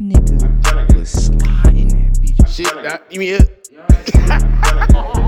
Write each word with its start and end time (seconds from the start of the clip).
Nigga 0.00 0.96
was 0.96 1.10
sliding 1.10 1.88
that 1.88 2.12
bitch. 2.22 2.48
Shit, 2.48 2.72
you. 2.82 3.02
mean 3.18 3.28
Anything 3.34 5.12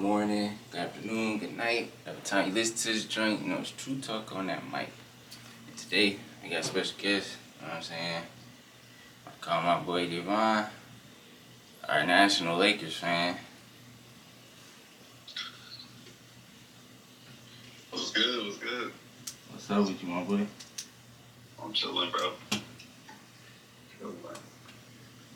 morning, 0.00 0.52
good 0.70 0.80
afternoon, 0.80 1.38
good 1.38 1.54
night. 1.54 1.92
Every 2.06 2.22
time 2.22 2.48
you 2.48 2.54
listen 2.54 2.74
to 2.74 2.92
this 2.94 3.04
joint, 3.04 3.42
you 3.42 3.48
know 3.48 3.58
it's 3.58 3.70
True 3.72 3.98
Talk 3.98 4.34
on 4.34 4.46
that 4.46 4.62
mic. 4.72 4.88
And 5.68 5.76
today, 5.76 6.16
I 6.42 6.48
got 6.48 6.60
a 6.60 6.62
special 6.62 6.94
guest. 6.96 7.36
You 7.60 7.66
know 7.66 7.68
what 7.68 7.76
I'm 7.76 7.82
saying? 7.82 8.22
I 9.26 9.30
call 9.42 9.60
my 9.60 9.78
boy 9.80 10.08
Javon, 10.08 10.68
our 11.86 12.06
national 12.06 12.56
Lakers 12.56 12.96
fan. 12.96 13.36
What's 17.90 18.10
good? 18.10 18.46
What's 18.46 18.56
good? 18.56 18.92
What's 19.52 19.70
up 19.70 19.86
with 19.86 20.02
you, 20.02 20.08
my 20.08 20.22
boy? 20.22 20.46
I'm 21.62 21.74
chilling, 21.74 22.10
bro. 22.10 22.32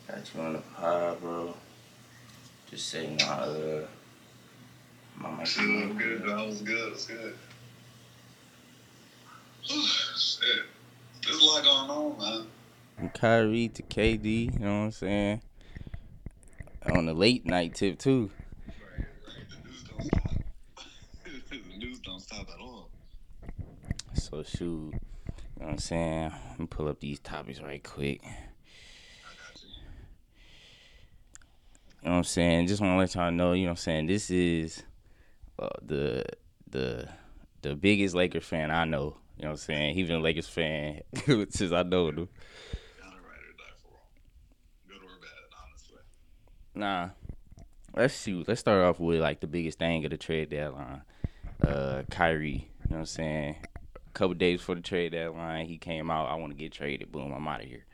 Got 0.09 0.35
you 0.35 0.41
on 0.41 0.53
the 0.55 0.59
pod, 0.61 1.21
bro. 1.21 1.55
Just 2.71 2.89
saying, 2.89 3.21
uh, 3.21 3.81
my 5.17 5.31
mic. 5.31 5.47
Shit, 5.47 5.65
I'm 5.65 5.97
good. 5.97 6.23
That 6.23 6.47
was 6.47 6.63
good. 6.63 6.93
That's 6.93 7.07
good. 7.07 7.35
Shit. 9.63 10.65
There's 11.25 11.41
a 11.41 11.45
lot 11.45 11.65
going 11.65 11.91
on, 11.91 12.19
man. 12.19 12.47
From 12.97 13.09
Kyrie 13.11 13.69
to 13.69 13.83
KD, 13.83 14.53
you 14.55 14.59
know 14.59 14.81
what 14.81 14.85
I'm 14.85 14.91
saying? 14.91 15.43
On 16.95 17.07
the 17.07 17.15
late 17.15 17.47
night 17.47 17.75
tip, 17.75 17.99
too. 17.99 18.31
Right, 18.67 19.07
right. 19.27 19.47
The 19.49 19.69
news 19.69 19.83
don't 19.89 20.05
stop. 20.07 20.35
the 21.51 21.79
news 21.79 21.99
don't 22.01 22.21
stop 22.21 22.47
at 22.55 22.61
all. 22.61 22.91
So, 24.15 24.43
shoot. 24.43 24.93
You 25.57 25.61
know 25.61 25.67
what 25.67 25.73
I'm 25.73 25.79
saying? 25.79 26.33
Let 26.51 26.61
me 26.61 26.67
pull 26.67 26.89
up 26.89 27.01
these 27.01 27.21
topics 27.21 27.61
right 27.61 27.83
quick. 27.83 28.21
I 28.23 28.27
got 28.27 29.63
you. 29.63 29.69
You 32.03 32.09
know 32.09 32.11
what 32.11 32.17
I'm 32.19 32.25
saying? 32.25 32.67
Just 32.67 32.83
want 32.83 32.93
to 32.93 32.99
let 32.99 33.15
y'all 33.15 33.31
know, 33.33 33.53
you 33.55 33.63
know 33.63 33.71
what 33.71 33.79
I'm 33.79 33.83
saying? 33.83 34.07
This 34.07 34.31
is 34.31 34.83
uh, 35.59 35.69
the 35.83 36.25
the 36.71 37.09
the 37.63 37.75
biggest 37.75 38.15
Lakers 38.15 38.45
fan 38.45 38.71
I 38.71 38.85
know. 38.85 39.17
You 39.37 39.45
know 39.45 39.51
what 39.51 39.51
I'm 39.51 39.57
saying? 39.57 39.95
He's 39.95 40.09
been 40.09 40.17
a 40.17 40.23
Lakers 40.23 40.49
fan 40.49 41.01
since 41.51 41.73
I 41.73 41.83
know 41.83 42.09
him. 42.09 42.15
Gotta 42.15 43.17
ride 43.17 43.41
or 43.41 43.55
die 43.57 43.75
for 43.83 43.89
wrong. 43.91 44.01
Good 44.87 44.97
or 44.97 45.21
bad. 45.21 46.81
Nah. 46.81 47.09
Let's 47.97 48.21
shoot. 48.21 48.47
Let's 48.49 48.61
start 48.61 48.85
off 48.85 49.01
with 49.01 49.21
like 49.21 49.41
the 49.41 49.47
biggest 49.47 49.79
thing 49.79 50.05
of 50.05 50.11
the 50.11 50.17
trade 50.17 50.51
deadline. 50.51 51.03
Uh 51.67 52.03
Kyrie. 52.11 52.69
You 52.85 52.91
know 52.91 52.97
what 52.97 52.99
I'm 52.99 53.07
saying? 53.07 53.57
A 53.97 54.11
couple 54.13 54.35
days 54.35 54.61
before 54.61 54.77
the 54.77 54.81
trade 54.81 55.13
deadline, 55.13 55.67
he 55.67 55.79
came 55.79 56.11
out, 56.11 56.29
I 56.29 56.35
want 56.35 56.53
to 56.53 56.59
get 56.59 56.73
traded. 56.73 57.11
Boom, 57.11 57.33
I'm 57.33 57.49
out 57.49 57.63
of 57.63 57.67
here. 57.67 57.85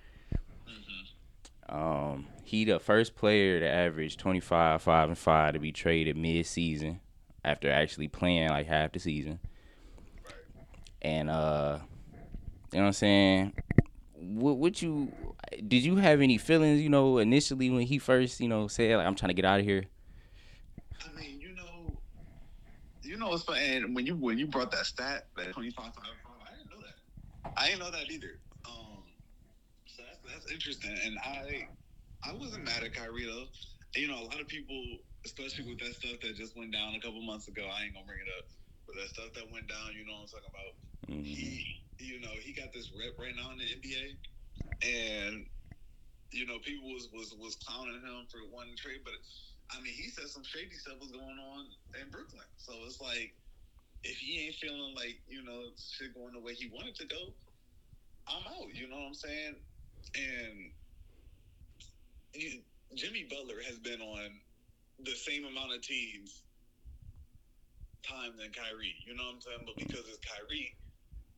Um, 1.69 2.27
he 2.43 2.65
the 2.65 2.81
first 2.81 3.15
player 3.15 3.61
to 3.61 3.69
average 3.69 4.17
25, 4.17 4.83
5, 4.83 5.09
and 5.09 5.17
5 5.17 5.53
to 5.53 5.61
be 5.61 5.71
traded 5.71 6.17
mid 6.17 6.45
season 6.45 7.01
after 7.45 7.71
actually 7.71 8.09
playing 8.09 8.49
like 8.49 8.67
half 8.67 8.93
the 8.93 8.99
season. 8.99 9.39
And 11.03 11.31
uh 11.31 11.79
you 12.73 12.79
know 12.79 12.85
what 12.85 12.87
I'm 12.89 12.93
saying? 12.93 13.53
What 14.15 14.83
you 14.83 15.13
did 15.67 15.85
you 15.85 15.97
have 15.97 16.21
any 16.21 16.39
feelings, 16.39 16.81
you 16.81 16.89
know, 16.89 17.19
initially 17.19 17.71
when 17.71 17.83
he 17.83 17.99
first, 17.99 18.41
you 18.41 18.49
know, 18.49 18.69
said 18.69 18.97
like 18.97 19.07
I'm 19.07 19.15
trying 19.15 19.31
to 19.31 19.35
get 19.35 19.45
out 19.45 19.61
of 19.61 19.67
here? 19.67 19.85
I 21.05 21.19
mean, 21.19 21.41
you 21.41 21.55
know, 21.55 21.99
you 23.03 23.17
know 23.17 23.29
what's 23.29 23.45
funny? 23.45 23.77
And 23.77 23.95
when 23.95 24.07
you 24.07 24.15
when 24.17 24.39
you 24.39 24.47
brought 24.47 24.71
that 24.73 24.87
stat, 24.87 25.27
that 25.37 25.53
25 25.53 25.85
5, 25.85 25.95
I 25.97 26.57
didn't 26.57 26.71
know 26.71 26.87
that. 26.87 27.53
I 27.57 27.67
didn't 27.67 27.81
know 27.81 27.91
that 27.91 28.11
either. 28.11 28.39
Um, 28.67 29.03
so 29.87 30.03
that's, 30.07 30.33
that's 30.33 30.53
interesting. 30.53 30.97
And 31.05 31.19
I 31.25 31.67
I 32.23 32.35
wasn't 32.35 32.65
mad 32.65 32.85
at 32.85 32.95
Kyrie 32.95 33.25
though. 33.25 33.45
You 33.97 34.09
know, 34.09 34.21
a 34.21 34.25
lot 34.25 34.41
of 34.41 34.47
people, 34.47 34.81
especially 35.25 35.69
with 35.69 35.79
that 35.81 35.95
stuff 35.95 36.21
that 36.23 36.37
just 36.37 36.57
went 36.57 36.73
down 36.73 36.95
a 36.95 37.01
couple 37.01 37.21
months 37.23 37.49
ago. 37.49 37.67
I 37.69 37.85
ain't 37.85 37.95
gonna 37.95 38.07
bring 38.07 38.21
it 38.21 38.29
up, 38.39 38.47
but 38.87 38.97
that 38.97 39.09
stuff 39.09 39.33
that 39.35 39.51
went 39.51 39.69
down, 39.69 39.95
you 39.95 40.05
know 40.07 40.15
what 40.15 40.23
I'm 40.23 40.29
talking 40.29 40.51
about. 40.51 40.75
Mhm. 41.09 41.25
He, 41.25 41.85
you 41.99 42.21
know, 42.21 42.33
he 42.41 42.53
got 42.53 42.73
this 42.73 42.91
rep 42.93 43.19
right 43.19 43.35
now 43.35 43.53
in 43.53 43.59
the 43.59 43.65
NBA, 43.65 44.19
and 44.83 45.51
you 46.33 46.47
know, 46.47 46.59
people 46.61 46.89
was 46.93 47.09
was 47.13 47.35
was 47.35 47.57
clowning 47.57 48.01
him 48.01 48.27
for 48.31 48.41
one 48.51 48.75
trade, 48.77 49.03
but 49.05 49.15
I 49.71 49.81
mean, 49.81 49.95
he 49.95 50.11
said 50.11 50.29
some 50.29 50.45
shady 50.45 50.75
stuff 50.77 50.99
was 51.01 51.13
going 51.13 51.39
on 51.39 51.67
in 52.01 52.11
Brooklyn. 52.11 52.47
So 52.57 52.73
it's 52.87 53.01
like, 53.01 53.35
if 54.05 54.19
he 54.19 54.47
ain't 54.47 54.57
feeling 54.57 54.95
like 54.95 55.23
you 55.29 55.43
know 55.43 55.71
shit 55.77 56.15
going 56.15 56.33
the 56.33 56.41
way 56.41 56.55
he 56.55 56.69
wanted 56.69 56.95
to 56.97 57.07
go, 57.07 57.35
I'm 58.29 58.47
out. 58.47 58.75
You 58.75 58.89
know 58.89 58.97
what 58.97 59.07
I'm 59.09 59.15
saying? 59.15 59.57
And 60.17 60.73
Jimmy 62.95 63.25
Butler 63.31 63.63
has 63.63 63.79
been 63.79 64.01
on 64.01 64.41
the 65.05 65.17
same 65.17 65.45
amount 65.45 65.75
of 65.75 65.83
teams 65.83 66.43
time 68.07 68.33
than 68.39 68.51
Kyrie. 68.53 68.97
You 69.07 69.15
know 69.15 69.25
what 69.29 69.35
I'm 69.37 69.41
saying? 69.41 69.65
But 69.67 69.77
because 69.77 70.05
it's 70.09 70.21
Kyrie, 70.25 70.73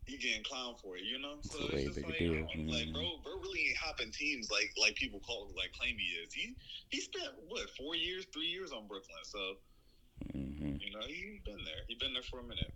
he 0.06 0.18
getting 0.18 0.42
clown 0.44 0.74
for 0.82 0.96
it. 0.96 1.04
You 1.04 1.18
know? 1.18 1.38
So 1.42 1.58
It's 1.58 1.72
a 1.72 1.76
way 1.76 1.82
it's 1.86 1.96
just 1.96 2.06
like, 2.06 2.18
deal. 2.18 2.46
like 2.70 2.88
bro, 2.92 3.06
bro 3.22 3.34
really 3.42 3.68
ain't 3.70 3.78
hopping 3.78 4.10
teams 4.12 4.50
like 4.50 4.70
like 4.80 4.94
people 4.96 5.20
call 5.20 5.50
like 5.56 5.72
claim 5.78 5.94
he 5.98 6.08
is. 6.22 6.32
He 6.32 6.54
he 6.90 7.00
spent 7.00 7.34
what 7.46 7.68
four 7.78 7.94
years, 7.94 8.26
three 8.32 8.48
years 8.50 8.72
on 8.72 8.86
Brooklyn. 8.86 9.24
So 9.24 9.38
Mhm. 10.34 10.80
you 10.80 10.90
know 10.92 11.04
he 11.06 11.40
been 11.44 11.62
there. 11.64 11.82
He 11.88 11.94
been 11.96 12.12
there 12.12 12.22
for 12.22 12.40
a 12.40 12.42
minute. 12.42 12.72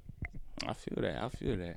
I 0.67 0.73
feel 0.73 1.03
that. 1.03 1.23
I 1.23 1.29
feel 1.29 1.57
that. 1.57 1.77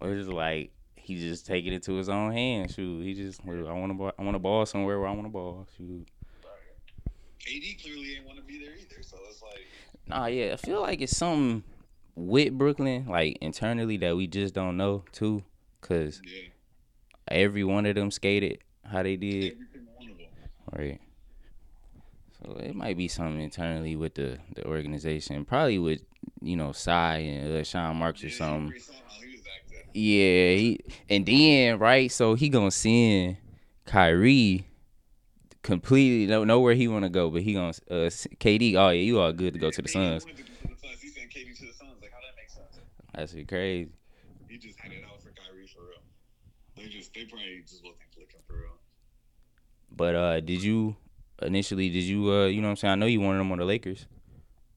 Or 0.00 0.10
it's 0.12 0.26
just 0.26 0.32
like 0.34 0.72
he 0.96 1.16
just 1.16 1.46
taking 1.46 1.72
it 1.72 1.82
to 1.84 1.94
his 1.94 2.08
own 2.08 2.32
hands. 2.32 2.74
Shoot, 2.74 3.02
he 3.02 3.14
just 3.14 3.40
I 3.46 3.50
want 3.72 3.96
to 3.96 4.12
I 4.18 4.22
want 4.22 4.34
to 4.34 4.38
ball 4.40 4.66
somewhere 4.66 4.98
where 4.98 5.08
I 5.08 5.12
want 5.12 5.24
to 5.26 5.30
ball. 5.32 5.66
Shoot. 5.76 6.06
KD 7.38 7.74
clearly 7.82 8.16
ain't 8.16 8.26
want 8.26 8.38
to 8.38 8.44
be 8.44 8.58
there 8.58 8.74
either. 8.74 9.02
So 9.02 9.16
it's 9.28 9.42
like 9.42 9.66
Nah, 10.06 10.26
yeah, 10.26 10.52
I 10.54 10.56
feel 10.56 10.80
like 10.80 11.00
it's 11.00 11.16
something 11.16 11.62
with 12.14 12.56
Brooklyn, 12.56 13.06
like 13.06 13.38
internally 13.40 13.96
that 13.98 14.16
we 14.16 14.26
just 14.26 14.54
don't 14.54 14.76
know 14.76 15.04
too, 15.12 15.44
cause 15.80 16.20
yeah, 16.24 16.48
every 17.30 17.64
one 17.64 17.86
of 17.86 17.94
them 17.94 18.10
skated 18.10 18.58
how 18.84 19.02
they 19.02 19.16
did, 19.16 19.52
every 19.52 19.66
single 19.72 19.92
one 19.96 20.10
of 20.10 20.18
them. 20.18 20.26
right? 20.72 21.00
So 22.44 22.52
it 22.58 22.74
might 22.74 22.96
be 22.96 23.08
something 23.08 23.40
internally 23.40 23.96
with 23.96 24.14
the 24.14 24.38
the 24.54 24.64
organization, 24.66 25.44
probably 25.44 25.78
with 25.78 26.00
you 26.40 26.56
know 26.56 26.72
Tsai 26.72 27.16
and 27.18 27.56
uh, 27.56 27.64
Sean 27.64 27.96
Marks 27.96 28.22
or 28.24 28.30
something. 28.30 28.68
you 28.68 28.68
already 28.68 28.80
saw 28.80 28.92
how 28.92 29.20
he. 29.20 29.38
Yeah, 29.94 30.56
he 30.56 30.80
and 31.08 31.26
then 31.26 31.78
right, 31.78 32.10
so 32.10 32.34
he 32.34 32.48
gonna 32.48 32.70
send 32.70 33.38
Kyrie 33.86 34.66
completely 35.68 36.26
know, 36.26 36.44
know 36.44 36.60
where 36.60 36.74
he 36.74 36.88
wanna 36.88 37.10
go, 37.10 37.28
but 37.28 37.42
he 37.42 37.52
gonna 37.52 37.74
uh, 37.90 38.08
KD. 38.40 38.74
Oh 38.74 38.88
yeah, 38.88 39.02
you 39.02 39.20
all 39.20 39.32
good 39.34 39.52
to 39.52 39.60
go 39.60 39.70
to 39.70 39.82
the 39.82 39.88
Suns. 39.88 40.24
to 40.24 40.32
go 40.32 40.36
to 40.36 40.42
the 40.42 40.80
Suns. 40.80 41.00
He 41.02 41.08
sent 41.10 41.28
KD 41.28 41.54
to 41.58 41.66
the 41.66 41.72
Suns. 41.74 42.00
Like 42.00 42.10
how 42.10 42.20
that 42.24 42.34
makes 42.36 42.54
sense? 42.54 42.80
That's 43.14 43.32
crazy. 43.46 43.90
He 44.48 44.56
just 44.56 44.80
had 44.80 44.92
it 44.92 45.04
out 45.04 45.20
for 45.20 45.28
Kyrie 45.28 45.66
for 45.66 45.82
real. 45.82 46.00
They 46.74 46.88
just 46.88 47.12
they 47.12 47.24
probably 47.26 47.60
just 47.68 47.84
wasn't 47.84 48.08
clicking 48.14 48.40
for 48.46 48.54
real. 48.54 48.78
But 49.94 50.14
uh, 50.14 50.40
did 50.40 50.62
you 50.62 50.96
initially? 51.42 51.90
Did 51.90 52.04
you 52.04 52.32
uh, 52.32 52.46
you 52.46 52.62
know 52.62 52.68
what 52.68 52.70
I'm 52.70 52.76
saying? 52.76 52.92
I 52.92 52.94
know 52.94 53.06
you 53.06 53.20
wanted 53.20 53.40
him 53.40 53.52
on 53.52 53.58
the 53.58 53.66
Lakers. 53.66 54.06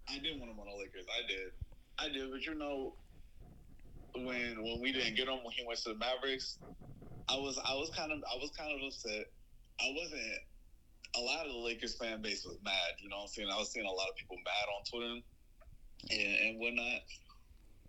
I 0.10 0.20
did 0.20 0.38
want 0.40 0.52
him 0.52 0.60
on 0.60 0.66
the 0.68 0.78
Lakers. 0.78 1.06
I 1.08 1.26
did. 1.26 1.52
I 2.00 2.10
did, 2.12 2.30
but 2.30 2.46
you 2.46 2.56
know, 2.56 2.96
when 4.14 4.62
when 4.62 4.82
we 4.82 4.92
didn't 4.92 5.16
get 5.16 5.30
him 5.30 5.40
when 5.42 5.54
he 5.56 5.64
went 5.66 5.80
to 5.84 5.94
the 5.94 5.96
Mavericks, 5.96 6.60
I 7.30 7.38
was 7.38 7.58
I 7.64 7.76
was 7.76 7.90
kind 7.96 8.12
of 8.12 8.20
I 8.28 8.36
was 8.44 8.52
kind 8.58 8.76
of 8.76 8.86
upset. 8.86 9.32
I 9.80 9.88
wasn't. 9.96 10.51
A 11.18 11.22
lot 11.22 11.46
of 11.46 11.52
the 11.52 11.60
Lakers 11.60 11.98
fan 11.98 12.22
base 12.22 12.46
was 12.46 12.58
mad. 12.64 12.96
You 13.00 13.10
know 13.10 13.18
what 13.18 13.24
I'm 13.24 13.28
saying? 13.30 13.50
I 13.54 13.58
was 13.58 13.72
seeing 13.72 13.86
a 13.86 13.92
lot 13.92 14.10
of 14.10 14.16
people 14.16 14.38
mad 14.46 14.68
on 14.78 14.84
Twitter 14.90 15.22
and, 16.12 16.50
and 16.50 16.60
whatnot. 16.60 17.02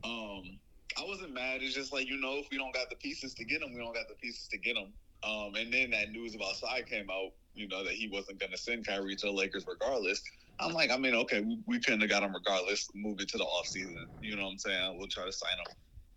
Um, 0.05 0.59
I 0.99 1.05
wasn't 1.07 1.35
mad. 1.35 1.63
It's 1.63 1.75
just 1.75 1.93
like 1.93 2.09
you 2.09 2.21
know, 2.21 2.39
if 2.39 2.47
we 2.51 2.59
don't 2.59 2.75
got 2.75 2.91
the 2.91 2.97
pieces 2.97 3.35
to 3.35 3.45
get 3.45 3.63
him, 3.63 3.73
we 3.75 3.81
don't 3.81 3.95
got 3.95 4.09
the 4.09 4.17
pieces 4.17 4.49
to 4.49 4.59
get 4.59 4.77
him. 4.77 4.93
Um, 5.25 5.55
and 5.57 5.73
then 5.73 5.91
that 5.91 6.11
news 6.11 6.35
about 6.35 6.57
Tsai 6.57 6.83
came 6.83 7.09
out. 7.11 7.31
You 7.55 7.69
know 7.69 7.85
that 7.85 7.95
he 7.95 8.09
wasn't 8.09 8.41
going 8.41 8.53
to 8.53 8.59
send 8.59 8.87
Kyrie 8.87 9.17
to 9.17 9.27
the 9.27 9.33
Lakers 9.33 9.67
regardless. 9.69 10.23
I'm 10.61 10.73
like, 10.73 10.91
I 10.91 10.97
mean, 10.99 11.15
okay, 11.15 11.41
we, 11.41 11.59
we 11.67 11.81
couldn't 11.81 12.01
have 12.03 12.11
got 12.11 12.23
him 12.23 12.35
regardless. 12.35 12.89
Move 12.95 13.21
it 13.21 13.29
to 13.31 13.39
the 13.39 13.45
offseason. 13.45 13.95
You 14.21 14.37
know 14.37 14.45
what 14.45 14.53
I'm 14.53 14.59
saying? 14.59 14.99
We'll 14.99 15.09
try 15.09 15.25
to 15.27 15.33
sign 15.33 15.53
him 15.53 15.75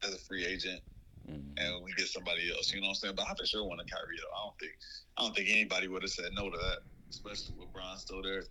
as 0.10 0.16
a 0.16 0.20
free 0.20 0.46
agent 0.46 0.82
Mhm. 1.30 1.54
and 1.58 1.84
we 1.84 1.94
get 1.94 2.08
somebody 2.08 2.52
else. 2.52 2.74
You 2.74 2.82
know 2.82 2.88
what 2.88 2.92
I'm 2.92 2.96
saying? 2.96 3.16
But 3.18 3.28
I 3.28 3.34
for 3.38 3.46
sure 3.46 3.66
want 3.66 3.82
to 3.86 3.94
Kyrie 3.94 4.18
though. 4.18 4.38
I 4.38 4.46
don't 4.46 4.60
think 4.60 4.74
I 5.18 5.24
don't 5.24 5.36
think 5.36 5.50
anybody 5.50 5.88
would 5.88 6.04
have 6.04 6.12
said 6.12 6.32
no 6.34 6.50
to 6.52 6.58
that, 6.58 6.80
especially 7.10 7.56
with 7.58 7.72
Bron 7.74 7.98
still 7.98 8.22
there. 8.22 8.44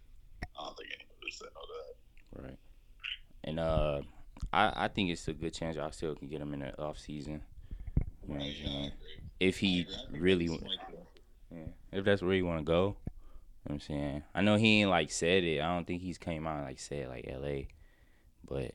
I 0.58 0.64
don't 0.64 0.76
think 0.76 0.90
anybody 0.90 1.30
said 1.30 1.48
no 1.54 1.60
to 1.62 2.42
that. 2.42 2.42
Right. 2.48 2.58
And 3.44 3.60
uh, 3.60 4.00
I 4.52 4.84
I 4.84 4.88
think 4.88 5.10
it's 5.10 5.28
a 5.28 5.32
good 5.32 5.54
chance 5.54 5.76
y'all 5.76 5.92
still 5.92 6.14
can 6.14 6.28
get 6.28 6.40
him 6.40 6.54
in 6.54 6.60
the 6.60 6.80
off 6.80 6.98
season. 6.98 7.42
You 8.28 8.34
know 8.34 8.40
Right, 8.40 8.54
yeah, 8.56 8.68
I 8.70 8.80
agree. 8.86 8.92
If 9.40 9.56
I 9.56 9.58
he 9.60 9.80
agree. 9.82 9.94
I 9.94 10.10
think 10.10 10.22
really, 10.22 10.48
that's 10.48 10.62
wa- 10.62 10.68
smart, 10.70 10.78
though. 10.90 11.56
yeah, 11.56 11.98
if 11.98 12.04
that's 12.04 12.22
where 12.22 12.34
he 12.34 12.42
want 12.42 12.60
to 12.60 12.64
go. 12.64 12.96
You 13.66 13.70
know 13.70 13.74
what 13.74 13.74
I'm 13.74 13.80
saying? 13.80 14.22
I 14.34 14.42
know 14.42 14.56
he 14.56 14.80
ain't 14.82 14.90
like 14.90 15.10
said 15.10 15.44
it. 15.44 15.60
I 15.60 15.74
don't 15.74 15.86
think 15.86 16.02
he's 16.02 16.18
came 16.18 16.46
out 16.46 16.56
and, 16.58 16.66
like 16.66 16.78
said 16.78 17.08
like 17.08 17.26
L.A. 17.28 17.68
But 18.46 18.72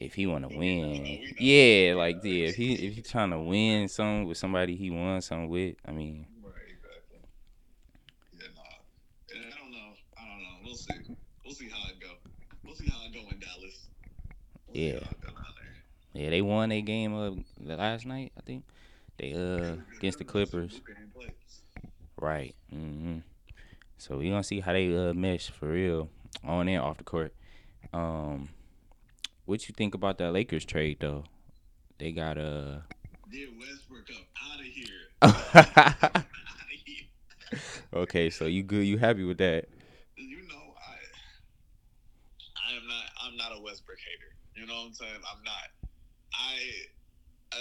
if 0.00 0.14
he 0.14 0.26
want 0.26 0.44
to 0.44 0.48
But 0.48 0.58
we 0.58 0.80
know, 0.80 0.88
win, 0.88 1.20
yeah, 1.38 1.94
like 1.96 2.16
yeah, 2.22 2.48
if 2.48 2.56
he 2.56 2.74
if 2.74 2.94
he 2.94 3.02
trying 3.02 3.30
to 3.30 3.38
win 3.38 3.88
something 3.88 4.26
with 4.26 4.36
somebody 4.36 4.76
he 4.76 4.90
won 4.90 5.20
something 5.22 5.48
with, 5.48 5.76
I 5.86 5.92
mean, 5.92 6.26
Right, 6.42 6.52
exactly. 6.68 7.18
Yeah, 8.34 8.48
nah. 8.54 9.34
And 9.34 9.52
I 9.52 9.56
don't 9.58 9.70
know. 9.72 9.94
I 10.18 10.28
don't 10.28 10.42
know. 10.42 10.58
We'll 10.64 10.74
see. 10.76 10.94
We'll 11.44 11.45
see 11.56 11.68
how 11.68 11.88
it 11.88 12.00
go. 12.00 12.08
We'll 12.64 12.74
see 12.74 12.88
how 12.88 12.98
it 13.06 13.12
go 13.12 13.20
in 13.30 13.38
Dallas. 13.40 13.88
We'll 14.66 14.76
Yeah. 14.76 14.92
how 15.04 15.10
it 15.10 15.20
go 15.20 15.28
down 15.28 15.54
there. 16.12 16.22
yeah, 16.22 16.30
they 16.30 16.42
won 16.42 16.68
their 16.68 16.80
game 16.82 17.14
of 17.14 17.38
uh 17.38 17.76
last 17.76 18.06
night. 18.06 18.32
I 18.36 18.40
think 18.42 18.64
they 19.18 19.32
uh 19.34 19.76
against 19.96 20.18
the 20.18 20.24
Clippers. 20.24 20.80
Right. 22.20 22.54
Mm-hmm. 22.74 23.18
So 23.98 24.18
we 24.18 24.28
gonna 24.30 24.44
see 24.44 24.60
how 24.60 24.72
they 24.72 24.94
uh 24.94 25.14
mesh 25.14 25.50
for 25.50 25.68
real 25.68 26.10
on 26.44 26.68
and 26.68 26.82
off 26.82 26.98
the 26.98 27.04
court. 27.04 27.34
Um, 27.92 28.48
what 29.46 29.68
you 29.68 29.74
think 29.76 29.94
about 29.94 30.18
that 30.18 30.32
Lakers 30.32 30.64
trade 30.64 30.98
though? 31.00 31.24
They 31.98 32.12
got 32.12 32.36
uh. 32.38 32.78
Get 33.32 33.48
Westbrook 33.58 34.08
up 34.10 34.26
out 34.52 34.60
of 34.60 34.66
here. 34.66 34.86
out 35.22 36.24
of 36.24 36.70
here. 36.84 37.60
okay, 37.94 38.30
so 38.30 38.44
you 38.46 38.62
good? 38.62 38.86
You 38.86 38.98
happy 38.98 39.24
with 39.24 39.38
that? 39.38 39.66
You 40.16 40.38
know, 40.48 40.74
I 40.76 40.96
I 42.56 42.76
am 42.76 42.86
not 42.86 43.04
I'm 43.24 43.36
not 43.36 43.52
a 43.56 43.60
Westbrook 43.76 44.00
hater. 44.00 44.32
You 44.56 44.64
know 44.64 44.88
what 44.88 44.88
I'm 44.88 44.96
saying? 44.96 45.20
I'm 45.20 45.44
not. 45.44 45.68
I, 46.32 46.56
I 47.52 47.60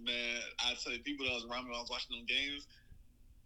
man, 0.00 0.40
I 0.64 0.72
tell 0.80 0.96
you, 0.96 1.04
people 1.04 1.28
that 1.28 1.36
was 1.36 1.44
around 1.44 1.68
me 1.68 1.76
when 1.76 1.78
I 1.78 1.84
was 1.84 1.92
watching 1.92 2.16
them 2.16 2.24
games, 2.24 2.64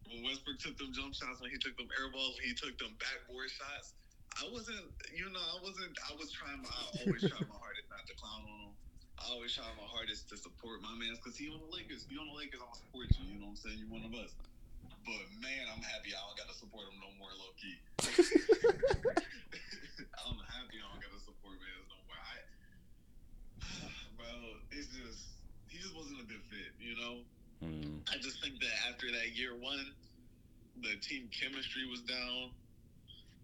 when 0.06 0.22
Westbrook 0.22 0.62
took 0.62 0.78
them 0.78 0.94
jump 0.94 1.18
shots, 1.18 1.42
when 1.42 1.50
he 1.50 1.58
took 1.58 1.74
them 1.74 1.90
air 1.98 2.06
balls, 2.14 2.38
when 2.38 2.46
he 2.46 2.54
took 2.54 2.78
them 2.78 2.94
backboard 3.02 3.50
shots, 3.50 3.98
I 4.38 4.46
wasn't, 4.54 4.86
you 5.10 5.26
know, 5.34 5.42
I 5.42 5.58
wasn't, 5.66 5.98
I 6.06 6.14
was 6.14 6.30
trying 6.30 6.62
my, 6.62 6.70
I 6.70 7.10
always 7.10 7.26
try 7.26 7.42
my 7.42 7.58
hardest 7.58 7.90
not 7.90 8.06
to 8.06 8.14
clown 8.14 8.46
on 8.46 8.70
him. 8.70 8.74
I 9.18 9.34
always 9.34 9.50
try 9.50 9.66
my 9.74 9.90
hardest 9.90 10.30
to 10.30 10.38
support 10.38 10.78
my 10.86 10.94
man 10.94 11.18
because 11.18 11.34
he 11.34 11.50
on 11.50 11.58
the 11.58 11.72
Lakers. 11.74 12.06
You 12.06 12.22
on 12.22 12.30
the 12.30 12.38
Lakers, 12.38 12.62
I'm 12.62 12.70
gonna 12.70 12.86
support 12.86 13.10
you. 13.18 13.34
You 13.34 13.42
know 13.42 13.50
what 13.50 13.58
I'm 13.58 13.66
saying? 13.66 13.82
You're 13.82 13.90
one 13.90 14.06
of 14.06 14.14
us. 14.14 14.30
But 15.02 15.26
man, 15.42 15.66
I'm 15.74 15.82
happy 15.82 16.14
I 16.14 16.22
don't 16.22 16.38
got 16.38 16.46
to 16.46 16.54
support 16.54 16.86
him 16.86 17.02
no 17.02 17.10
more, 17.18 17.34
low 17.34 17.50
key. 17.58 17.82
I'm 20.22 20.38
happy 20.46 20.78
I 20.78 20.86
don't 20.86 21.02
got 21.02 21.14
to 21.14 21.22
support 21.22 21.56
man 21.62 21.80
no 21.86 21.98
more. 22.10 22.18
I, 22.18 22.36
bro, 24.26 24.58
it's 24.74 24.90
just 24.90 25.38
he 25.70 25.78
just 25.78 25.94
wasn't 25.94 26.18
a 26.20 26.26
good 26.26 26.42
fit. 26.50 26.74
You 26.82 26.94
know, 26.98 27.14
Mm, 27.64 28.04
I 28.12 28.20
just 28.20 28.36
think 28.44 28.60
that 28.60 28.74
after 28.92 29.08
that 29.08 29.32
year 29.32 29.56
one, 29.56 29.80
the 30.84 30.92
team 31.00 31.30
chemistry 31.32 31.88
was 31.88 32.02
down. 32.04 32.52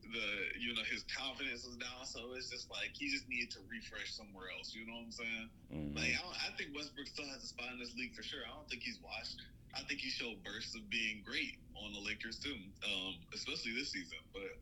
The 0.05 0.29
you 0.61 0.75
know 0.75 0.83
his 0.85 1.07
confidence 1.09 1.65
was 1.65 1.79
down, 1.81 2.05
so 2.05 2.35
it's 2.37 2.51
just 2.51 2.69
like 2.69 2.93
he 2.93 3.09
just 3.09 3.25
needed 3.31 3.55
to 3.57 3.65
refresh 3.71 4.13
somewhere 4.13 4.53
else. 4.53 4.75
You 4.77 4.85
know 4.85 4.99
what 5.01 5.09
I'm 5.09 5.17
saying? 5.17 5.47
mm, 5.73 5.95
Like 5.97 6.13
I, 6.13 6.21
don't, 6.21 6.37
I 6.45 6.51
think 6.59 6.75
Westbrook 6.77 7.07
still 7.09 7.25
has 7.33 7.41
a 7.41 7.49
spot 7.49 7.71
in 7.73 7.79
this 7.81 7.95
league 7.97 8.13
for 8.13 8.21
sure. 8.27 8.45
I 8.45 8.53
don't 8.53 8.69
think 8.69 8.83
he's 8.85 8.99
washed. 9.01 9.41
I 9.73 9.81
think 9.89 10.05
he 10.05 10.11
showed 10.13 10.43
bursts 10.45 10.75
of 10.77 10.85
being 10.91 11.23
great 11.25 11.57
on 11.79 11.95
the 11.97 12.03
Lakers 12.05 12.37
too, 12.43 12.59
um, 12.85 13.15
especially 13.33 13.73
this 13.73 13.95
season. 13.95 14.21
But 14.35 14.53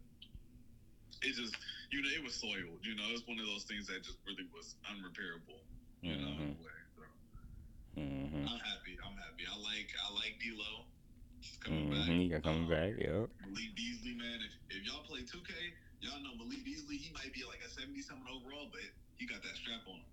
it 1.27 1.35
just, 1.35 1.57
you 1.91 2.05
know, 2.05 2.13
it 2.15 2.23
was 2.23 2.37
soiled. 2.39 2.81
You 2.87 2.95
know, 2.95 3.09
it's 3.11 3.27
one 3.27 3.41
of 3.41 3.47
those 3.51 3.65
things 3.65 3.89
that 3.91 4.05
just 4.05 4.21
really 4.29 4.47
was 4.55 4.77
unrepairable. 4.87 5.59
You 6.03 6.17
know, 6.17 6.33
in 6.33 6.57
a 6.57 6.63
way. 6.65 6.79
So 6.97 7.03
hmm 8.01 8.47
I'm 8.47 8.61
happy. 8.63 8.95
I'm 9.05 9.17
happy. 9.19 9.45
I 9.45 9.57
like 9.61 9.91
I 10.01 10.09
like 10.15 10.35
D'Lo. 10.41 10.87
He's 11.41 11.57
coming 11.61 11.91
back. 11.91 12.07
hmm 12.07 12.21
You 12.21 12.29
got 12.31 12.43
coming 12.45 12.65
Um, 12.65 12.71
back, 12.71 12.93
yo. 13.01 13.29
Malik 13.45 13.73
Beasley, 13.77 14.15
man. 14.17 14.39
If, 14.45 14.53
if 14.71 14.81
y'all 14.87 15.05
play 15.05 15.23
2K, 15.25 15.53
y'all 16.01 16.21
know 16.23 16.35
Malik 16.37 16.65
Beasley. 16.65 16.97
He 16.97 17.13
might 17.13 17.33
be 17.33 17.45
like 17.49 17.61
a 17.65 17.69
70 17.69 18.01
something 18.03 18.29
overall, 18.29 18.69
but 18.73 18.81
he 19.17 19.27
got 19.27 19.43
that 19.43 19.57
strap 19.57 19.85
on 19.89 20.01
him. 20.01 20.09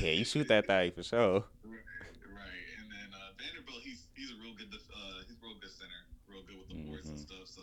Yeah, 0.00 0.12
you 0.16 0.24
shoot 0.24 0.48
that 0.48 0.66
thing 0.66 0.92
for 0.92 1.02
sure. 1.02 1.44
Right, 1.64 2.16
right. 2.32 2.64
And 2.80 2.88
then 2.88 3.08
uh, 3.12 3.36
Vanderbilt, 3.36 3.82
he's 3.84 4.08
he's 4.16 4.30
a 4.32 4.38
real 4.40 4.54
good 4.56 4.72
uh, 4.72 5.20
he's 5.28 5.36
real 5.42 5.56
good 5.60 5.72
center, 5.72 6.02
real 6.28 6.40
good 6.46 6.56
with 6.56 6.68
the 6.72 6.78
boards 6.88 7.04
and 7.08 7.18
Mhm. 7.18 7.28
stuff. 7.28 7.46
So 7.48 7.62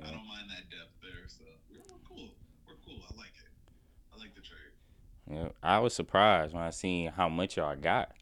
I 0.00 0.08
don't 0.12 0.24
mind 0.28 0.48
that 0.50 0.68
depth 0.72 0.96
there. 1.04 1.28
So 1.28 1.44
we're, 1.68 1.84
we're 1.84 2.04
cool. 2.08 2.36
We're 2.64 2.80
cool. 2.84 3.04
I 3.04 3.12
like 3.20 3.34
it. 3.36 3.50
I 4.12 4.16
like 4.16 4.32
the 4.34 4.40
trade. 4.44 4.71
Yeah, 5.30 5.48
I 5.62 5.78
was 5.78 5.94
surprised 5.94 6.52
when 6.52 6.62
I 6.62 6.70
seen 6.70 7.10
how 7.10 7.28
much 7.28 7.56
y'all 7.56 7.76
got. 7.76 8.12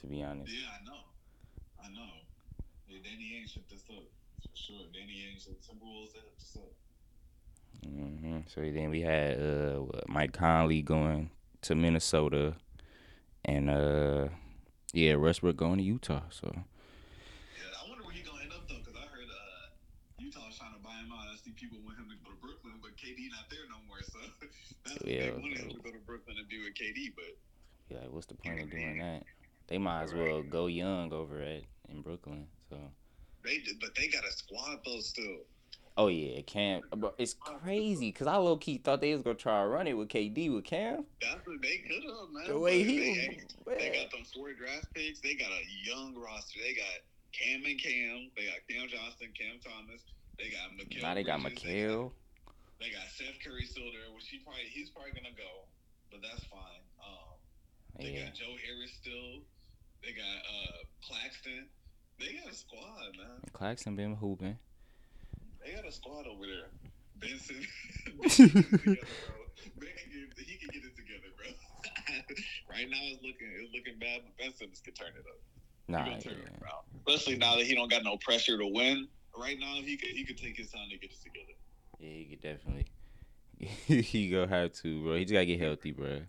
To 0.00 0.06
be 0.06 0.22
honest, 0.22 0.52
Yeah, 0.52 0.68
I 0.78 0.84
know. 0.84 1.00
I 1.82 1.88
know. 1.88 2.12
Yeah, 2.88 2.98
Danny 3.02 3.32
Ainge 3.40 3.54
this 3.70 3.82
up 3.88 4.04
for 4.42 4.48
sure. 4.56 4.84
Danny 4.92 5.24
Ainge, 5.24 5.44
the 5.46 5.52
Timberwolves, 5.52 6.10
us 6.36 6.56
up. 6.56 6.72
hmm 7.82 8.40
So 8.46 8.60
then 8.60 8.90
we 8.90 9.00
had 9.00 9.40
uh 9.40 9.80
Mike 10.06 10.32
Conley 10.32 10.82
going 10.82 11.30
to 11.62 11.74
Minnesota, 11.74 12.54
and 13.44 13.70
uh 13.70 14.28
yeah, 14.92 15.16
Westbrook 15.16 15.56
going 15.56 15.78
to 15.78 15.84
Utah. 15.84 16.22
So 16.30 16.48
Yeah, 16.52 17.72
I 17.84 17.88
wonder 17.88 18.04
where 18.04 18.12
he 18.12 18.22
gonna 18.22 18.42
end 18.42 18.52
up 18.52 18.68
though, 18.68 18.80
because 18.84 18.96
I 18.96 19.06
heard 19.08 19.28
uh, 19.28 19.72
Utah's 20.18 20.58
trying 20.58 20.74
to 20.76 20.80
buy 20.84 20.92
him 21.00 21.08
out. 21.12 21.24
I 21.32 21.36
see 21.36 21.52
people 21.52 21.78
want 21.84 21.96
him 21.96 22.08
to 22.12 22.16
go 22.20 22.32
to 22.32 22.40
Brooklyn, 22.40 22.80
but 22.82 22.96
KD 23.00 23.30
not 23.32 23.48
there 23.48 23.64
no 23.72 23.80
more. 23.88 24.00
So 24.04 24.18
that's 24.20 24.36
what 24.40 24.52
Yeah, 25.04 25.20
they 25.20 25.28
uh, 25.30 25.38
wanted 25.38 25.70
to 25.70 25.76
go 25.76 25.90
to 25.90 25.98
Brooklyn 26.06 26.36
and 26.38 26.48
be 26.48 26.58
with 26.58 26.74
KD. 26.74 27.14
But 27.14 27.24
yeah, 27.88 28.02
like, 28.02 28.12
what's 28.12 28.26
the 28.26 28.34
point 28.34 28.62
of 28.62 28.70
doing 28.70 28.98
that? 28.98 29.22
They 29.68 29.78
might 29.78 30.04
as 30.04 30.14
well 30.14 30.42
go 30.42 30.66
young 30.66 31.12
over 31.12 31.40
at 31.40 31.62
in 31.88 32.02
Brooklyn. 32.02 32.46
So 32.68 32.78
they 33.44 33.58
did, 33.58 33.80
but 33.80 33.90
they 33.96 34.08
got 34.08 34.24
a 34.24 34.30
squad 34.30 34.78
though 34.84 35.00
still. 35.00 35.38
oh 35.96 36.08
yeah, 36.08 36.40
Cam, 36.42 36.82
But 36.96 37.14
it's 37.18 37.34
crazy 37.34 38.12
because 38.12 38.26
I 38.26 38.36
low 38.36 38.56
key 38.56 38.78
thought 38.78 39.00
they 39.00 39.12
was 39.12 39.22
gonna 39.22 39.36
try 39.36 39.62
to 39.62 39.68
run 39.68 39.86
it 39.86 39.94
with 39.94 40.08
KD 40.08 40.54
with 40.54 40.64
Cam. 40.64 41.04
That's 41.20 41.46
what 41.46 41.62
they 41.62 41.78
could 41.78 42.02
have, 42.04 42.30
man. 42.32 42.48
The 42.48 42.58
way 42.58 42.82
he 42.82 42.98
they, 42.98 43.40
was, 43.66 43.78
they 43.78 43.88
got 43.90 44.10
them 44.10 44.24
four 44.34 44.52
draft 44.52 44.92
picks. 44.94 45.20
They 45.20 45.34
got 45.34 45.50
a 45.50 45.62
young 45.84 46.14
roster. 46.16 46.60
They 46.62 46.74
got 46.74 46.86
Cam 47.32 47.64
and 47.64 47.80
Cam. 47.80 48.30
They 48.36 48.46
got 48.46 48.56
Cam 48.68 48.88
Johnson, 48.88 49.28
Cam 49.38 49.58
Thomas. 49.64 50.02
They 50.38 50.50
got 50.50 50.70
Mikal. 50.78 51.02
Now 51.02 51.14
they 51.14 51.24
got. 51.24 51.40
Mikal. 51.40 52.12
They 52.80 52.90
got 52.92 53.08
Seth 53.08 53.40
Curry 53.40 53.64
still 53.64 53.88
there, 53.88 54.12
which 54.14 54.28
he 54.28 54.38
probably 54.44 54.68
he's 54.68 54.90
probably 54.90 55.12
gonna 55.12 55.34
go, 55.36 55.64
but 56.10 56.20
that's 56.20 56.44
fine. 56.44 56.84
Um, 57.00 57.36
they 57.98 58.12
Yeah, 58.12 58.26
got 58.26 58.34
Joe 58.34 58.52
Harris 58.60 58.92
still. 58.92 59.40
They 60.04 60.12
got 60.12 60.38
uh 60.44 60.84
Claxton. 61.06 61.68
They 62.20 62.36
got 62.36 62.52
a 62.52 62.54
squad, 62.54 63.16
man. 63.16 63.40
Claxton 63.52 63.96
been 63.96 64.14
hooping. 64.16 64.58
They 65.64 65.72
got 65.72 65.86
a 65.86 65.92
squad 65.92 66.26
over 66.26 66.44
there. 66.46 66.68
Benson. 67.16 67.56
Benson 68.20 68.48
together, 68.52 68.96
can 68.96 70.44
he 70.44 70.56
can 70.60 70.68
get 70.68 70.84
it 70.84 70.96
together, 70.96 71.32
bro. 71.36 71.48
right 72.70 72.88
now 72.90 73.00
it's 73.08 73.22
looking 73.22 73.48
it's 73.56 73.72
looking 73.72 73.98
bad, 73.98 74.20
but 74.24 74.36
Benson 74.36 74.68
can 74.84 74.94
turn 74.94 75.16
it 75.16 75.24
up. 75.24 75.40
Nah, 75.88 76.04
it 76.16 76.24
yeah. 76.26 76.32
around. 76.62 76.84
Especially 77.06 77.38
now 77.38 77.56
that 77.56 77.64
he 77.64 77.74
don't 77.74 77.90
got 77.90 78.04
no 78.04 78.16
pressure 78.18 78.58
to 78.58 78.66
win. 78.66 79.08
Right 79.38 79.58
now 79.58 79.76
he 79.82 79.96
could 79.96 80.10
he 80.10 80.24
could 80.24 80.36
take 80.38 80.56
his 80.56 80.70
time 80.70 80.88
to 80.90 80.98
get 80.98 81.10
it 81.10 81.22
together. 81.22 81.56
Yeah, 81.98 82.08
he 82.10 82.24
could 82.26 82.42
definitely. 82.42 82.86
he 83.58 84.30
gonna 84.30 84.48
have 84.48 84.72
to, 84.74 85.02
bro. 85.02 85.14
He 85.16 85.24
just 85.24 85.32
gotta 85.32 85.46
get 85.46 85.60
healthy, 85.60 85.92
bro. 85.92 86.06
Or 86.06 86.20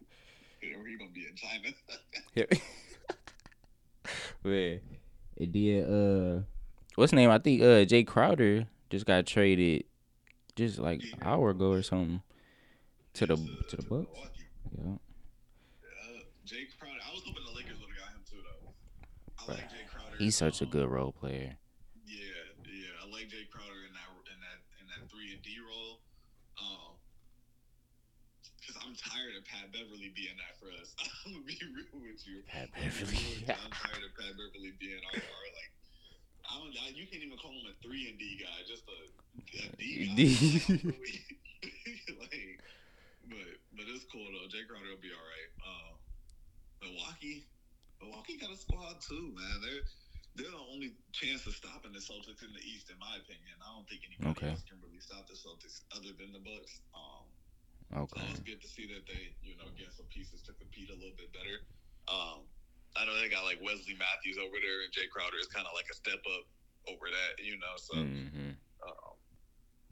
he 0.62 0.98
gonna 0.98 1.12
be 1.14 1.26
in 1.28 1.36
China. 1.36 2.58
Man, 4.44 4.80
it 5.36 5.52
did. 5.52 5.84
Uh, 5.84 6.42
what's 6.96 7.12
his 7.12 7.18
name? 7.18 7.30
I 7.30 7.40
think 7.40 7.62
uh 7.62 7.84
Jay 7.86 8.04
Crowder 8.04 8.66
just 8.90 9.06
got 9.06 9.26
traded, 9.26 9.84
just 10.56 10.80
like 10.80 11.02
an 11.04 11.20
hour 11.22 11.50
ago 11.50 11.72
or 11.72 11.82
something, 11.84 12.22
to 13.16 13.26
the 13.26 13.36
to 13.36 13.76
the 13.76 13.84
Bucks. 13.84 14.08
Yeah. 14.78 14.94
Uh, 14.94 16.20
Jay 16.46 16.64
Crowder. 16.80 16.96
I 17.06 17.12
was 17.14 17.24
hoping 17.26 17.44
the 17.46 17.52
Lakers 17.58 17.78
would 17.82 17.90
have 17.90 18.00
got 18.00 18.10
him 18.16 18.24
too, 18.30 18.40
though. 18.42 18.72
I 19.44 19.58
like 19.58 19.70
Jay 19.70 19.84
Crowder. 19.92 20.16
He's 20.18 20.36
such 20.38 20.62
a 20.62 20.66
Um, 20.66 20.72
good 20.72 20.88
role 20.90 21.12
player. 21.12 21.58
Yeah, 22.08 22.16
yeah. 22.64 23.04
I 23.04 23.12
like 23.12 23.28
Jay 23.28 23.44
Crowder 23.52 23.84
in 23.84 23.92
that 23.92 24.08
in 24.32 24.40
that 24.40 24.60
in 24.80 24.86
that 24.88 25.12
three 25.12 25.34
and 25.34 25.42
D 25.44 25.58
role. 25.60 26.00
Um, 26.62 26.96
because 28.62 28.78
I'm 28.86 28.96
tired 29.38 29.46
of 29.46 29.46
Pat 29.46 29.70
Beverley 29.74 30.10
being 30.16 30.34
that 30.42 30.58
for 30.58 30.70
us. 30.82 30.96
I'm 31.26 31.34
gonna 31.34 31.46
be 31.46 31.58
real 31.70 32.02
with 32.02 32.22
you. 32.26 32.42
Pat 32.50 32.70
I'm 32.74 32.82
gonna 32.82 32.90
be 32.90 33.06
Beverley. 33.06 33.14
real 33.14 33.38
with 33.38 33.48
you. 33.48 33.54
I'm 33.54 33.72
tired 33.74 34.04
of 34.04 34.12
Pat 34.18 34.34
Beverley 34.34 34.74
being 34.82 35.02
our, 35.14 35.18
our 35.22 35.48
like. 35.54 35.72
I 36.48 36.52
don't. 36.58 36.74
I, 36.82 36.96
you 36.96 37.06
can't 37.06 37.22
even 37.22 37.38
call 37.38 37.52
him 37.54 37.68
a 37.70 37.76
three 37.86 38.08
and 38.10 38.18
D 38.18 38.40
guy. 38.42 38.58
Just 38.66 38.88
a, 38.90 38.98
a 38.98 39.68
D 39.78 40.10
guy. 40.10 40.16
D. 40.16 40.24
like, 42.18 42.58
but 43.30 43.48
but 43.78 43.86
it's 43.92 44.06
cool 44.10 44.26
though. 44.32 44.48
Jay 44.50 44.64
Crowder 44.66 44.90
will 44.90 45.04
be 45.04 45.12
all 45.14 45.28
right. 45.28 45.52
Um, 45.62 45.94
Milwaukee, 46.82 47.46
Milwaukee 48.02 48.38
got 48.40 48.50
a 48.54 48.58
squad 48.58 49.02
too, 49.04 49.34
man. 49.36 49.58
They're 49.62 49.84
they're 50.40 50.54
the 50.54 50.66
only 50.72 50.94
chance 51.12 51.44
of 51.50 51.58
stopping 51.58 51.92
the 51.92 52.00
Celtics 52.02 52.46
in 52.46 52.54
the 52.54 52.62
East, 52.64 52.94
in 52.94 52.98
my 53.02 53.18
opinion. 53.20 53.58
I 53.60 53.74
don't 53.74 53.90
think 53.90 54.06
anybody 54.08 54.38
Okay. 54.38 54.50
else 54.54 54.62
can 54.70 54.78
really 54.86 55.02
stop 55.02 55.26
the 55.28 55.34
Celtics 55.36 55.82
other 55.98 56.14
than 56.16 56.30
the 56.32 56.40
Bucks. 56.46 56.80
Um, 56.94 57.26
Okay. 57.96 58.20
So 58.20 58.28
it's 58.28 58.44
good 58.44 58.62
to 58.62 58.68
see 58.68 58.88
that 58.92 59.08
they, 59.08 59.32
you 59.40 59.56
know, 59.56 59.72
get 59.80 59.96
some 59.96 60.08
pieces 60.12 60.44
to 60.44 60.52
compete 60.60 60.92
a 60.92 60.98
little 60.98 61.16
bit 61.16 61.32
better. 61.32 61.64
Um, 62.12 62.44
I 63.00 63.06
know 63.06 63.16
they 63.16 63.30
got 63.30 63.48
like 63.48 63.64
Wesley 63.64 63.96
Matthews 63.96 64.36
over 64.42 64.60
there, 64.60 64.84
and 64.84 64.92
Jay 64.92 65.08
Crowder 65.08 65.40
is 65.40 65.48
kind 65.48 65.64
of 65.64 65.72
like 65.72 65.88
a 65.88 65.96
step 65.96 66.20
up 66.20 66.44
over 66.92 67.08
that, 67.08 67.40
you 67.40 67.56
know. 67.60 67.76
So 67.78 67.96
hmm 67.96 68.58
um, 68.84 69.16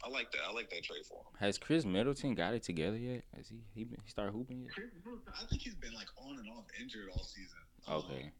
I 0.03 0.09
like 0.09 0.31
that. 0.31 0.43
I 0.47 0.51
like 0.51 0.69
that 0.69 0.83
trade 0.83 1.05
for 1.07 1.23
him. 1.23 1.33
Has 1.39 1.57
Khris 1.57 1.85
Middleton 1.85 2.35
got 2.35 2.53
it 2.53 2.63
together 2.63 2.97
yet? 2.97 3.23
Has 3.35 3.47
he 3.49 3.63
he, 3.73 3.83
been, 3.83 3.97
he 4.03 4.09
started 4.09 4.31
hooping 4.31 4.61
yet? 4.61 4.71
Chris 4.73 4.91
I 5.31 5.45
think 5.47 5.61
he's 5.61 5.75
been 5.75 5.93
like 5.93 6.09
on 6.17 6.37
and 6.37 6.49
off 6.51 6.65
injured 6.79 7.09
all 7.15 7.23
season. 7.23 7.63
Um, 7.87 8.03
Okay. 8.05 8.31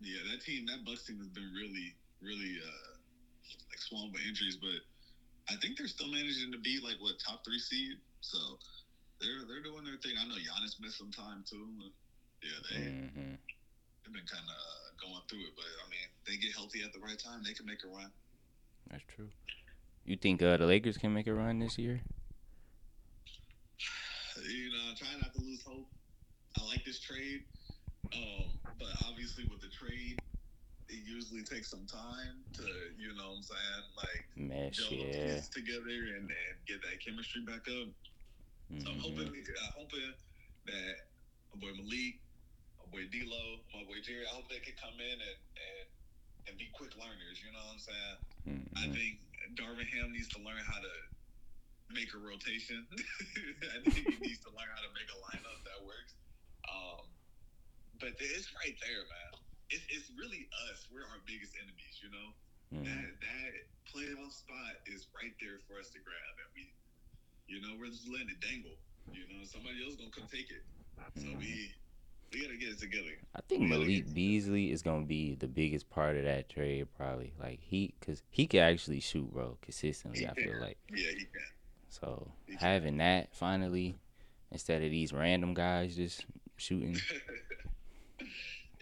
Yeah, 0.00 0.20
that 0.30 0.44
team, 0.44 0.66
that 0.66 0.84
Bucks 0.84 1.06
team 1.08 1.16
has 1.18 1.28
been 1.32 1.48
really, 1.56 1.96
really 2.20 2.60
uh 2.60 2.92
like 3.70 3.80
swamped 3.80 4.14
by 4.14 4.20
injuries, 4.28 4.56
but 4.60 4.80
I 5.48 5.56
think 5.60 5.78
they're 5.78 5.88
still 5.88 6.10
managing 6.10 6.52
to 6.52 6.58
be 6.58 6.80
like 6.82 6.96
what 7.00 7.16
top 7.20 7.44
three 7.44 7.58
seed. 7.58 7.96
So 8.26 8.58
they're 9.22 9.46
they're 9.46 9.62
doing 9.62 9.86
their 9.86 10.02
thing. 10.02 10.18
I 10.18 10.26
know 10.26 10.34
Giannis 10.34 10.82
missed 10.82 10.98
some 10.98 11.14
time 11.14 11.46
too. 11.46 11.62
Yeah, 12.42 12.58
they 12.70 12.82
hmm 13.14 13.38
they've 14.06 14.14
been 14.14 14.26
kind 14.26 14.46
of 14.46 14.62
going 15.02 15.22
through 15.30 15.46
it, 15.46 15.54
but 15.54 15.66
I 15.66 15.90
mean, 15.90 16.06
they 16.26 16.36
get 16.38 16.54
healthy 16.54 16.82
at 16.82 16.92
the 16.92 17.00
right 17.00 17.18
time, 17.18 17.42
they 17.42 17.54
can 17.54 17.66
make 17.66 17.82
a 17.84 17.88
run. 17.88 18.10
That's 18.90 19.02
true. 19.14 19.30
You 20.04 20.16
think 20.16 20.42
uh, 20.42 20.56
the 20.56 20.66
Lakers 20.66 20.96
can 20.96 21.12
make 21.12 21.26
a 21.26 21.34
run 21.34 21.58
this 21.58 21.76
year? 21.78 22.00
You 24.46 24.70
know, 24.70 24.94
try 24.96 25.08
not 25.18 25.34
to 25.34 25.40
lose 25.40 25.62
hope. 25.66 25.88
I 26.58 26.64
like 26.66 26.84
this 26.84 27.00
trade, 27.00 27.42
um, 28.14 28.46
but 28.78 28.88
obviously 29.08 29.44
with 29.50 29.60
the 29.60 29.68
trade, 29.68 30.22
it 30.88 31.02
usually 31.04 31.42
takes 31.42 31.70
some 31.70 31.86
time 31.86 32.46
to, 32.54 32.62
you 32.96 33.12
know, 33.16 33.34
what 33.34 33.36
I'm 33.36 33.42
saying, 33.42 33.84
like 33.96 34.22
Mesh, 34.36 34.78
yeah. 34.90 35.40
together 35.52 36.14
and, 36.14 36.30
and 36.30 36.56
get 36.68 36.80
that 36.82 37.02
chemistry 37.04 37.42
back 37.44 37.66
up. 37.66 37.88
So 38.74 38.90
I'm 38.90 38.98
hoping, 38.98 39.30
Mhm. 39.30 39.62
I'm 39.62 39.72
hoping 39.72 40.14
that 40.66 40.94
my 41.54 41.60
boy 41.60 41.72
Malik, 41.74 42.18
my 42.82 42.86
boy 42.90 43.06
D'Lo, 43.08 43.64
my 43.72 43.84
boy 43.84 44.00
Jerry, 44.02 44.26
I 44.26 44.30
hope 44.30 44.48
they 44.50 44.60
can 44.60 44.74
come 44.76 44.98
in 45.00 45.20
and, 45.20 45.38
and 45.56 45.86
and 46.48 46.58
be 46.58 46.70
quick 46.74 46.94
learners. 46.96 47.42
You 47.42 47.50
know 47.52 47.58
what 47.58 47.72
I'm 47.74 47.78
saying? 47.78 48.18
I 48.76 48.86
Mhm. 48.86 48.94
think 48.94 49.12
Darvin 49.56 49.88
Ham 49.88 50.12
needs 50.12 50.28
to 50.30 50.40
learn 50.42 50.62
how 50.64 50.78
to 50.80 50.94
make 51.90 52.12
a 52.14 52.18
rotation. 52.18 52.86
I 52.92 53.82
think 53.90 54.06
he 54.08 54.16
needs 54.18 54.40
to 54.40 54.50
learn 54.50 54.68
how 54.74 54.82
to 54.82 54.92
make 54.94 55.10
a 55.10 55.18
lineup 55.30 55.64
that 55.64 55.82
works. 55.84 56.14
Um, 56.70 57.18
but 58.00 58.14
it's 58.20 58.52
right 58.54 58.76
there, 58.82 59.04
man. 59.06 59.32
It's, 59.70 59.86
it's 59.90 60.10
really 60.10 60.48
us. 60.70 60.86
We're 60.90 61.06
our 61.06 61.20
biggest 61.26 61.54
enemies. 61.62 62.00
You 62.02 62.10
know 62.10 62.36
Mhm. 62.72 62.84
that 62.84 63.20
that 63.20 63.52
playoff 63.92 64.32
spot 64.32 64.74
is 64.86 65.08
right 65.14 65.34
there 65.40 65.58
for 65.66 65.78
us 65.80 65.90
to 65.90 66.00
grab, 66.00 66.34
and 66.38 66.48
we, 66.54 66.74
you 67.48 67.60
know, 67.60 67.74
we're 67.78 67.86
just 67.90 68.08
letting 68.08 68.28
it 68.30 68.40
dangle. 68.40 68.76
You 69.12 69.22
know, 69.30 69.44
somebody 69.44 69.76
else 69.84 69.94
gonna 69.96 70.10
come 70.10 70.26
take 70.30 70.50
it. 70.50 70.62
So 71.16 71.26
we 71.38 71.70
we 72.32 72.42
gotta 72.42 72.56
get 72.58 72.70
it 72.70 72.78
together. 72.80 73.14
I 73.34 73.40
think 73.48 73.62
we 73.62 73.66
Malik 73.68 74.12
Beasley 74.12 74.70
is 74.72 74.82
gonna 74.82 75.06
be 75.06 75.34
the 75.36 75.46
biggest 75.46 75.88
part 75.88 76.16
of 76.16 76.24
that 76.24 76.48
trade, 76.48 76.88
probably. 76.96 77.32
Like 77.40 77.60
he, 77.62 77.94
cause 78.04 78.22
he 78.30 78.46
can 78.46 78.60
actually 78.60 79.00
shoot, 79.00 79.32
bro, 79.32 79.56
consistently. 79.62 80.26
I 80.26 80.34
feel 80.34 80.60
like 80.60 80.76
Yeah, 80.90 81.10
he 81.10 81.24
can. 81.24 81.48
so 81.88 82.28
He 82.46 82.56
can. 82.56 82.66
having 82.66 82.96
that 82.98 83.32
finally 83.32 83.96
instead 84.50 84.82
of 84.82 84.90
these 84.90 85.12
random 85.12 85.54
guys 85.54 85.94
just 85.96 86.26
shooting. 86.56 86.96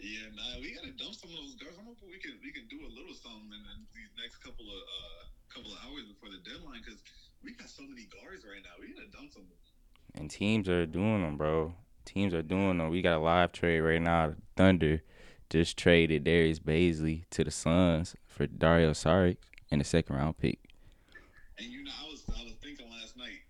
yeah, 0.01 0.25
nah, 0.35 0.59
we 0.59 0.73
gotta 0.73 0.91
dump 0.97 1.13
some 1.13 1.29
of 1.29 1.37
those 1.37 1.55
guys. 1.55 1.73
I'm 1.79 1.85
hoping 1.85 2.09
we 2.09 2.17
can 2.19 2.37
we 2.43 2.51
can 2.51 2.65
do 2.67 2.81
a 2.85 2.91
little 2.91 3.13
something 3.13 3.45
in, 3.53 3.61
in 3.77 3.79
these 3.93 4.09
next 4.17 4.37
couple 4.41 4.65
of 4.65 4.81
uh 4.81 5.21
couple 5.53 5.71
of 5.71 5.77
hours 5.87 6.03
before 6.09 6.29
the 6.33 6.41
deadline 6.43 6.81
because 6.83 6.99
we 7.45 7.53
got 7.53 7.69
so 7.69 7.83
many 7.83 8.05
guards 8.05 8.43
right 8.43 8.61
now. 8.63 8.71
We 8.79 8.93
gotta 8.93 9.07
dump 9.07 9.31
some. 9.31 9.43
And 10.15 10.29
teams 10.29 10.67
are 10.67 10.85
doing 10.85 11.21
them, 11.21 11.37
bro. 11.37 11.75
Teams 12.05 12.33
are 12.33 12.41
doing 12.41 12.77
them. 12.77 12.89
We 12.89 13.01
got 13.01 13.17
a 13.17 13.19
live 13.19 13.51
trade 13.51 13.81
right 13.81 14.01
now. 14.01 14.33
Thunder 14.55 15.03
just 15.49 15.77
traded 15.77 16.23
Darius 16.23 16.59
Bazley 16.59 17.23
to 17.29 17.43
the 17.43 17.51
Suns 17.51 18.15
for 18.27 18.47
Dario 18.47 18.91
Saric 18.91 19.37
and 19.69 19.79
a 19.81 19.83
second 19.83 20.15
round 20.15 20.37
pick. 20.37 20.59
And 21.59 21.67
you 21.67 21.83
know, 21.83 21.91
I 22.01 22.09
was 22.09 22.23
I 22.29 22.43
was 22.43 22.53
thinking 22.63 22.89
last 22.89 23.15
night, 23.15 23.45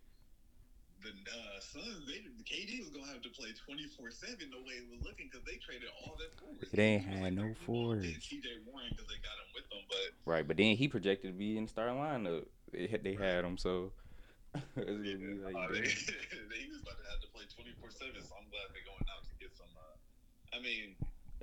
the 1.01 1.09
uh, 1.09 1.59
Suns, 1.61 2.05
they 2.07 2.19
KD 2.43 2.79
was 2.79 2.89
gonna 2.89 3.07
have 3.07 3.21
to 3.21 3.29
play 3.29 3.49
twenty 3.65 3.87
four 3.97 4.11
seven 4.11 4.51
the 4.51 4.59
way 4.67 4.75
it 4.75 4.85
was 4.91 5.05
looking 5.05 5.29
because 5.31 5.45
they 5.45 5.55
traded 5.57 5.89
all 6.03 6.15
their 6.19 6.29
forwards. 6.35 6.73
It 6.73 6.79
ain't 6.79 7.05
had 7.05 7.33
no 7.33 7.45
"We 7.45 7.53
forwards." 7.53 8.05
TJ 8.05 8.67
Warren 8.67 8.89
because 8.91 9.07
they 9.07 9.19
got 9.23 9.39
him 9.39 9.49
with 9.55 9.69
them, 9.69 9.83
but 9.87 10.31
Right, 10.31 10.47
but 10.47 10.57
then 10.57 10.75
he 10.75 10.87
projected 10.87 11.31
to 11.31 11.37
be 11.37 11.57
in 11.57 11.65
the 11.65 11.69
starting 11.69 11.97
lineup. 11.97 12.45
They, 12.75 12.87
had- 12.87 13.03
they 13.03 13.13
had 13.15 13.43
him, 13.45 13.57
so 13.57 13.91
it's 14.55 14.63
gonna 14.75 14.97
be 14.99 15.15
like, 15.43 15.55
uh, 15.55 15.67
they, 15.71 15.79
they 16.51 16.63
was 16.71 16.81
about 16.81 16.97
to 16.99 17.05
have 17.11 17.21
to 17.21 17.27
play 17.33 17.43
twenty 17.53 17.71
four 17.79 17.89
seven. 17.89 18.21
So 18.23 18.35
I'm 18.39 18.47
glad 18.49 18.67
they're 18.73 18.83
going 18.87 19.05
out 19.11 19.23
to 19.23 19.33
get 19.39 19.55
some. 19.55 19.67
Uh, 19.75 20.57
I 20.57 20.61
mean, 20.61 20.95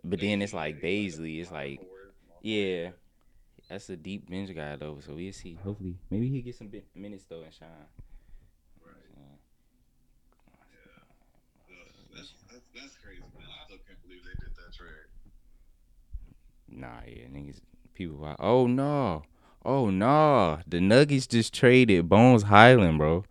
But 0.04 0.20
then 0.20 0.42
it's 0.42 0.52
like 0.54 0.80
Bazley. 0.80 1.40
It's 1.40 1.50
like, 1.52 1.80
yeah, 2.42 2.90
that's 3.68 3.88
a 3.90 3.96
deep 3.96 4.28
bench 4.30 4.54
guy 4.54 4.76
though. 4.76 4.98
So 5.04 5.14
we'll 5.14 5.32
see. 5.32 5.58
Hopefully, 5.62 5.96
maybe 6.10 6.28
he 6.28 6.40
get 6.42 6.56
some 6.56 6.68
bit- 6.68 6.88
minutes 6.94 7.24
though 7.28 7.42
and 7.42 7.52
shine. 7.52 7.68
Right. 8.84 8.94
Uh, 9.16 9.36
Yeah. 11.68 12.16
That's, 12.16 12.32
that's 12.50 12.64
that's 12.74 12.96
crazy, 13.04 13.20
man. 13.36 13.44
I 13.48 13.64
still 13.66 13.78
can't 13.86 14.00
believe 14.02 14.22
they 14.24 14.36
did 14.44 14.54
that 14.56 14.72
trade. 14.74 15.08
Nah, 16.68 17.00
yeah, 17.06 17.26
niggas, 17.28 17.60
people. 17.94 18.16
Wow. 18.16 18.36
Oh 18.38 18.66
no, 18.66 19.22
oh 19.64 19.90
no, 19.90 20.58
the 20.66 20.80
Nuggets 20.80 21.26
just 21.26 21.52
traded 21.54 22.08
Bones 22.08 22.44
Hyland, 22.44 22.98
bro, 22.98 23.24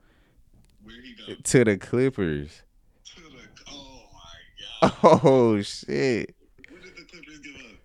Where 0.84 0.96
he 1.02 1.14
go? 1.34 1.40
to 1.42 1.64
the 1.64 1.78
Clippers. 1.78 2.64
To 3.16 3.22
the, 3.22 3.30
oh 3.70 4.04
my 4.82 4.90
god. 4.90 5.20
Oh 5.24 5.62
shit, 5.62 6.36
What 6.70 6.82
did 6.84 6.96
the 6.96 7.04
Clippers 7.04 7.40
give 7.40 7.56
up? 7.56 7.78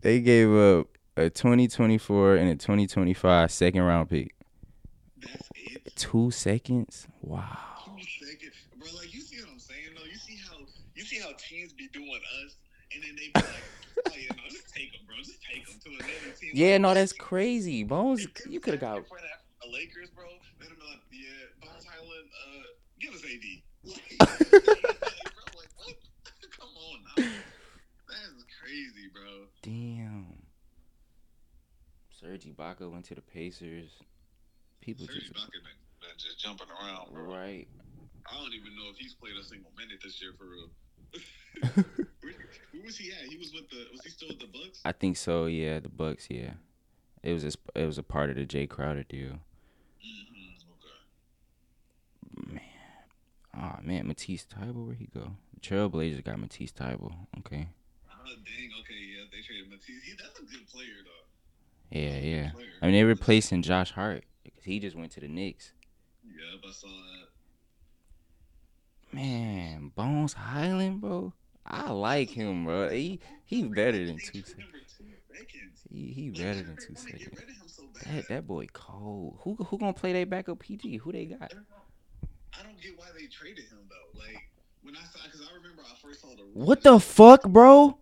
they 0.00 0.20
gave 0.20 0.50
up 0.52 0.88
a 1.16 1.28
2024 1.30 2.36
and 2.36 2.48
a 2.50 2.56
2025 2.56 3.50
second 3.50 3.82
round 3.82 4.08
pick. 4.10 4.34
That's 5.20 5.48
it. 5.54 5.94
Two 5.96 6.30
seconds. 6.30 7.06
Wow. 7.20 7.46
Two 7.84 8.02
seconds, 8.26 8.54
bro. 8.76 8.88
Like 8.98 9.14
you 9.14 9.20
see 9.20 9.40
what 9.40 9.50
I'm 9.52 9.58
saying, 9.60 9.80
though. 9.96 10.04
You 10.04 10.16
see 10.16 10.36
how 10.48 10.56
you 10.94 11.04
see 11.04 11.20
how 11.20 11.30
teams 11.38 11.72
be 11.74 11.88
doing 11.92 12.10
us, 12.44 12.56
and 12.94 13.02
then 13.04 13.14
they 13.16 13.28
be 13.28 13.32
like, 13.34 13.46
"Oh 14.08 14.12
yeah, 14.16 14.28
no, 14.36 14.42
just 14.50 14.74
take 14.74 14.92
them, 14.92 15.01
Yeah, 16.52 16.72
Like, 16.72 16.80
no, 16.82 16.94
that's 16.94 17.12
crazy. 17.12 17.84
Bones, 17.84 18.26
you 18.48 18.60
could 18.60 18.74
have 18.74 18.80
got. 18.80 18.96
that 19.08 19.70
Lakers, 19.72 20.10
bro. 20.10 20.24
They'd 20.60 20.68
like, 20.68 21.00
"Yeah, 21.10 21.46
Bones 21.60 21.84
Hyland, 21.86 22.28
uh, 22.46 22.62
give 23.00 23.14
us 23.14 23.22
AD." 23.24 23.62
Like, 23.84 24.12
like, 24.20 24.52
bro, 24.52 25.44
like 25.56 25.72
what? 25.78 25.96
Come 26.58 26.68
on 26.76 26.98
now. 27.16 27.24
That 28.08 28.36
is 28.36 28.44
crazy, 28.60 29.08
bro. 29.12 29.46
Damn. 29.62 30.26
Serge 32.10 32.44
Ibaka 32.44 32.90
went 32.90 33.04
to 33.06 33.14
the 33.14 33.22
Pacers. 33.22 33.90
People 34.80 35.06
Serge 35.06 35.16
just 35.16 35.32
Ibaka 35.32 35.50
been, 35.52 35.62
been 36.00 36.18
just 36.18 36.38
jumping 36.38 36.68
around, 36.68 37.12
bro. 37.12 37.24
right. 37.24 37.66
I 38.30 38.34
don't 38.36 38.54
even 38.54 38.76
know 38.76 38.90
if 38.90 38.96
he's 38.98 39.14
played 39.14 39.34
a 39.40 39.42
single 39.44 39.70
minute 39.76 39.98
this 40.02 40.20
year 40.22 40.32
for 40.38 40.44
real. 40.44 40.68
where, 41.60 41.84
was 42.84 42.96
he 42.96 43.12
at? 43.12 43.28
He 43.28 43.36
was 43.36 43.52
with 43.52 43.68
the. 43.70 43.86
Was 43.92 44.00
he 44.04 44.10
still 44.10 44.28
with 44.28 44.40
the 44.40 44.46
Bucks? 44.46 44.80
I 44.84 44.92
think 44.92 45.16
so. 45.16 45.46
Yeah, 45.46 45.80
the 45.80 45.88
Bucks. 45.88 46.28
Yeah, 46.30 46.52
it 47.22 47.32
was 47.32 47.44
a, 47.44 47.52
it 47.74 47.86
was 47.86 47.98
a 47.98 48.02
part 48.02 48.30
of 48.30 48.36
the 48.36 48.44
Jay 48.44 48.66
Crowder 48.66 49.04
deal. 49.04 49.38
Mm-hmm. 50.02 50.52
Okay. 52.38 52.54
Man, 52.54 52.60
oh 53.56 53.78
man, 53.82 54.06
Matisse 54.06 54.46
Thybulle, 54.46 54.86
where 54.86 54.94
he 54.94 55.06
go? 55.06 55.36
The 55.54 55.60
Trailblazers 55.60 56.24
got 56.24 56.38
Matisse 56.38 56.72
Thybulle. 56.72 57.14
Okay. 57.38 57.68
Oh 58.10 58.24
dang. 58.26 58.70
Okay. 58.80 58.94
Yeah, 58.94 59.24
they 59.30 59.40
traded 59.42 59.70
Matisse. 59.70 60.02
He, 60.04 60.12
that's 60.12 60.38
a 60.38 60.42
good 60.42 60.66
player 60.68 61.02
though. 61.04 61.98
Yeah, 61.98 62.18
yeah. 62.18 62.50
Player. 62.52 62.66
I 62.80 62.86
mean, 62.86 62.94
they're 62.94 63.06
replacing 63.06 63.62
Josh 63.62 63.92
Hart 63.92 64.24
because 64.42 64.64
he 64.64 64.78
just 64.80 64.96
went 64.96 65.12
to 65.12 65.20
the 65.20 65.28
Knicks. 65.28 65.72
Yep, 66.24 66.62
I 66.66 66.72
saw 66.72 66.88
that. 66.88 67.28
Man, 69.14 69.92
Bones 69.94 70.32
Hyland, 70.32 71.02
bro. 71.02 71.34
I 71.72 71.90
like 71.90 72.30
him, 72.30 72.64
bro. 72.66 72.90
He 72.90 73.20
he 73.44 73.64
better 73.64 74.04
than 74.06 74.18
two 74.18 74.42
seconds. 74.42 74.54
him 74.54 74.66
for. 74.70 74.82
He 75.92 76.06
he 76.12 76.30
better 76.30 76.62
than 76.62 76.76
two 76.76 76.94
seconds. 76.94 77.28
rid 77.28 77.42
of 77.42 77.48
him 77.48 77.66
so 77.66 77.82
bad? 77.94 78.14
That 78.14 78.28
that 78.28 78.46
boy 78.46 78.66
cold. 78.72 79.38
Who 79.42 79.54
who 79.54 79.78
gonna 79.78 79.92
play 79.92 80.12
their 80.12 80.26
backup 80.26 80.58
PG? 80.58 80.98
Who 80.98 81.12
they 81.12 81.26
got? 81.26 81.52
I 82.58 82.62
don't 82.62 82.80
get 82.80 82.98
why 82.98 83.06
they 83.18 83.26
traded 83.26 83.64
him 83.64 83.78
though. 83.88 84.18
Like 84.18 84.48
when 84.82 84.96
I 84.96 85.00
saw, 85.00 85.18
because 85.24 85.40
I 85.42 85.54
remember 85.56 85.82
I 85.82 85.94
first 86.00 86.20
saw 86.22 86.28
the. 86.28 86.42
What 86.54 86.82
the 86.82 86.98
fuck, 86.98 87.42
bro? 87.48 87.98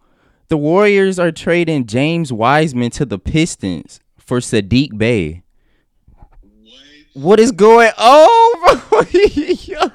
The 0.48 0.56
Warriors 0.56 1.18
are 1.18 1.30
trading 1.32 1.86
James 1.86 2.32
Wiseman 2.32 2.90
to 2.92 3.04
the 3.04 3.18
Pistons 3.18 4.00
for 4.18 4.40
Saddiq 4.40 4.96
Bey. 4.98 5.42
What? 6.12 7.24
What 7.24 7.40
is 7.40 7.52
going 7.52 7.90
on, 7.96 8.60
bro? 8.88 9.00
Yo, 9.12 9.78
I'm 9.78 9.88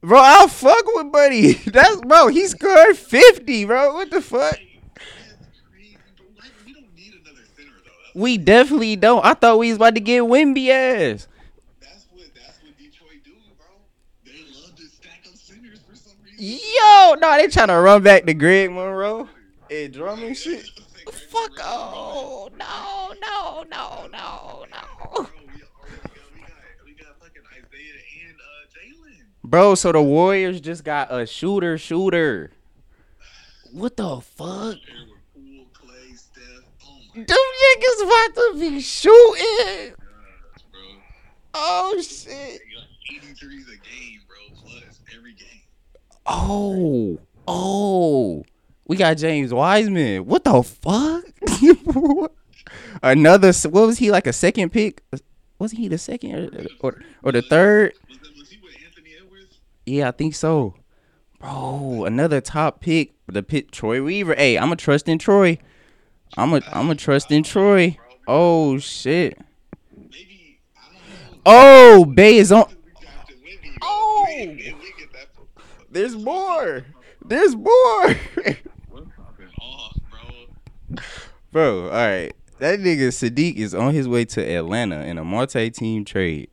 bro. 0.00 0.18
I'll 0.18 0.48
fuck 0.48 0.84
with 0.94 1.12
Buddy. 1.12 1.52
That's 1.66 2.00
bro. 2.00 2.28
He 2.28 2.46
scored 2.46 2.96
fifty, 2.96 3.64
bro. 3.64 3.94
What 3.94 4.10
the 4.10 4.20
fuck? 4.20 4.40
Like, 4.40 4.60
that's 5.38 5.60
crazy, 5.70 5.96
but 6.16 6.26
why, 6.34 6.48
we 6.64 6.72
don't 6.72 6.94
need 6.96 7.12
another 7.14 7.44
center 7.56 7.72
though. 7.84 8.20
We 8.20 8.38
definitely 8.38 8.96
don't. 8.96 9.24
I 9.24 9.34
thought 9.34 9.58
we 9.58 9.68
was 9.68 9.76
about 9.76 9.94
to 9.94 10.00
get 10.00 10.22
Wemby 10.22 10.68
ass. 10.68 11.28
That's 11.80 12.06
what 12.10 12.26
that's 12.34 12.58
what 12.62 12.76
Detroit 12.78 13.22
do, 13.24 13.32
bro. 13.58 13.66
They 14.24 14.44
love 14.60 14.74
to 14.76 14.82
stack 14.88 15.26
up 15.28 15.36
centers 15.36 15.80
for 15.80 15.94
some 15.96 16.16
reason. 16.24 16.58
Yo, 16.82 17.14
no, 17.20 17.36
they 17.36 17.48
trying 17.48 17.68
to 17.68 17.74
run 17.74 18.02
back 18.02 18.24
to 18.26 18.34
Greg 18.34 18.70
Monroe 18.70 19.28
and 19.70 19.92
Drummond 19.92 20.36
shit. 20.36 20.68
Fuck 21.30 21.52
oh 21.62 22.48
no 22.58 23.12
no 23.20 23.64
no 23.70 24.06
no 24.10 24.64
no. 24.70 25.28
Bro, 29.46 29.76
so 29.76 29.92
the 29.92 30.02
Warriors 30.02 30.60
just 30.60 30.82
got 30.82 31.14
a 31.14 31.24
shooter 31.24 31.78
shooter. 31.78 32.50
What 33.72 33.96
the 33.96 34.20
fuck? 34.20 34.38
There 34.40 35.06
were 35.08 35.20
Poole, 35.34 35.66
Clay, 35.72 36.12
Steph. 36.14 36.64
Oh 36.84 36.98
Them 37.14 37.26
niggas 37.26 38.02
about 38.04 38.34
to 38.34 38.56
be 38.58 38.80
shooting. 38.80 39.94
Oh 41.54 41.96
shit. 42.02 42.26
They 42.28 43.14
got 43.14 43.24
83s 43.24 43.68
a 43.68 43.76
game, 43.76 44.20
bro, 44.26 44.36
plus 44.56 45.00
every 45.16 45.34
game. 45.34 45.62
Oh. 46.26 47.20
Oh. 47.46 48.44
We 48.88 48.96
got 48.96 49.16
James 49.16 49.54
Wiseman. 49.54 50.26
What 50.26 50.42
the 50.42 50.60
fuck? 50.62 51.24
Another 53.02 53.52
what 53.68 53.86
was 53.86 53.98
he 53.98 54.10
like 54.10 54.26
a 54.26 54.32
second 54.32 54.72
pick? 54.72 55.04
Wasn't 55.58 55.80
he 55.80 55.88
the 55.88 55.98
second 55.98 56.34
or 56.34 56.66
or, 56.80 57.02
or 57.22 57.32
the 57.32 57.42
third? 57.42 57.94
Was, 58.08 58.18
that, 58.18 58.36
was 58.36 58.50
he 58.50 58.58
with 58.62 58.74
Anthony 58.84 59.10
Edwards? 59.18 59.58
Yeah, 59.86 60.08
I 60.08 60.10
think 60.10 60.34
so. 60.34 60.74
Bro, 61.38 62.04
another 62.06 62.40
top 62.40 62.80
pick, 62.80 63.14
the 63.26 63.42
pick 63.42 63.70
Troy 63.70 64.02
Weaver. 64.02 64.34
Hey, 64.34 64.58
I'm 64.58 64.72
a 64.72 64.76
trust 64.76 65.08
in 65.08 65.18
Troy. 65.18 65.58
I'm 66.36 66.52
a 66.52 66.60
I'm 66.72 66.90
a 66.90 66.96
trust 66.96 67.30
in 67.30 67.44
Troy. 67.44 67.96
Oh 68.26 68.78
shit. 68.78 69.38
Oh, 71.44 72.04
Bey 72.04 72.38
is 72.38 72.50
on. 72.50 72.64
Oh. 73.80 74.26
There's 75.88 76.16
more. 76.16 76.84
There's 77.24 77.54
more. 77.54 78.16
Bro, 81.52 81.84
all 81.84 81.90
right. 81.90 82.32
That 82.58 82.80
nigga 82.80 83.08
Saddiq 83.08 83.56
is 83.56 83.74
on 83.74 83.94
his 83.94 84.08
way 84.08 84.24
to 84.26 84.42
Atlanta 84.42 85.04
in 85.04 85.18
a 85.18 85.24
multi-team 85.24 86.04
trade. 86.04 86.50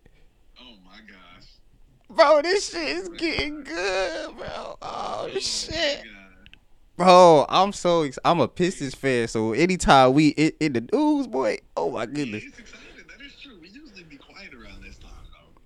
My 2.16 2.24
gosh. 2.24 2.32
Bro, 2.32 2.42
this 2.44 2.70
shit 2.72 2.88
is 2.90 3.10
getting 3.10 3.64
good, 3.64 4.38
bro. 4.38 4.78
Oh 4.82 5.30
shit. 5.40 6.04
Bro, 6.96 7.46
I'm 7.50 7.74
so 7.74 8.04
ex- 8.04 8.20
I'm 8.24 8.40
a 8.40 8.48
Pistons 8.48 8.94
fan, 8.94 9.28
so 9.28 9.54
anytime 9.54 10.14
we 10.14 10.28
in, 10.30 10.52
in 10.60 10.74
the 10.74 10.82
news, 10.94 11.26
boy, 11.26 11.58
oh 11.76 11.90
my 11.90 12.06
goodness, 12.06 12.44
it's 12.44 12.60
exciting. 12.60 12.86
That 13.10 13.26
is 13.26 13.34
true. 13.42 13.58
We 13.60 13.68
usually 13.70 14.04
be 14.04 14.18
quiet 14.18 14.54
around 14.54 14.84
this 14.84 14.98
time, 15.00 15.10
though. 15.34 15.60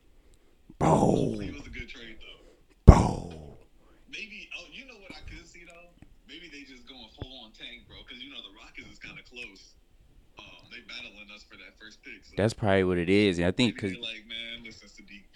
bro, 0.80 0.90
Hopefully, 0.90 1.48
it 1.48 1.54
was 1.54 1.68
a 1.68 1.70
good 1.70 1.90
trade, 1.90 2.16
though. 2.24 2.48
bro. 2.86 3.58
Maybe. 4.10 4.48
Oh, 4.58 4.64
you 4.72 4.86
know 4.88 4.96
what 5.04 5.12
I 5.12 5.20
could 5.30 5.46
see 5.46 5.64
though? 5.68 5.92
Maybe 6.30 6.48
they 6.48 6.64
just 6.64 6.88
going 6.88 7.10
full 7.20 7.44
on 7.44 7.52
tank, 7.52 7.84
bro. 7.90 7.98
Because 8.08 8.24
you 8.24 8.32
know 8.32 8.40
the 8.40 8.56
Rockets 8.56 8.88
is 8.88 8.98
kind 9.00 9.20
of 9.20 9.26
close. 9.26 9.76
Um, 10.40 10.72
they 10.72 10.80
battling 10.88 11.28
us 11.36 11.44
for 11.44 11.58
that 11.58 11.76
first 11.78 12.02
pick. 12.04 12.24
So 12.24 12.34
That's 12.38 12.54
probably 12.54 12.86
what 12.86 12.98
it 12.98 13.10
is, 13.10 13.38
and 13.38 13.48
I 13.48 13.52
think 13.52 13.76
because 13.76 13.92
like, 14.00 14.24
man, 14.32 14.64
listen, 14.64 14.88
Saddiq, 14.88 15.28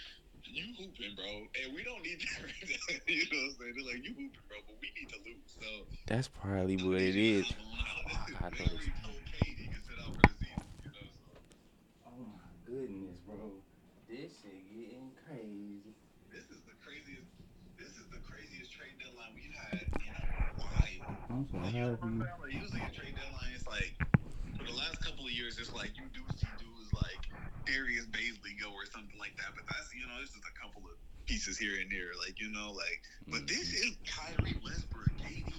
you 0.47 0.71
hooping, 0.79 1.15
bro, 1.19 1.25
and 1.65 1.75
we 1.75 1.83
don't 1.83 2.01
need 2.01 2.21
that. 2.21 3.00
you 3.19 3.27
know 3.27 3.37
what 3.37 3.51
I'm 3.51 3.55
saying? 3.59 3.73
They're 3.75 3.89
like, 3.93 4.01
you 4.03 4.13
hooping, 4.15 4.45
bro, 4.47 4.57
but 4.67 4.75
we 4.81 4.87
need 4.95 5.09
to 5.11 5.19
lose. 5.25 5.51
So 5.59 5.67
that's 6.07 6.27
probably 6.27 6.77
I 6.79 6.83
what 6.83 6.99
need 7.01 7.15
it 7.15 7.19
you 7.19 7.39
is. 7.43 7.47
to 7.49 7.55
hop 7.55 7.67
on 7.67 7.85
out. 7.87 8.03
Fuck, 8.07 8.43
I 8.43 8.49
They 8.49 8.57
thought 8.57 8.67
it 8.67 8.71
already 8.71 8.93
told 9.03 9.19
Kate 9.27 9.57
he 9.57 9.67
can 9.67 9.81
sit 9.83 9.97
out 9.99 10.11
for 10.15 10.23
the 10.23 10.35
season. 10.39 10.65
You 10.83 10.91
know. 10.91 11.07
Oh 12.07 12.23
my 12.25 12.49
goodness, 12.65 13.17
bro, 13.27 13.63
this 14.07 14.31
shit 14.41 14.63
getting 14.71 15.11
crazy. 15.27 15.95
This 16.31 16.47
is 16.49 16.63
the 16.63 16.75
craziest. 16.79 17.27
This 17.77 17.97
is 17.97 18.07
the 18.13 18.21
craziest 18.23 18.71
trade 18.71 18.95
deadline 19.01 19.33
we've 19.35 19.53
had 19.57 19.81
in 19.99 20.13
a 20.13 20.25
while. 20.55 21.17
I'm 21.29 21.43
so 21.49 21.57
Like, 21.57 21.73
you 21.73 21.81
know 21.81 21.89
happy. 21.97 22.03
I'm? 22.03 22.19
Like, 22.19 22.53
usually 22.53 22.81
a 22.85 22.91
trade 22.93 23.15
deadline 23.17 23.53
is 23.55 23.65
like 23.67 23.95
for 24.57 24.63
the 24.63 24.73
last 24.77 25.01
couple 25.03 25.25
of 25.25 25.31
years, 25.33 25.57
it's 25.57 25.73
like 25.73 25.97
you 25.97 26.05
do 26.13 26.21
see 26.37 26.47
dudes 26.61 26.93
like 26.93 27.23
Darius 27.65 28.05
Bazley 28.07 28.53
go 28.61 28.69
or 28.71 28.85
something 28.85 29.17
like 29.19 29.35
that. 29.37 29.51
But 29.55 29.65
that's 29.67 29.89
you 29.95 30.05
know, 30.07 30.17
it's 30.21 30.31
just 30.33 30.45
a 30.45 30.55
couple 30.61 30.85
of 30.85 30.95
pieces 31.31 31.57
here 31.57 31.79
and 31.79 31.89
there. 31.89 32.11
Like 32.19 32.39
you 32.39 32.51
know, 32.51 32.71
like 32.71 33.01
but 33.27 33.47
this 33.47 33.73
is 33.73 33.95
Kyrie 34.05 34.59
Westbrook, 34.63 35.09
KD, 35.23 35.53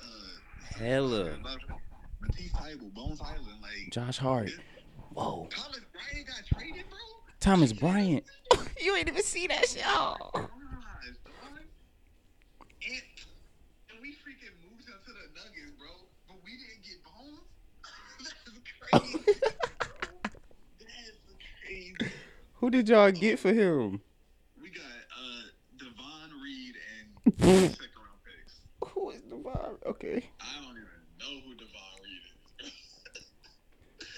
uh, 0.00 0.76
Hella. 0.78 1.36
Matisse 2.20 2.52
Thybulle, 2.52 2.94
Bones 2.94 3.20
Hyland, 3.20 3.60
like 3.60 3.92
Josh 3.92 4.16
Hart. 4.16 4.50
Whoa, 5.12 5.46
Thomas 5.50 5.80
Bryant 5.92 6.26
got 6.26 6.58
traded, 6.58 6.84
bro. 6.88 6.98
Thomas 7.38 7.72
Bryant. 7.74 8.24
you 8.82 8.96
ain't 8.96 9.08
even 9.08 9.22
see 9.22 9.46
that 9.46 9.68
shit. 9.68 9.82
Oh. 9.86 10.16
Gosh. 10.32 10.44
And, 12.86 13.02
and 13.90 14.00
we 14.00 14.12
freaking 14.12 14.56
moved 14.64 14.88
him 14.88 14.96
to 15.04 15.12
the 15.12 15.28
Nuggets, 15.34 15.72
bro. 15.78 15.88
But 16.28 16.36
we 16.44 16.52
didn't 16.56 16.82
get 16.82 17.04
Bones. 17.04 17.40
That's 18.46 18.60
crazy. 18.80 19.24
That's 20.78 21.18
crazy. 21.62 22.12
Who 22.54 22.70
did 22.70 22.88
y'all 22.88 23.12
get 23.12 23.38
for 23.38 23.52
him? 23.52 24.00
We 24.60 24.70
got 24.70 24.80
uh 24.84 25.42
Davon 25.76 26.40
Reed 26.42 26.74
and 26.74 27.08
second 27.10 27.13
round 27.13 27.13
picks. 27.13 27.13
Who 27.24 29.10
is 29.10 29.22
vibe? 29.44 29.86
Okay. 29.86 30.30
I 30.40 30.62
don't 30.62 30.76
even 30.76 31.00
know 31.18 31.40
who 31.44 31.54
Davon 31.54 31.94
Reed 32.02 32.66
is. 32.66 32.72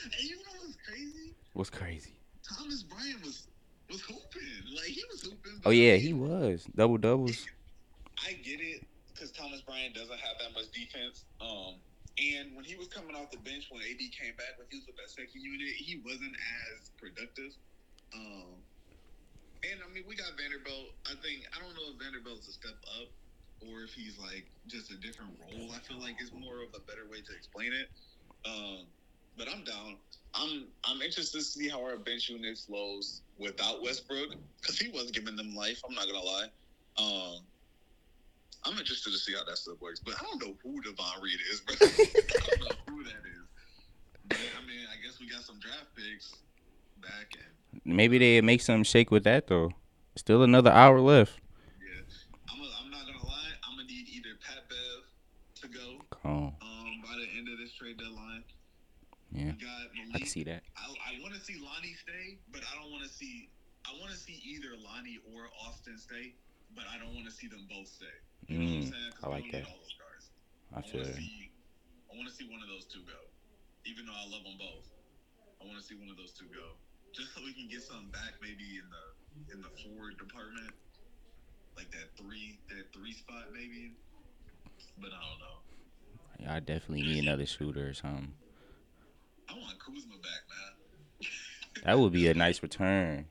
and 0.05 0.29
you 0.29 0.37
know 0.37 0.53
what's 0.63 0.77
crazy? 0.87 1.35
What's 1.53 1.71
crazy? 1.71 2.17
Thomas 2.43 2.83
Bryant 2.83 3.23
was 3.25 3.49
was 3.91 4.01
hooping. 4.03 4.75
Like 4.75 4.87
he 4.87 5.03
was 5.11 5.23
hooping. 5.23 5.61
Oh 5.65 5.71
yeah, 5.71 5.97
he 5.97 6.13
was 6.13 6.67
double 6.75 6.99
doubles. 6.99 7.47
I 8.27 8.33
get 8.33 8.61
it 8.61 8.85
because 9.13 9.31
Thomas 9.31 9.61
Bryant 9.63 9.95
doesn't 9.95 10.19
have 10.19 10.37
that 10.41 10.53
much 10.55 10.71
defense. 10.73 11.25
Um, 11.41 11.77
and 12.19 12.57
when 12.57 12.65
he 12.65 12.77
was 12.77 12.89
coming 12.89 13.15
off 13.15 13.31
the 13.31 13.39
bench 13.39 13.69
when 13.71 13.83
AD 13.83 13.99
came 13.99 14.35
back, 14.37 14.57
when 14.59 14.67
he 14.71 14.79
was 14.79 14.87
with 14.87 14.97
that 14.97 15.11
second 15.11 15.41
unit, 15.43 15.69
he 15.77 16.01
wasn't 16.05 16.35
as 16.73 16.91
productive. 16.99 17.53
Um, 18.15 18.63
and 19.73 19.81
I 19.83 19.89
mean, 19.93 20.05
we 20.07 20.17
got 20.17 20.33
Vanderbilt. 20.37 20.95
I 21.07 21.15
think 21.23 21.47
I 21.55 21.63
don't 21.63 21.75
know 21.75 21.95
if 21.95 22.03
Vanderbilt's 22.03 22.49
a 22.49 22.53
step 22.53 22.77
up 23.01 23.09
or 23.65 23.83
if 23.83 23.93
he's 23.95 24.19
like 24.19 24.47
just 24.67 24.91
a 24.91 24.97
different 24.97 25.33
role. 25.41 25.71
I 25.75 25.79
feel 25.81 25.99
like 25.99 26.17
it's 26.21 26.33
more 26.33 26.63
of 26.63 26.71
a 26.75 26.83
better 26.85 27.09
way 27.11 27.21
to 27.21 27.33
explain 27.35 27.73
it. 27.73 27.89
Um, 28.45 28.87
but 29.37 29.49
I'm 29.49 29.65
down. 29.65 29.97
I'm 30.35 30.69
I'm 30.85 31.03
interested 31.03 31.39
to 31.39 31.45
see 31.45 31.69
how 31.69 31.83
our 31.83 31.97
bench 31.97 32.29
unit 32.29 32.59
flows 32.59 33.23
without 33.39 33.83
Westbrook 33.83 34.35
because 34.61 34.79
he 34.79 34.89
was 34.89 35.11
giving 35.11 35.37
them 35.37 35.55
life. 35.55 35.81
I'm 35.87 35.95
not 35.95 36.07
gonna 36.07 36.25
lie. 36.25 36.49
Um, 36.99 37.41
I'm 38.65 38.79
interested 38.79 39.13
to 39.13 39.19
see 39.19 39.35
how 39.35 39.45
that 39.45 39.59
stuff 39.59 39.81
works, 39.81 40.01
but 40.01 40.15
I 40.19 40.25
don't 40.25 40.43
know 40.43 40.55
who 40.63 40.81
Davon 40.83 41.23
Reed 41.23 41.39
is, 41.53 41.61
bro. 41.61 41.77
I 41.81 41.87
don't 41.87 42.61
know 42.61 42.77
who 42.89 43.05
that 43.05 43.23
is. 43.25 43.47
But 44.29 44.39
I 44.59 44.67
mean, 44.67 44.85
I 44.91 44.97
guess 45.05 45.21
we 45.21 45.29
got 45.29 45.43
some 45.43 45.61
draft 45.61 45.95
picks 45.95 46.35
back, 47.01 47.37
and 47.37 47.76
Maybe 47.87 48.19
they 48.19 48.41
make 48.41 48.61
something 48.61 48.85
shake 48.85 49.11
with 49.11 49.25
that 49.25 49.47
though. 49.47 49.71
Still 50.17 50.43
another 50.43 50.71
hour 50.71 51.01
left. 51.01 51.39
yeah, 51.81 52.03
I'm, 52.51 52.61
a, 52.61 52.69
I'm 52.83 52.91
not 52.91 53.07
gonna 53.07 53.23
lie. 53.25 53.53
I'm 53.63 53.77
gonna 53.77 53.87
need 53.89 54.09
either 54.11 54.35
Pat 54.43 54.67
Bev 54.69 54.99
to 55.63 55.69
go 55.69 56.03
Oh, 56.25 56.51
um 56.61 56.91
by 57.05 57.15
the 57.21 57.29
end 57.39 57.49
of 57.49 57.59
this 57.59 57.73
trade 57.73 57.99
deadline. 57.99 58.43
yeah. 59.31 59.53
I 60.15 60.19
can 60.19 60.27
see 60.27 60.43
that. 60.45 60.63
I, 60.77 60.89
I 60.91 61.23
want 61.23 61.35
to 61.35 61.41
see 61.41 61.61
Lonnie 61.63 61.95
stay, 61.95 62.39
but 62.51 62.63
I 62.67 62.81
don't 62.81 62.91
want 62.91 63.05
to 63.05 63.11
see. 63.13 63.51
I 63.87 63.95
want 64.01 64.11
to 64.11 64.19
see 64.19 64.41
either 64.43 64.75
Lonnie 64.83 65.21
or 65.31 65.47
Austin 65.63 65.95
stay, 65.99 66.35
but 66.75 66.85
I 66.91 66.99
don't 66.99 67.15
want 67.15 67.27
to 67.27 67.35
see 67.35 67.47
them 67.47 67.69
both 67.71 67.87
stay. 67.87 68.11
You 68.49 68.59
know 68.59 68.65
what 68.67 68.91
I'm 68.91 68.91
Mm, 68.91 69.23
I 69.23 69.29
like 69.31 69.47
that. 69.53 69.63
need 69.63 69.71
all 69.71 69.79
those 69.79 69.95
guys. 70.01 70.25
I 70.75 70.79
I 70.79 70.83
feel 70.83 71.01
want 71.07 71.15
to 71.15 71.15
it. 71.15 71.23
see. 71.23 71.51
I 72.11 72.13
want 72.19 72.27
to 72.31 72.35
see 72.35 72.47
one 72.51 72.63
of 72.63 72.69
those 72.73 72.87
two 72.91 73.05
go, 73.07 73.21
even 73.87 74.07
though 74.07 74.17
I 74.17 74.27
love 74.33 74.43
them 74.43 74.57
both. 74.59 74.87
I 75.61 75.67
want 75.69 75.79
to 75.79 75.85
see 75.85 75.95
one 75.95 76.09
of 76.11 76.17
those 76.17 76.33
two 76.33 76.47
go, 76.51 76.75
just 77.17 77.33
so 77.35 77.41
we 77.41 77.57
can 77.57 77.67
get 77.69 77.83
something 77.83 78.13
back, 78.13 78.37
maybe 78.45 78.77
in 78.77 78.85
the 78.93 79.05
in 79.57 79.59
the 79.65 79.73
forward 79.81 80.21
department, 80.21 80.69
like 81.77 81.91
that 81.93 82.13
three 82.21 82.61
that 82.69 82.93
three 82.93 83.13
spot 83.13 83.49
maybe. 83.53 83.97
But 85.01 85.11
I 85.17 85.21
don't 85.25 85.41
know. 85.41 85.57
Yeah, 86.41 86.55
I 86.55 86.61
definitely 86.61 87.03
need 87.03 87.25
another 87.25 87.47
shooter 87.47 87.89
or 87.89 87.95
something. 87.95 88.33
I 89.49 89.55
want 89.55 89.81
Kuzma 89.81 90.21
back, 90.21 90.43
man. 90.53 90.73
That 91.85 91.99
would 91.99 92.13
be 92.13 92.29
a 92.29 92.35
nice 92.45 92.63
return. 92.63 93.27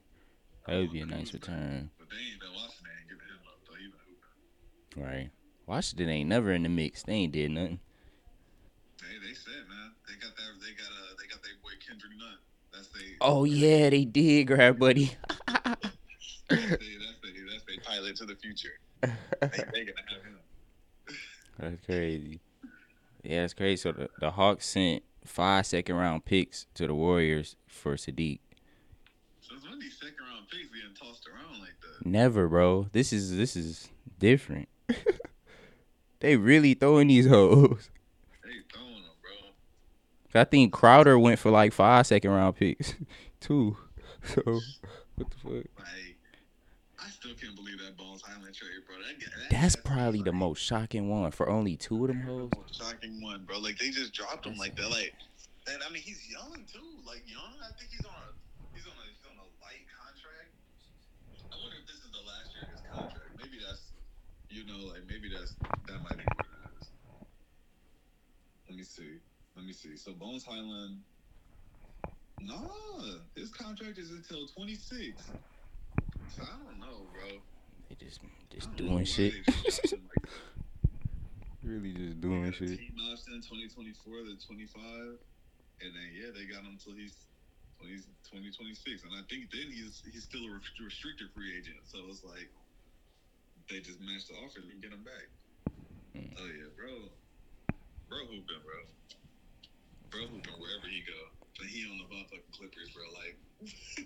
That 0.66 0.78
would 0.78 0.92
be 0.92 1.00
a 1.00 1.06
nice 1.06 1.32
return. 1.32 1.90
But 1.98 2.10
they 2.10 2.18
ain't 2.18 2.40
been 2.42 2.54
watching 2.58 2.82
that 2.82 2.98
and 2.98 3.06
giving 3.06 3.30
him 3.30 3.46
up, 3.46 3.62
though. 3.62 3.78
He 3.78 3.86
been 3.86 4.02
hooping. 4.10 5.02
Right. 5.06 5.30
Washington 5.66 6.08
ain't 6.10 6.28
never 6.28 6.50
in 6.50 6.64
the 6.64 6.68
mix. 6.68 7.04
They 7.04 7.26
ain't 7.26 7.32
did 7.32 7.50
nothing. 7.52 7.78
They 8.98 9.14
they 9.22 9.34
said, 9.34 9.62
man, 9.70 9.94
they 10.10 10.18
got 10.18 10.34
that. 10.34 10.50
They 10.58 10.74
got 10.74 10.90
uh, 10.90 11.14
they 11.18 11.26
got 11.30 11.42
their 11.42 11.54
boy 11.62 11.78
Kendrick 11.86 12.14
Nunn. 12.18 12.35
That's 12.76 12.88
they. 12.88 13.16
Oh 13.20 13.44
yeah, 13.44 13.90
they 13.90 14.04
did 14.04 14.46
grab 14.46 14.78
buddy. 14.78 15.12
That's 16.48 16.60
they, 16.62 16.76
that's 16.76 16.78
they, 16.78 17.40
that's 17.50 17.64
they 17.66 17.76
pilot 17.78 18.14
to 18.16 18.24
the 18.24 18.36
future. 18.36 18.78
They, 19.02 19.08
they 19.40 19.84
gonna 19.84 20.06
have 20.08 20.22
him. 20.22 20.38
That's 21.58 21.84
crazy. 21.84 22.40
Yeah, 23.24 23.42
it's 23.42 23.54
crazy. 23.54 23.82
So 23.82 23.90
the, 23.90 24.08
the 24.20 24.30
Hawks 24.30 24.68
sent 24.68 25.02
five 25.24 25.66
second 25.66 25.96
round 25.96 26.24
picks 26.24 26.66
to 26.74 26.86
the 26.86 26.94
Warriors 26.94 27.56
for 27.66 27.94
Saddiq. 27.96 28.38
Since 29.40 29.68
when 29.68 29.80
these 29.80 29.98
second 29.98 30.24
round 30.30 30.46
picks 30.48 30.68
being 30.68 30.94
tossed 30.94 31.26
around 31.26 31.58
like 31.60 31.74
that? 31.80 32.06
Never, 32.06 32.46
bro. 32.46 32.86
This 32.92 33.12
is 33.12 33.36
this 33.36 33.56
is 33.56 33.88
different. 34.20 34.68
they 36.20 36.36
really 36.36 36.74
throwing 36.74 37.08
these 37.08 37.26
hoes. 37.26 37.90
They 38.44 38.50
throwing 38.72 38.72
them, 38.72 38.72
bro. 38.72 38.85
I 40.36 40.44
think 40.44 40.72
Crowder 40.72 41.18
went 41.18 41.38
for 41.38 41.50
like 41.50 41.72
five 41.72 42.06
second 42.06 42.30
round 42.30 42.56
picks, 42.56 42.94
too. 43.40 43.76
So 44.24 44.42
what 44.44 45.30
the 45.30 45.36
fuck? 45.36 45.64
Like, 45.78 46.16
I 46.98 47.08
still 47.10 47.34
can't 47.40 47.54
believe 47.54 47.78
that 47.78 47.96
Bones 47.96 48.22
Hyland 48.22 48.54
trade, 48.54 48.70
bro. 48.86 48.96
That, 48.96 49.20
that 49.20 49.50
That's 49.50 49.74
that's 49.74 49.76
probably 49.76 50.22
the 50.22 50.32
most 50.32 50.62
shocking 50.62 51.08
one 51.08 51.30
for 51.30 51.48
only 51.48 51.76
two 51.76 52.02
of 52.04 52.08
them 52.08 52.20
hoes. 52.22 52.50
shocking 52.72 53.22
one, 53.22 53.44
bro. 53.44 53.58
Like 53.58 53.78
they 53.78 53.90
just 53.90 54.12
dropped 54.12 54.44
him 54.46 54.56
like 54.56 54.74
that. 54.76 54.90
Like, 54.90 55.14
and 55.72 55.82
I 55.86 55.92
mean 55.92 56.02
he's 56.02 56.20
young 56.30 56.52
too. 56.66 56.82
Like 57.06 57.22
young, 57.26 57.54
I 57.62 57.70
think 57.78 57.90
he's 57.90 58.04
on 58.04 58.12
a 58.12 58.32
he's 58.74 58.86
on 58.86 58.92
a 58.98 59.06
he's 59.06 59.24
on 59.30 59.36
a 59.38 59.48
light 59.62 59.86
contract. 59.94 60.50
I 61.52 61.56
wonder 61.62 61.76
if 61.78 61.86
this 61.86 62.02
is 62.02 62.10
the 62.10 62.24
last 62.26 62.50
year 62.54 62.66
of 62.66 62.70
his 62.74 62.82
contract. 62.90 63.30
Maybe 63.38 63.62
that's 63.62 63.92
you 64.50 64.66
know 64.66 64.90
like 64.90 65.06
maybe 65.08 65.30
that's 65.30 65.54
that 65.86 66.02
might 66.02 66.18
be 66.18 66.24
what 66.34 66.46
it 66.50 66.82
is. 66.82 66.88
Let 68.68 68.76
me 68.78 68.82
see. 68.82 69.22
Let 69.56 69.64
me 69.64 69.72
see. 69.72 69.96
So 69.96 70.12
Bones 70.12 70.44
Hyland. 70.44 71.00
Nah, 72.40 72.68
his 73.34 73.50
contract 73.50 73.96
is 73.98 74.10
until 74.10 74.46
26. 74.46 75.22
So 76.28 76.42
I 76.42 76.46
don't 76.62 76.78
know, 76.78 77.08
bro. 77.10 77.40
They 77.88 77.94
just 77.96 78.20
just 78.50 78.68
I 78.68 78.76
don't 78.76 78.86
know 78.86 78.92
doing 78.92 79.04
shit. 79.06 79.32
they 79.32 79.52
just 79.64 79.82
dropped 79.88 80.04
like 80.04 80.28
really 81.64 81.92
just 81.92 82.20
They 82.20 82.28
doing 82.28 82.44
got 82.44 82.52
a 82.52 82.68
shit. 82.68 82.78
Team 82.78 82.96
option 83.10 83.40
2024 83.40 84.12
to 84.28 84.36
25, 84.36 85.16
and 85.80 85.90
then 85.96 86.08
yeah, 86.12 86.28
they 86.36 86.44
got 86.44 86.60
him 86.62 86.76
till 86.76 86.92
he's 86.92 87.16
20, 87.80 87.96
2026, 88.28 89.04
and 89.04 89.12
I 89.16 89.24
think 89.32 89.48
then 89.50 89.72
he's 89.72 90.02
he's 90.12 90.24
still 90.24 90.44
a 90.44 90.52
restricted 90.84 91.32
free 91.32 91.56
agent. 91.56 91.80
So 91.88 92.04
it's 92.12 92.22
like 92.22 92.52
they 93.70 93.80
just 93.80 94.00
match 94.04 94.28
the 94.28 94.36
offer 94.44 94.60
and 94.60 94.82
get 94.82 94.92
him 94.92 95.04
back. 95.04 95.26
Mm. 96.12 96.36
Oh 96.36 96.46
yeah, 96.52 96.68
bro, 96.76 96.92
bro 98.12 98.18
hooping, 98.28 98.60
bro, 98.60 98.80
bro 100.10 100.20
hooping 100.22 100.54
wherever 100.58 100.86
he 100.88 101.02
go. 101.06 101.18
But 101.58 101.66
he 101.68 101.84
on 101.90 101.98
the 101.98 102.04
motherfucking 102.04 102.52
Clippers, 102.56 102.90
bro. 102.94 103.04
Like 103.14 103.36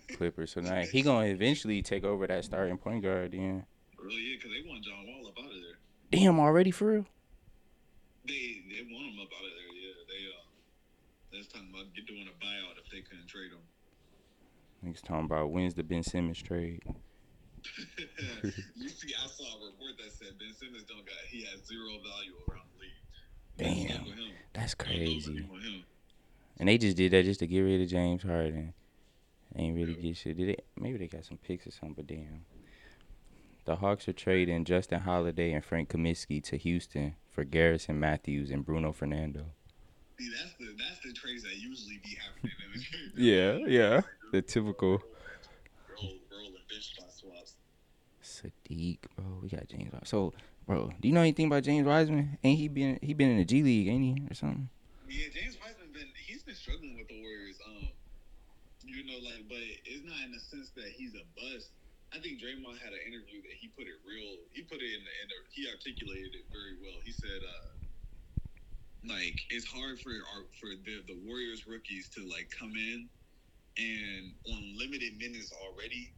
Clippers. 0.16 0.52
So 0.52 0.60
now 0.60 0.82
he 0.82 1.02
gonna 1.02 1.26
eventually 1.26 1.82
take 1.82 2.04
over 2.04 2.26
that 2.26 2.44
starting 2.44 2.78
point 2.78 3.02
guard. 3.02 3.32
Then 3.32 3.66
really, 3.98 4.16
yeah, 4.22 4.36
because 4.36 4.52
they 4.52 4.68
want 4.68 4.84
John 4.84 5.06
Wall 5.06 5.26
up 5.28 5.38
out 5.38 5.50
of 5.50 5.56
there. 5.56 5.78
damn, 6.10 6.38
already 6.38 6.70
for 6.70 6.86
real. 6.86 7.06
They 8.26 8.62
they 8.70 8.82
want 8.86 9.12
him 9.14 9.18
up 9.20 9.28
out 9.34 9.44
of 9.44 9.50
there. 9.56 9.72
Yeah, 9.74 9.96
they 10.06 10.22
uh, 10.30 10.46
they 11.32 11.38
was 11.38 11.48
talking 11.48 11.70
about 11.74 11.92
get 11.94 12.06
doing 12.06 12.28
a 12.28 12.36
buyout 12.44 12.78
if 12.84 12.90
they 12.92 13.00
couldn't 13.00 13.26
trade 13.28 13.50
him. 13.50 13.64
Niggas 14.84 15.02
talking 15.02 15.24
about 15.26 15.50
when's 15.50 15.74
the 15.74 15.82
Ben 15.82 16.02
Simmons 16.02 16.40
trade. 16.40 16.82
you 18.44 18.88
see, 18.88 19.12
I 19.22 19.26
saw 19.26 19.44
a 19.44 19.66
report 19.66 19.98
that 19.98 20.12
said 20.12 20.38
Ben 20.38 20.54
Simmons 20.54 20.84
don't 20.84 21.04
got 21.04 21.16
he 21.28 21.42
has 21.44 21.66
zero 21.66 21.98
value 22.00 22.32
around 22.48 22.68
the 22.72 22.80
league. 22.80 23.88
Damn, 23.88 23.98
Fuck 23.98 24.06
with 24.06 24.14
him. 24.16 24.32
that's 24.54 24.74
crazy. 24.74 25.46
And 26.61 26.68
they 26.68 26.77
just 26.79 26.96
did 26.99 27.12
that 27.12 27.25
just 27.25 27.40
to 27.40 27.46
get 27.46 27.61
rid 27.61 27.81
of 27.81 27.88
James 27.88 28.23
Harden. 28.23 28.75
They 29.55 29.62
ain't 29.62 29.77
really 29.77 29.94
get 29.94 30.16
shit. 30.16 30.37
Did 30.37 30.51
they? 30.51 30.57
Maybe 30.79 30.99
they 30.99 31.07
got 31.07 31.25
some 31.25 31.38
picks 31.38 31.66
or 31.66 31.70
something, 31.70 31.94
but 31.94 32.07
damn. 32.07 32.44
The 33.64 33.77
Hawks 33.77 34.07
are 34.09 34.12
trading 34.12 34.64
Justin 34.66 35.01
Holiday 35.01 35.53
and 35.53 35.64
Frank 35.64 35.88
Kaminsky 35.88 36.42
to 36.44 36.59
Houston 36.59 37.14
for 37.31 37.44
Garrison 37.44 37.99
Matthews 37.99 38.51
and 38.51 38.64
Bruno 38.64 38.92
Fernando. 38.92 39.46
See, 40.18 40.31
that's 40.31 40.55
the 40.59 40.66
that's 40.79 41.01
the 41.03 41.12
trades 41.14 41.42
that 41.44 41.57
usually 41.57 41.99
be 42.05 42.16
happening. 42.16 42.53
In 42.75 42.81
the 43.14 43.23
Yeah, 43.23 43.57
yeah. 43.66 44.01
The 44.33 44.42
typical. 44.42 44.90
roll, 44.90 44.99
roll 46.31 46.46
and 46.46 46.55
bench 46.68 46.94
spot 46.94 47.11
swaps. 47.11 47.55
Saddiq, 48.23 48.99
bro. 49.16 49.25
We 49.42 49.49
got 49.49 49.66
James. 49.66 49.92
So, 50.05 50.35
bro, 50.66 50.92
do 51.01 51.09
you 51.09 51.14
know 51.14 51.23
anything 51.23 51.46
about 51.46 51.62
James 51.62 51.87
Wiseman? 51.87 52.38
Ain't 52.44 52.59
he 52.59 52.68
been 52.68 52.99
he 53.01 53.14
been 53.14 53.31
in 53.31 53.38
the 53.38 53.46
G 53.46 53.62
League, 53.62 53.88
ain't 53.88 54.03
he, 54.18 54.27
or 54.31 54.35
something? 54.35 54.68
Yeah, 55.09 55.25
James 55.35 55.57
Wiseman 55.61 55.88
been 55.92 56.07
he's 56.27 56.42
been 56.42 56.50
struggling 56.61 57.01
with 57.01 57.09
the 57.09 57.16
Warriors. 57.25 57.57
Um, 57.64 57.88
you 58.85 59.05
know, 59.09 59.16
like, 59.25 59.49
but 59.49 59.61
it's 59.88 60.05
not 60.05 60.20
in 60.25 60.33
the 60.33 60.40
sense 60.40 60.73
that 60.77 60.92
he's 60.92 61.16
a 61.16 61.25
bust. 61.37 61.73
I 62.12 62.20
think 62.20 62.40
Draymond 62.40 62.81
had 62.81 62.92
an 62.92 63.05
interview 63.07 63.40
that 63.44 63.57
he 63.57 63.73
put 63.73 63.88
it 63.88 63.96
real. 64.05 64.44
He 64.53 64.64
put 64.68 64.85
it 64.85 64.92
in 64.92 65.03
the, 65.05 65.14
the 65.31 65.37
he 65.53 65.68
articulated 65.68 66.37
it 66.37 66.46
very 66.53 66.77
well. 66.81 66.96
He 67.05 67.12
said, 67.12 67.40
uh, 67.40 67.73
like, 69.09 69.37
it's 69.49 69.64
hard 69.68 70.01
for 70.01 70.12
our 70.12 70.44
for 70.61 70.77
the 70.85 71.05
the 71.09 71.16
Warriors 71.25 71.64
rookies 71.68 72.09
to 72.16 72.25
like 72.29 72.53
come 72.53 72.73
in 72.77 73.09
and 73.79 74.25
on 74.53 74.62
limited 74.77 75.16
minutes 75.16 75.53
already 75.64 76.12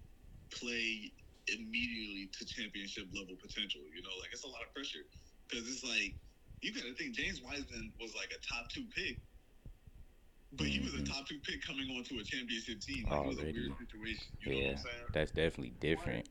play 0.50 1.12
immediately 1.50 2.30
to 2.38 2.46
championship 2.46 3.06
level 3.14 3.36
potential. 3.38 3.82
You 3.94 4.02
know, 4.02 4.14
like 4.22 4.32
it's 4.32 4.46
a 4.46 4.50
lot 4.50 4.62
of 4.66 4.72
pressure 4.74 5.04
because 5.46 5.66
it's 5.68 5.84
like 5.84 6.14
you 6.62 6.72
got 6.72 6.86
to 6.86 6.94
think 6.94 7.14
James 7.14 7.42
Wiseman 7.42 7.92
was 8.00 8.14
like 8.14 8.30
a 8.30 8.40
top 8.46 8.70
two 8.70 8.86
pick, 8.94 9.18
but 10.52 10.66
he 10.66 10.80
was 10.80 10.94
a 10.94 10.98
Mhm. 10.98 11.08
top 11.08 11.26
two 11.28 11.38
pick 11.40 11.62
coming 11.62 11.90
onto 11.96 12.18
a 12.18 12.24
championship 12.24 12.80
team. 12.80 13.04
Like, 13.04 13.12
it 13.24 13.26
was 13.26 13.38
a 13.38 13.40
Already. 13.42 13.58
weird 13.60 13.78
situation. 13.78 14.26
You 14.40 14.46
know 14.52 14.58
Yeah. 14.58 14.68
what 14.68 14.76
I'm 14.78 14.84
saying? 14.84 15.06
That's 15.12 15.30
definitely 15.32 15.74
different. 15.80 16.28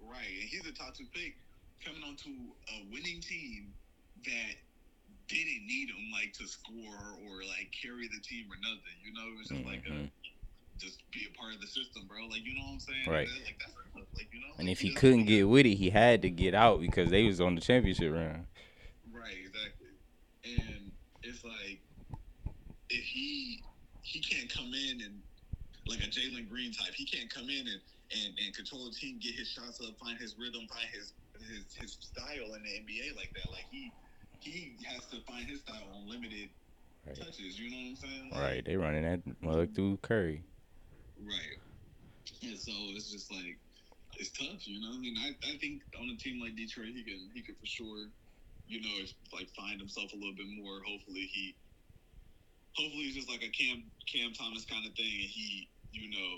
Right, 0.00 0.28
and 0.28 0.48
he's 0.48 0.66
a 0.66 0.72
top 0.72 0.94
two 0.94 1.06
pick 1.12 1.36
coming 1.84 2.02
onto 2.02 2.30
a 2.30 2.84
winning 2.90 3.20
team 3.20 3.74
that 4.24 4.56
didn't 5.28 5.66
need 5.66 5.90
him 5.90 6.10
like 6.10 6.32
to 6.32 6.46
score 6.48 7.16
or 7.22 7.44
like 7.44 7.70
carry 7.72 8.08
the 8.08 8.20
team 8.20 8.50
or 8.50 8.56
nothing. 8.56 8.96
You 9.04 9.12
know, 9.12 9.28
it 9.28 9.36
was 9.36 9.48
just 9.48 9.64
like 9.64 9.86
a 9.86 9.90
Mhm. 9.92 10.10
just 10.78 11.02
be 11.10 11.26
a 11.26 11.30
part 11.36 11.54
of 11.54 11.60
the 11.60 11.66
system, 11.66 12.06
bro. 12.06 12.26
Like 12.26 12.44
you 12.44 12.54
know 12.54 12.62
what 12.64 12.72
I'm 12.72 12.80
saying? 12.80 13.08
Right. 13.08 13.28
Like 13.28 13.58
that's 13.58 13.76
like 14.14 14.32
you 14.32 14.40
know. 14.40 14.54
And 14.58 14.68
if 14.68 14.80
he 14.80 14.92
couldn't 14.94 15.24
get 15.26 15.42
with 15.48 15.66
it, 15.66 15.74
he 15.74 15.90
had 15.90 16.22
to 16.22 16.30
get 16.30 16.54
out 16.54 16.80
because 16.80 17.10
they 17.10 17.24
was 17.26 17.40
on 17.40 17.54
the 17.54 17.60
championship 17.60 18.12
run. 18.12 18.46
Right, 19.10 19.36
exactly. 19.38 19.88
And 20.44 20.92
it's 21.22 21.44
like 21.44 21.80
if 22.90 23.04
he 23.04 23.62
he 24.02 24.20
can't 24.20 24.52
come 24.52 24.72
in 24.74 25.00
and 25.02 25.22
like 25.86 26.00
a 26.00 26.08
Jalen 26.08 26.48
Green 26.48 26.72
type, 26.72 26.94
he 26.94 27.06
can't 27.06 27.30
come 27.32 27.48
in 27.50 27.66
and, 27.66 27.80
and, 28.12 28.38
and 28.44 28.54
control 28.54 28.86
the 28.86 28.92
team, 28.92 29.18
get 29.20 29.34
his 29.34 29.48
shots 29.48 29.80
up, 29.80 29.98
find 29.98 30.18
his 30.18 30.36
rhythm, 30.38 30.66
find 30.68 30.88
his 30.92 31.14
his 31.40 31.74
his 31.74 31.94
style 32.00 32.54
in 32.54 32.62
the 32.62 32.70
NBA 32.70 33.16
like 33.16 33.32
that. 33.34 33.50
Like 33.52 33.66
he 33.70 33.92
he 34.40 34.78
has 34.86 35.06
to 35.08 35.20
find 35.22 35.48
his 35.48 35.60
style 35.60 35.88
on 35.94 36.08
limited 36.08 36.50
Right. 37.06 37.16
touches. 37.16 37.58
You 37.58 37.70
know 37.70 37.76
what 37.76 37.88
I'm 37.90 37.96
saying? 37.96 38.30
Like, 38.30 38.40
Right, 38.40 38.64
they 38.64 38.76
running 38.76 39.02
that 39.04 39.42
mug 39.42 39.74
through 39.74 39.98
Curry. 39.98 40.44
Right. 41.16 41.58
And 42.42 42.58
so 42.58 42.72
it's 42.94 43.10
just 43.10 43.30
like 43.32 43.58
it's 44.18 44.30
tough, 44.32 44.66
you 44.66 44.80
know. 44.80 44.94
I, 44.94 44.98
mean? 44.98 45.16
I 45.18 45.28
I 45.48 45.58
think 45.58 45.82
on 45.98 46.08
a 46.10 46.16
team 46.16 46.40
like 46.40 46.56
Detroit, 46.56 46.88
he 46.88 47.04
can 47.04 47.30
he 47.34 47.42
could 47.42 47.58
for 47.58 47.66
sure, 47.66 48.08
you 48.66 48.80
know, 48.80 48.94
it's 49.00 49.14
like 49.32 49.48
find 49.56 49.80
himself 49.80 50.12
a 50.12 50.16
little 50.16 50.34
bit 50.36 50.46
more. 50.48 50.82
Hopefully 50.86 51.26
he, 51.32 51.56
hopefully 52.78 53.04
he's 53.10 53.16
just 53.16 53.28
like 53.28 53.42
a 53.42 53.50
Cam 53.50 53.82
Cam 54.06 54.32
Thomas 54.32 54.64
kind 54.64 54.86
of 54.86 54.94
thing, 54.94 55.10
and 55.10 55.28
he, 55.28 55.68
you 55.92 56.10
know, 56.10 56.30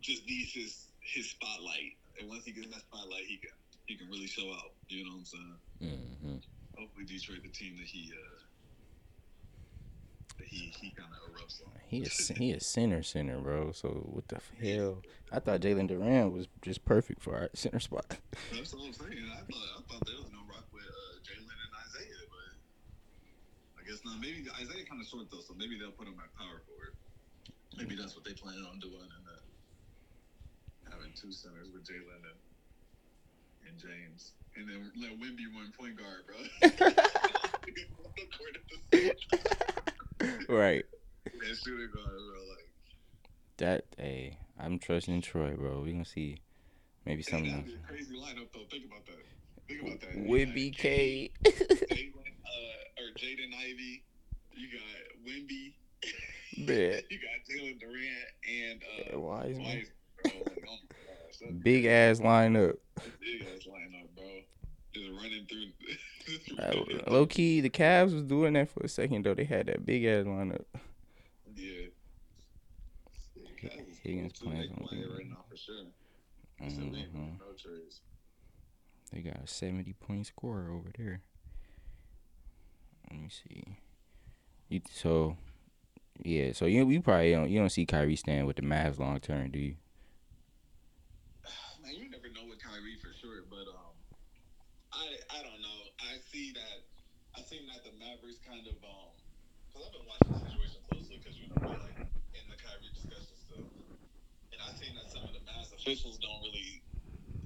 just 0.00 0.24
needs 0.26 0.52
his 0.52 0.88
his 1.04 1.30
spotlight. 1.30 1.96
And 2.18 2.28
once 2.28 2.44
he 2.44 2.52
gets 2.52 2.68
that 2.72 2.80
spotlight, 2.80 3.24
he 3.28 3.36
can 3.36 3.50
he 3.86 3.96
can 3.96 4.08
really 4.08 4.26
show 4.26 4.48
out. 4.50 4.72
You 4.88 5.04
know 5.04 5.12
what 5.12 5.18
I'm 5.18 5.24
saying? 5.24 5.58
hmm 5.80 6.36
Hopefully 6.78 7.04
Detroit, 7.06 7.42
the 7.42 7.50
team 7.50 7.76
that 7.76 7.86
he 7.86 8.12
uh 8.14 8.38
that 10.38 10.46
he 10.46 10.72
he 10.80 10.90
kind 10.96 11.10
of 11.12 11.18
erupts 11.34 11.60
on. 11.66 11.72
He 11.86 11.98
is 12.02 12.28
he 12.28 12.50
is 12.52 12.66
center 12.66 13.02
center, 13.02 13.38
bro. 13.38 13.72
So 13.72 13.88
what 13.88 14.28
the 14.28 14.40
hell? 14.64 15.02
I 15.32 15.40
thought 15.40 15.60
Jalen 15.60 15.90
Duren 15.90 16.32
was 16.32 16.46
just 16.62 16.84
perfect 16.84 17.20
for 17.20 17.36
our 17.36 17.50
center 17.54 17.80
spot. 17.80 18.06
That's 18.52 18.72
what 18.72 18.86
I'm 18.86 18.92
saying. 18.92 19.28
I 19.32 19.42
thought 19.50 19.68
I 19.76 19.80
thought 19.90 20.06
they 20.06 20.14
was 20.14 20.30
gonna 20.30 20.48
rock 20.48 20.64
with 20.72 20.84
uh, 20.86 21.18
Jalen 21.26 21.50
and 21.50 21.74
Isaiah, 21.84 22.24
but 22.30 23.77
I 23.88 23.90
guess 23.90 24.04
not. 24.04 24.20
Maybe 24.20 24.44
Isaiah 24.60 24.84
kind 24.84 25.00
of 25.00 25.08
short 25.08 25.30
though, 25.30 25.40
so 25.40 25.54
maybe 25.56 25.78
they'll 25.78 25.92
put 25.96 26.06
him 26.06 26.20
at 26.20 26.28
power 26.36 26.60
forward. 26.68 26.92
Maybe 27.76 27.96
that's 27.96 28.14
what 28.14 28.24
they 28.24 28.34
plan 28.34 28.60
on 28.70 28.78
doing, 28.80 29.00
and 29.00 29.24
uh, 29.24 30.92
having 30.92 31.12
two 31.16 31.32
centers 31.32 31.68
with 31.72 31.84
Jalen 31.88 32.20
and 32.20 32.36
and 33.68 33.78
James, 33.80 34.32
and 34.56 34.68
then 34.68 34.92
let 35.00 35.16
Wemby 35.18 35.48
run 35.56 35.72
point 35.72 35.96
guard, 35.96 36.26
bro. 36.28 36.36
right. 40.54 40.84
and 41.24 41.56
shooting 41.56 41.88
guard, 41.94 42.12
bro. 42.12 42.40
Like 42.44 42.68
That 43.56 43.84
hey, 43.96 44.36
I'm 44.60 44.78
trusting 44.78 45.22
Troy, 45.22 45.54
bro. 45.56 45.80
We 45.80 45.92
gonna 45.92 46.04
see 46.04 46.42
maybe 47.06 47.22
something 47.22 47.50
that'd 47.52 47.64
else. 47.64 47.72
be 47.72 47.80
a 47.82 47.86
crazy 47.88 48.14
lineup 48.16 48.52
though. 48.52 48.66
Think 48.70 48.84
about 48.84 49.06
that. 49.06 49.24
Think 49.66 49.80
about 49.82 50.00
that. 50.02 50.28
With 50.28 50.48
You 50.56 50.70
got 50.72 50.78
BK. 50.78 51.30
Jalen, 51.44 52.27
uh, 52.58 53.02
or 53.02 53.08
Jaden 53.16 53.54
Ivey. 53.54 54.02
You 54.52 54.68
got 54.72 55.26
Wemby. 55.26 55.74
You 56.56 56.66
got 56.66 57.46
Jalen 57.48 57.78
Duren 57.80 58.70
and 58.70 58.82
uh, 58.82 59.10
yeah, 59.10 59.16
Wise. 59.16 59.56
Wise 59.58 59.86
bro. 60.22 60.32
Like, 60.32 60.66
oh 60.68 60.76
gosh, 60.88 61.50
big 61.62 61.84
ass 61.84 62.20
lineup. 62.20 62.76
Big 63.20 63.42
ass 63.42 63.66
lineup, 63.68 64.08
bro. 64.16 64.26
Just 64.92 65.10
running 65.10 65.46
through. 65.48 65.66
Uh, 66.58 66.74
low 67.10 67.24
key, 67.24 67.62
the 67.62 67.70
Cavs 67.70 68.12
was 68.12 68.22
doing 68.22 68.52
that 68.52 68.68
for 68.68 68.82
a 68.84 68.88
second 68.88 69.24
though. 69.24 69.32
They 69.32 69.44
had 69.44 69.64
that 69.68 69.86
big 69.86 70.04
ass 70.04 70.26
lineup. 70.26 70.64
Yeah. 71.56 71.86
Higgins 74.02 74.38
playing 74.38 74.70
right 74.78 75.26
now 75.26 75.44
for 75.48 75.56
sure. 75.56 75.84
Mm-hmm. 76.62 77.36
They 79.10 79.20
got 79.20 79.42
a 79.42 79.46
seventy 79.46 79.94
point 79.94 80.26
scorer 80.26 80.70
over 80.70 80.90
there. 80.98 81.22
Let 83.10 83.20
me 83.20 83.28
see. 83.30 83.64
You 84.68 84.80
so 84.92 85.36
yeah, 86.24 86.52
so 86.52 86.66
you 86.66 86.88
you 86.90 87.00
probably 87.00 87.32
don't 87.32 87.48
you 87.48 87.58
don't 87.58 87.70
see 87.70 87.86
Kyrie 87.86 88.16
staying 88.16 88.46
with 88.46 88.56
the 88.56 88.62
Mavs 88.62 88.98
long 88.98 89.18
term, 89.20 89.50
do 89.50 89.58
you? 89.58 89.76
Man, 91.82 91.94
you 91.94 92.10
never 92.10 92.28
know 92.28 92.44
with 92.48 92.62
Kyrie 92.62 92.98
for 93.00 93.14
sure, 93.16 93.44
but 93.48 93.64
um, 93.70 93.94
I 94.92 95.38
I 95.38 95.42
don't 95.42 95.62
know. 95.62 95.78
I 96.00 96.18
see 96.30 96.52
that 96.52 96.84
I 97.36 97.42
seen 97.42 97.64
that 97.72 97.84
the 97.84 97.96
Mavericks 97.96 98.42
kind 98.44 98.66
of 98.66 98.76
um, 98.84 99.14
because 99.72 99.88
I've 99.88 99.94
been 99.94 100.08
watching 100.10 100.32
the 100.34 100.40
situation 100.50 100.80
closely 100.90 101.16
because 101.16 101.38
you 101.38 101.48
know 101.48 101.56
we're 101.64 101.80
like 101.80 101.96
in 102.36 102.44
the 102.50 102.58
Kyrie 102.60 102.92
discussion 102.92 103.36
stuff, 103.40 103.64
and 104.52 104.58
I 104.60 104.68
seen 104.76 104.92
that 105.00 105.08
some 105.08 105.24
of 105.24 105.32
the 105.32 105.40
Mavs 105.48 105.72
officials 105.72 106.18
don't 106.18 106.42
really 106.44 106.82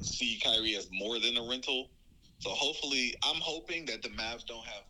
see 0.01 0.40
Kyrie 0.42 0.75
as 0.75 0.88
more 0.90 1.20
than 1.20 1.37
a 1.37 1.44
rental. 1.46 1.87
So 2.40 2.51
hopefully, 2.51 3.14
I'm 3.22 3.38
hoping 3.38 3.87
that 3.87 4.03
the 4.03 4.11
Mavs 4.11 4.44
don't 4.44 4.66
have 4.66 4.83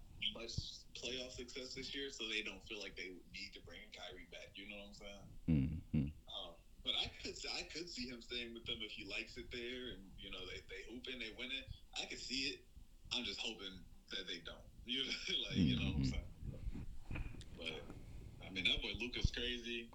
much 0.43 0.83
playoff 0.99 1.31
success 1.31 1.75
this 1.79 1.95
year, 1.95 2.11
so 2.11 2.27
they 2.27 2.43
don't 2.43 2.61
feel 2.67 2.83
like 2.83 2.99
they 2.99 3.15
need 3.31 3.51
to 3.55 3.63
bring 3.63 3.79
Kyrie 3.95 4.27
back. 4.35 4.51
You 4.59 4.67
know 4.67 4.79
what 4.83 4.91
I'm 4.91 4.99
saying? 4.99 5.27
Mm-hmm. 5.47 6.07
Um, 6.11 6.53
but 6.83 6.95
I 6.99 7.07
could 7.23 7.39
I 7.55 7.63
could 7.71 7.87
see 7.87 8.11
him 8.11 8.19
staying 8.19 8.51
with 8.51 8.67
them 8.67 8.83
if 8.83 8.91
he 8.91 9.07
likes 9.07 9.39
it 9.39 9.47
there, 9.55 9.95
and 9.95 10.03
you 10.19 10.35
know 10.35 10.43
they 10.51 10.59
they 10.67 10.83
hooping, 10.91 11.23
they 11.23 11.31
winning. 11.39 11.63
I 11.95 12.11
could 12.11 12.21
see 12.21 12.59
it. 12.59 12.67
I'm 13.15 13.23
just 13.23 13.39
hoping 13.39 13.79
that 14.11 14.27
they 14.27 14.43
don't. 14.43 14.59
You 14.83 15.07
know, 15.07 15.15
like 15.47 15.55
you 15.63 15.79
know 15.79 15.95
what 15.95 16.03
I'm 16.03 16.11
saying. 16.11 16.33
But 17.55 17.87
I 18.43 18.51
mean 18.51 18.67
that 18.67 18.83
boy 18.83 18.99
Luka's 18.99 19.31
crazy. 19.31 19.87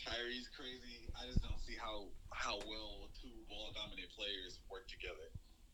Kyrie's 0.00 0.48
crazy. 0.56 1.12
I 1.12 1.28
just 1.28 1.44
don't 1.44 1.60
see 1.60 1.76
how 1.76 2.08
how 2.32 2.56
well 2.64 3.12
two 3.20 3.36
ball 3.52 3.68
dominant 3.76 4.08
players 4.16 4.64
work 4.72 4.88
together. 4.88 5.28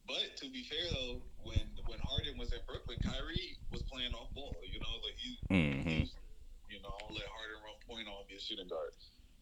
But 0.08 0.40
to 0.40 0.50
be 0.50 0.64
fair 0.64 0.88
though, 0.90 1.20
when 1.44 1.68
when 1.86 2.00
Harden 2.00 2.38
was 2.38 2.50
at 2.52 2.66
Brooklyn, 2.66 2.96
Kyrie 3.04 3.60
was 3.70 3.82
playing 3.82 4.14
off 4.14 4.32
ball. 4.34 4.56
You 4.64 4.80
know, 4.80 4.94
like 5.04 5.14
he 5.20 5.36
Mm-hmm. 5.52 6.08
you 6.72 6.80
know, 6.82 6.88
I'll 6.88 7.14
let 7.14 7.24
Harden 7.28 7.60
run 7.62 7.76
point 7.86 8.08
on 8.08 8.24
be 8.28 8.36
a 8.36 8.40
shooting 8.40 8.68
guard. 8.68 8.90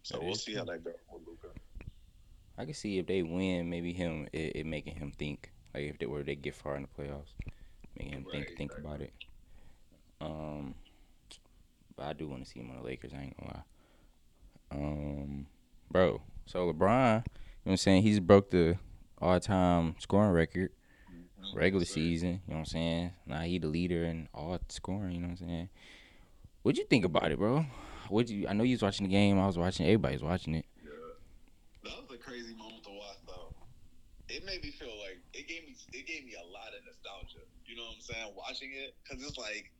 So 0.02 0.18
That 0.18 0.24
we'll 0.24 0.34
is 0.34 0.42
see 0.42 0.54
how 0.54 0.64
that 0.64 0.84
goes 0.84 0.94
with 1.10 1.22
Luka. 1.26 1.48
I 2.58 2.64
can 2.64 2.74
see 2.74 2.98
if 2.98 3.06
they 3.06 3.22
win, 3.22 3.70
maybe 3.70 3.92
him 3.92 4.28
it, 4.32 4.56
it 4.56 4.66
making 4.66 4.96
him 4.96 5.12
think. 5.16 5.52
Like 5.74 5.84
if 5.84 5.98
they 5.98 6.06
were 6.06 6.22
they 6.22 6.34
get 6.34 6.54
far 6.54 6.76
in 6.76 6.82
the 6.82 6.88
playoffs, 6.88 7.34
making 7.98 8.12
him 8.12 8.26
think 8.30 8.56
think 8.56 8.72
right. 8.72 8.80
about 8.80 9.00
it. 9.00 9.12
Um, 10.20 10.74
but 11.96 12.06
I 12.06 12.12
do 12.12 12.26
want 12.26 12.44
to 12.44 12.50
see 12.50 12.60
him 12.60 12.70
on 12.70 12.78
the 12.78 12.82
Lakers. 12.82 13.12
I 13.14 13.22
ain't 13.22 13.36
gonna 13.38 13.52
lie. 13.52 13.64
Um, 14.72 15.46
bro. 15.90 16.22
So 16.46 16.60
LeBron, 16.60 16.68
you 16.68 16.74
know 16.74 17.22
what 17.64 17.72
I'm 17.72 17.76
saying? 17.76 18.02
He's 18.02 18.20
broke 18.20 18.50
the 18.50 18.78
all-time 19.18 19.96
scoring 19.98 20.32
record 20.32 20.70
mm-hmm. 21.10 21.58
regular 21.58 21.84
season. 21.84 22.40
You 22.46 22.54
know 22.54 22.54
what 22.54 22.58
I'm 22.58 22.64
saying? 22.66 23.12
Now 23.26 23.40
he 23.40 23.58
the 23.58 23.68
leader 23.68 24.04
in 24.04 24.28
all 24.34 24.58
scoring. 24.68 25.12
You 25.12 25.20
know 25.20 25.28
what 25.28 25.40
I'm 25.40 25.48
saying? 25.48 25.68
What'd 26.62 26.78
you 26.78 26.84
think 26.84 27.04
about 27.04 27.30
it, 27.30 27.38
bro? 27.38 27.64
What 28.08 28.28
you? 28.28 28.46
I 28.48 28.52
know 28.52 28.64
you 28.64 28.74
was 28.74 28.82
watching 28.82 29.06
the 29.06 29.12
game. 29.12 29.38
I 29.38 29.46
was 29.46 29.58
watching. 29.58 29.86
Everybody's 29.86 30.22
watching 30.22 30.54
it. 30.54 30.66
Yeah. 30.82 30.90
That 31.84 32.02
was 32.02 32.10
a 32.14 32.18
crazy 32.18 32.54
moment 32.54 32.82
to 32.84 32.90
watch, 32.90 33.18
though. 33.26 33.54
It 34.28 34.44
made 34.44 34.62
me 34.62 34.70
feel 34.70 34.94
like 35.02 35.18
it 35.32 35.48
gave 35.48 35.62
me 35.66 35.74
it 35.92 36.06
gave 36.06 36.24
me 36.24 36.34
a 36.34 36.46
lot 36.50 36.74
of 36.74 36.84
nostalgia. 36.86 37.46
You 37.66 37.76
know 37.76 37.82
what 37.82 37.94
I'm 37.94 38.02
saying? 38.02 38.32
Watching 38.36 38.70
it, 38.74 38.94
cause 39.08 39.22
it's 39.22 39.38
like 39.38 39.70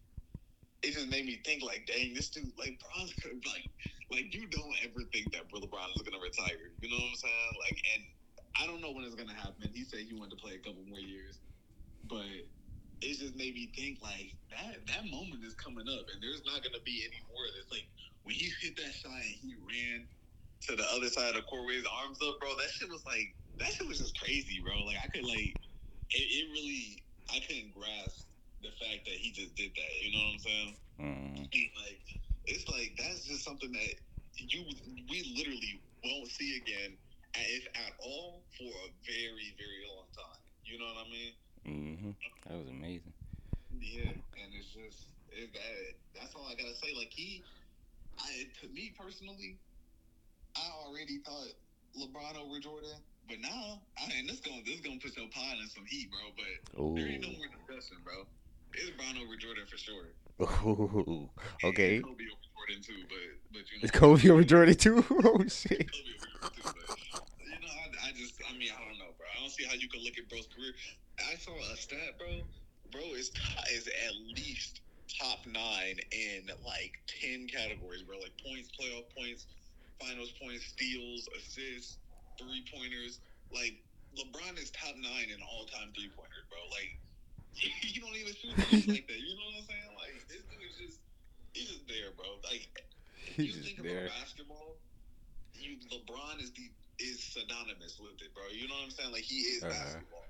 it 0.83 0.95
just 0.95 1.09
made 1.11 1.27
me 1.27 1.41
think 1.45 1.63
like, 1.63 1.87
dang, 1.87 2.15
this 2.15 2.31
dude 2.31 2.53
like 2.59 2.79
Bron's 2.79 3.15
like 3.51 3.71
like 4.11 4.35
you 4.35 4.47
don't 4.47 4.75
ever 4.85 5.03
think 5.13 5.33
that 5.33 5.51
LeBron 5.51 5.91
is 5.95 6.03
gonna 6.03 6.23
retire. 6.23 6.71
You 6.81 6.91
know 6.91 6.97
what 6.97 7.11
I'm 7.11 7.19
saying? 7.19 7.53
Like, 7.67 7.79
and 7.95 8.03
I 8.61 8.67
don't 8.67 8.81
know 8.81 8.93
when 8.93 9.05
it's 9.05 9.15
gonna 9.17 9.35
happen. 9.35 9.71
He 9.75 9.85
said 9.85 10.01
he 10.01 10.15
wanted 10.15 10.37
to 10.39 10.43
play 10.43 10.55
a 10.55 10.63
couple 10.63 10.85
more 10.89 11.01
years, 11.01 11.41
but 12.09 12.27
it 13.03 13.19
just 13.19 13.37
made 13.37 13.55
me 13.55 13.73
think 13.77 13.99
like 14.03 14.35
that 14.51 14.87
that 14.89 15.05
moment 15.11 15.45
is 15.45 15.55
coming 15.55 15.87
up, 15.89 16.07
and 16.13 16.23
there's 16.23 16.43
not 16.47 16.63
gonna 16.65 16.83
be 16.85 17.05
any 17.05 17.21
more. 17.29 17.45
It's 17.61 17.71
like 17.73 17.89
when 18.25 18.35
he 18.35 18.51
hit 18.63 18.77
that 18.79 18.95
shot 18.95 19.13
and 19.13 19.37
he 19.43 19.55
ran 19.61 20.09
to 20.69 20.77
the 20.77 20.87
other 20.97 21.09
side 21.09 21.31
of 21.31 21.37
the 21.37 21.43
court 21.43 21.67
with 21.67 21.77
his 21.77 21.89
arms 22.05 22.19
up, 22.25 22.41
bro. 22.41 22.51
That 22.57 22.71
shit 22.73 22.91
was 22.91 23.05
like 23.07 23.35
that 23.61 23.73
shit 23.73 23.89
was 23.89 23.99
just 24.01 24.19
crazy, 24.19 24.61
bro. 24.65 24.85
Like 24.85 24.99
I 25.05 25.09
could 25.09 25.25
like 25.27 25.57
it, 26.11 26.27
it 26.27 26.47
really 26.53 27.03
I 27.31 27.41
couldn't 27.47 27.75
grasp 27.75 28.29
the 28.63 28.73
fact 28.81 29.05
that 29.07 29.17
he 29.21 29.33
just 29.33 29.55
did 29.57 29.73
that. 29.77 29.93
You 30.03 30.13
know 30.13 30.25
what 30.25 30.33
I'm 30.35 30.41
saying? 30.41 30.77
Mm, 31.01 31.39
Like 31.85 32.01
it's 32.47 32.69
like 32.69 32.97
that's 32.99 33.27
just 33.27 33.45
something 33.45 33.73
that 33.73 33.95
you 34.39 34.65
we 35.11 35.35
literally 35.37 35.83
won't 36.05 36.29
see 36.31 36.57
again, 36.63 36.97
if 37.45 37.67
at 37.75 37.93
all, 38.01 38.43
for 38.57 38.71
a 38.71 38.89
very 39.05 39.55
very 39.57 39.83
long 39.89 40.07
time. 40.15 40.41
You 40.65 40.79
know 40.79 40.87
what 40.87 41.07
I 41.07 41.11
mean? 41.11 41.33
hmm 41.67 42.11
That 42.47 42.59
was 42.59 42.69
amazing. 42.69 43.13
Yeah, 43.81 44.11
and 44.11 44.49
it's 44.55 44.73
just 44.73 45.11
it, 45.31 45.53
that. 45.53 46.21
That's 46.21 46.35
all 46.35 46.47
I 46.49 46.55
gotta 46.55 46.75
say. 46.75 46.95
Like 46.97 47.13
he, 47.13 47.43
I 48.19 48.49
to 48.63 48.69
me 48.73 48.95
personally, 48.99 49.59
I 50.57 50.67
already 50.87 51.19
thought 51.25 51.53
LeBron 51.99 52.37
over 52.41 52.59
Jordan, 52.61 52.97
but 53.29 53.41
now, 53.41 53.81
I 53.99 54.09
mean, 54.09 54.27
this 54.27 54.41
gonna 54.41 54.63
this 54.65 54.81
gonna 54.81 54.99
put 55.01 55.17
your 55.17 55.29
pot 55.29 55.59
in 55.61 55.69
some 55.69 55.85
heat, 55.87 56.09
bro. 56.11 56.33
But 56.37 56.81
Ooh. 56.81 56.95
there 56.97 57.09
ain't 57.09 57.23
no 57.23 57.29
more 57.37 57.49
discussion, 57.53 57.99
bro. 58.05 58.25
It's 58.75 58.91
Bron 58.97 59.17
over 59.17 59.37
Jordan 59.37 59.65
for 59.69 59.79
sure. 59.79 60.13
Ooh. 60.41 61.31
Okay. 61.65 61.97
And 61.97 62.05
Kobe 62.05 62.25
over 62.29 62.45
Jordan 62.53 62.83
too, 62.85 63.01
but 63.09 63.25
but 63.53 63.65
you 63.73 63.79
know, 63.81 63.85
Is 63.85 63.91
Kobe 63.93 64.29
over 64.31 64.45
Jordan 64.45 64.75
too? 64.77 65.05
oh 65.11 65.41
shit. 65.49 65.89
Kobe 65.89 66.13
over 66.13 66.29
Jordan 66.29 66.51
too, 66.53 66.69
but 66.77 66.87
you 67.41 67.59
know, 67.61 67.73
I, 67.73 68.09
I 68.09 68.13
just, 68.13 68.37
I 68.45 68.53
mean, 68.59 68.69
I 68.69 68.81
don't 68.85 68.99
know, 68.99 69.17
bro. 69.17 69.27
I 69.33 69.41
don't 69.41 69.46
see 69.57 69.65
how 69.65 69.75
you 69.75 69.89
can 69.89 70.05
look 70.05 70.19
at 70.19 70.29
bro's 70.29 70.49
career. 70.53 70.73
I 71.19 71.37
saw 71.41 71.57
a 71.57 71.77
stat, 71.77 72.19
bro. 72.19 72.45
Bro 72.93 73.17
is 73.17 73.33
is 73.73 73.89
at 73.89 74.15
least 74.37 74.81
top 75.19 75.41
nine 75.47 75.97
in 76.13 76.47
like 76.65 76.93
ten 77.09 77.49
categories, 77.49 78.03
bro. 78.05 78.21
Like 78.21 78.37
points, 78.45 78.69
playoff 78.77 79.09
points, 79.17 79.47
finals 80.01 80.33
points, 80.41 80.65
steals, 80.67 81.29
assists, 81.41 81.99
three 82.39 82.63
pointers. 82.69 83.21
Like 83.51 83.81
LeBron 84.15 84.61
is 84.61 84.71
top 84.71 84.95
nine 85.01 85.33
in 85.33 85.41
all 85.43 85.65
time 85.67 85.91
three 85.97 86.13
pointers, 86.13 86.45
bro. 86.53 86.61
Like 86.71 86.93
you 87.89 88.01
don't 88.05 88.15
even 88.15 88.35
shoot 88.37 88.55
like 88.93 89.09
that. 89.09 89.21
You 89.21 89.33
know 89.35 89.47
what 89.57 89.65
I'm 89.65 89.67
saying? 89.67 89.93
Like 89.97 90.17
this 90.29 90.45
dude 90.53 90.63
is 90.69 90.77
just 90.77 90.99
he's 91.57 91.69
just 91.73 91.89
there, 91.89 92.13
bro. 92.15 92.39
Like 92.45 92.69
He's 93.35 93.57
you 93.57 93.63
think 93.63 93.83
there. 93.83 94.07
about 94.07 94.21
basketball, 94.23 94.77
you 95.55 95.77
LeBron 95.91 96.39
is 96.43 96.53
the 96.53 96.69
is 96.99 97.23
synonymous 97.23 97.99
with 98.01 98.21
it, 98.23 98.35
bro. 98.35 98.45
You 98.53 98.69
know 98.69 98.75
what 98.75 98.85
I'm 98.85 98.91
saying? 98.91 99.13
Like 99.13 99.23
he 99.23 99.37
is 99.37 99.63
Uh-huh. 99.63 99.73
basketball. 99.73 100.23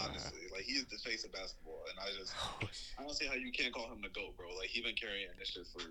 Honestly, 0.00 0.38
like 0.52 0.62
he 0.62 0.74
is 0.74 0.84
the 0.86 0.98
face 0.98 1.24
of 1.24 1.32
basketball, 1.32 1.80
and 1.90 1.98
I 1.98 2.16
just 2.18 2.32
Oh. 2.36 2.68
I 2.98 3.02
don't 3.02 3.14
see 3.16 3.26
how 3.26 3.34
you 3.34 3.50
can't 3.50 3.72
call 3.74 3.90
him 3.90 4.00
the 4.00 4.08
goat, 4.10 4.36
bro. 4.36 4.46
Like 4.56 4.68
he 4.68 4.80
been 4.80 4.94
carrying 4.94 5.26
this 5.38 5.48
shit 5.48 5.66
for 5.66 5.82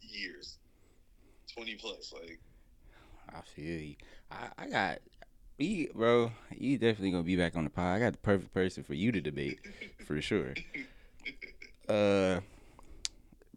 years, 0.00 0.56
twenty 1.54 1.74
plus. 1.74 2.12
Like 2.12 2.40
I 3.34 3.42
feel 3.42 3.80
you. 3.80 3.96
I, 4.30 4.48
I 4.56 4.66
got 4.68 4.98
you, 5.58 5.90
bro. 5.94 6.32
You 6.56 6.78
definitely 6.78 7.10
gonna 7.10 7.22
be 7.22 7.36
back 7.36 7.54
on 7.54 7.64
the 7.64 7.70
pod. 7.70 7.96
I 7.96 7.98
got 7.98 8.12
the 8.12 8.18
perfect 8.18 8.54
person 8.54 8.82
for 8.82 8.94
you 8.94 9.12
to 9.12 9.20
debate, 9.20 9.58
for 10.06 10.20
sure. 10.22 10.54
Uh, 11.88 12.38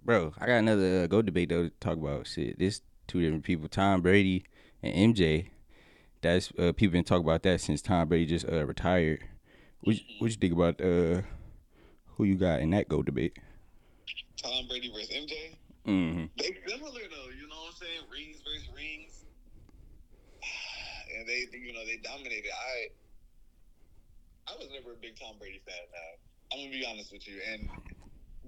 bro, 0.03 0.33
I 0.39 0.47
got 0.47 0.53
another 0.55 1.03
uh, 1.03 1.07
goat 1.07 1.27
debate 1.27 1.49
though 1.49 1.65
to 1.65 1.69
talk 1.79 1.97
about. 1.99 2.25
Shit, 2.25 2.57
this 2.57 2.81
two 3.07 3.21
different 3.21 3.43
people, 3.43 3.67
Tom 3.69 4.01
Brady 4.01 4.43
and 4.81 5.15
MJ. 5.15 5.49
That's 6.23 6.51
uh, 6.57 6.71
people 6.71 6.93
been 6.93 7.03
talking 7.03 7.25
about 7.25 7.43
that 7.43 7.59
since 7.61 7.81
Tom 7.81 8.07
Brady 8.07 8.25
just 8.25 8.47
uh, 8.49 8.65
retired. 8.65 9.25
What 9.81 9.97
you- 9.97 10.15
what 10.19 10.31
you 10.31 10.37
think 10.37 10.53
about 10.53 10.79
uh 10.79 11.21
who 12.15 12.23
you 12.23 12.35
got 12.35 12.61
in 12.61 12.69
that 12.71 12.87
goat 12.87 13.05
debate? 13.05 13.35
Tom 14.41 14.67
Brady 14.69 14.89
versus 14.91 15.09
MJ, 15.09 15.57
Mm-hmm. 15.85 16.25
they 16.37 16.55
similar 16.65 17.01
though. 17.11 17.29
You 17.35 17.47
know 17.49 17.59
what 17.67 17.75
I'm 17.75 17.75
saying? 17.75 18.01
Rings 18.09 18.39
versus 18.47 18.69
rings, 18.73 19.25
and 21.17 21.27
they 21.27 21.45
you 21.57 21.73
know 21.73 21.85
they 21.85 21.97
dominated. 21.97 22.49
I 22.55 22.87
I 24.53 24.55
was 24.57 24.69
never 24.73 24.93
a 24.93 24.97
big 25.01 25.19
Tom 25.19 25.35
Brady 25.39 25.61
fan. 25.67 25.75
Now 25.91 26.55
I'm 26.57 26.65
gonna 26.65 26.79
be 26.79 26.85
honest 26.89 27.11
with 27.11 27.27
you, 27.27 27.41
and 27.51 27.67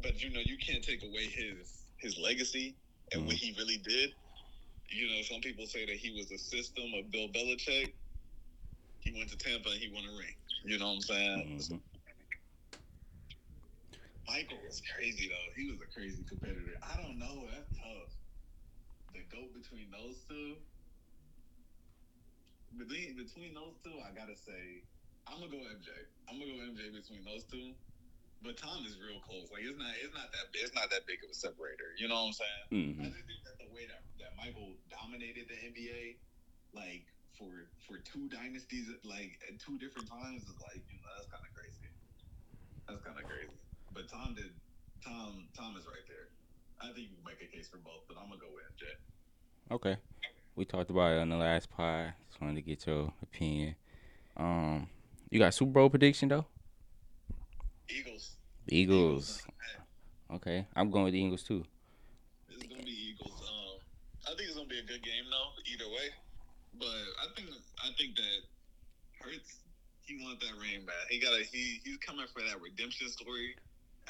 but 0.01 0.23
you 0.23 0.29
know 0.31 0.39
you 0.39 0.57
can't 0.57 0.83
take 0.83 1.03
away 1.03 1.25
his 1.27 1.83
his 1.97 2.17
legacy 2.17 2.77
and 3.11 3.25
what 3.25 3.35
he 3.35 3.53
really 3.59 3.77
did. 3.83 4.11
You 4.91 5.07
know, 5.09 5.21
some 5.23 5.41
people 5.41 5.65
say 5.65 5.85
that 5.85 5.95
he 5.95 6.11
was 6.11 6.31
a 6.31 6.37
system 6.37 6.85
of 6.97 7.11
Bill 7.11 7.27
Belichick. 7.29 7.93
He 8.99 9.13
went 9.17 9.29
to 9.29 9.37
Tampa 9.37 9.69
and 9.69 9.79
he 9.79 9.89
won 9.93 10.05
a 10.05 10.13
ring. 10.17 10.35
You 10.65 10.79
know 10.79 10.87
what 10.87 10.93
I'm 10.95 11.01
saying? 11.01 11.59
Mhm. 11.59 11.81
Michael 14.27 14.61
was 14.63 14.81
crazy 14.95 15.27
though. 15.29 15.49
He 15.55 15.69
was 15.69 15.79
a 15.81 15.89
crazy 15.93 16.23
competitor. 16.25 16.77
I 16.81 16.97
don't 17.01 17.19
know. 17.19 17.47
That's 17.51 17.69
tough. 17.77 18.11
The 19.13 19.21
go 19.31 19.47
between 19.53 19.91
those 19.91 20.25
two. 20.29 20.57
Between 22.77 23.15
between 23.15 23.53
those 23.53 23.77
two, 23.83 23.95
I 24.01 24.11
gotta 24.13 24.35
say, 24.35 24.83
I'm 25.27 25.39
gonna 25.39 25.51
go 25.51 25.57
MJ. 25.57 25.89
I'm 26.29 26.39
gonna 26.39 26.51
go 26.51 26.59
MJ 26.73 26.91
between 26.91 27.23
those 27.23 27.45
two. 27.45 27.75
But 28.41 28.57
Tom 28.57 28.85
is 28.85 28.97
real 28.99 29.21
close. 29.21 29.49
Like 29.51 29.63
it's 29.63 29.77
not 29.77 29.93
it's 30.01 30.13
not 30.13 30.31
that 30.31 30.45
it's 30.53 30.75
not 30.75 30.89
that 30.91 31.07
big 31.07 31.23
of 31.23 31.29
a 31.31 31.33
separator. 31.33 31.95
You 31.97 32.07
know 32.09 32.15
what 32.15 32.27
I'm 32.29 32.33
saying? 32.33 32.63
I 32.69 32.75
Mm-hmm. 32.75 33.03
Just 33.75 33.83
think 33.83 33.83
that 33.83 33.83
way 33.83 33.85
that, 33.87 34.01
that 34.19 34.31
Michael 34.37 34.75
dominated 34.89 35.47
the 35.49 35.57
NBA 35.59 36.15
like 36.73 37.05
for 37.37 37.67
for 37.87 37.99
two 38.03 38.29
dynasties, 38.29 38.87
like 39.03 39.39
at 39.47 39.59
two 39.59 39.77
different 39.77 40.07
times, 40.07 40.43
is 40.43 40.55
like 40.63 40.83
you 40.87 40.99
know 41.03 41.11
that's 41.17 41.27
kind 41.27 41.43
of 41.43 41.51
crazy. 41.55 41.89
That's 42.87 43.01
kind 43.03 43.19
of 43.19 43.25
crazy. 43.25 43.51
But 43.93 44.07
Tom 44.09 44.35
did. 44.35 44.51
Tom 45.03 45.47
Tom 45.55 45.75
is 45.77 45.85
right 45.85 46.05
there. 46.07 46.31
I 46.81 46.93
think 46.93 47.09
you 47.09 47.15
can 47.15 47.25
make 47.25 47.41
a 47.41 47.51
case 47.51 47.67
for 47.67 47.77
both, 47.77 48.03
but 48.07 48.17
I'm 48.17 48.29
gonna 48.29 48.41
go 48.41 48.47
with 48.53 48.63
MJ. 48.75 48.95
Okay. 49.71 49.97
We 50.55 50.63
talked 50.63 50.89
about 50.89 51.11
it 51.11 51.19
on 51.19 51.29
the 51.29 51.35
last 51.35 51.69
pod. 51.69 52.13
Just 52.29 52.41
wanted 52.41 52.55
to 52.55 52.61
get 52.61 52.87
your 52.87 53.11
opinion. 53.21 53.75
Um, 54.37 54.87
you 55.29 55.39
got 55.39 55.53
Super 55.53 55.71
Bowl 55.71 55.89
prediction 55.89 56.29
though? 56.29 56.45
Eagles. 57.89 58.37
Eagles. 58.67 59.43
Okay, 60.33 60.65
I'm 60.75 60.89
going 60.89 61.05
with 61.05 61.13
the 61.13 61.19
Eagles 61.19 61.43
too. 61.43 61.65
It's 62.49 62.63
gonna 62.63 62.83
be 62.83 62.91
Eagles. 62.91 63.04
I 64.25 64.33
think 64.33 64.49
it's 64.49 64.55
gonna 64.57 64.67
be 64.67 64.79
a 64.79 64.83
good 64.87 65.03
game 65.03 65.25
though, 65.29 65.49
either 65.69 65.89
way. 65.89 66.07
But 66.77 67.01
I 67.21 67.27
think 67.35 67.49
I 67.83 67.89
think 67.97 68.15
that 68.17 68.39
Hurts 69.21 69.59
he 70.01 70.21
want 70.23 70.39
that 70.41 70.53
ring 70.61 70.85
back. 70.85 71.07
He 71.09 71.19
got 71.19 71.33
a 71.33 71.43
he 71.43 71.81
he's 71.83 71.97
coming 71.97 72.25
for 72.33 72.41
that 72.41 72.61
redemption 72.61 73.09
story 73.09 73.55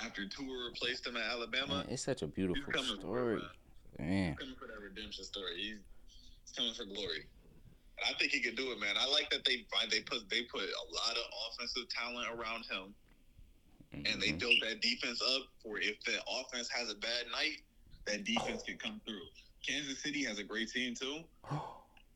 after 0.03 0.27
Tua 0.27 0.69
replaced 0.71 1.07
him 1.07 1.15
at 1.17 1.23
Alabama. 1.29 1.83
Man, 1.83 1.87
it's 1.89 2.03
such 2.03 2.21
a 2.21 2.27
beautiful 2.27 2.71
for 2.73 2.83
story. 2.83 3.37
it, 3.37 4.01
man. 4.01 4.29
He's 4.31 4.39
coming 4.39 4.55
for 4.59 4.67
that 4.67 4.79
redemption 4.81 5.23
story. 5.23 5.55
He's, 5.55 5.79
he's 6.43 6.51
coming 6.55 6.73
for 6.73 6.83
glory. 6.85 7.27
And 7.97 8.03
I 8.13 8.17
think 8.19 8.31
he 8.31 8.41
can 8.41 8.55
do 8.55 8.71
it, 8.71 8.79
man. 8.79 8.95
I 8.99 9.07
like 9.07 9.29
that 9.29 9.45
they 9.45 9.63
find 9.71 9.89
they 9.91 10.01
put 10.01 10.27
they 10.29 10.43
put 10.51 10.63
a 10.63 10.85
lot 10.91 11.15
of 11.15 11.25
offensive 11.51 11.87
talent 11.89 12.27
around 12.33 12.65
him, 12.65 12.93
and 13.93 14.21
they 14.21 14.31
Mhm. 14.35 14.39
build 14.39 14.55
that 14.63 14.81
defense 14.81 15.21
up 15.21 15.43
for 15.63 15.79
if 15.79 15.95
the 16.03 16.19
offense 16.27 16.67
has 16.69 16.91
a 16.91 16.95
bad 16.95 17.27
night, 17.31 17.63
that 18.07 18.23
defense 18.25 18.63
can 18.63 18.77
come 18.77 18.99
through. 19.07 19.27
Kansas 19.67 19.99
City 19.99 20.23
has 20.25 20.39
a 20.39 20.43
great 20.43 20.69
team 20.71 20.93
too. 20.95 21.19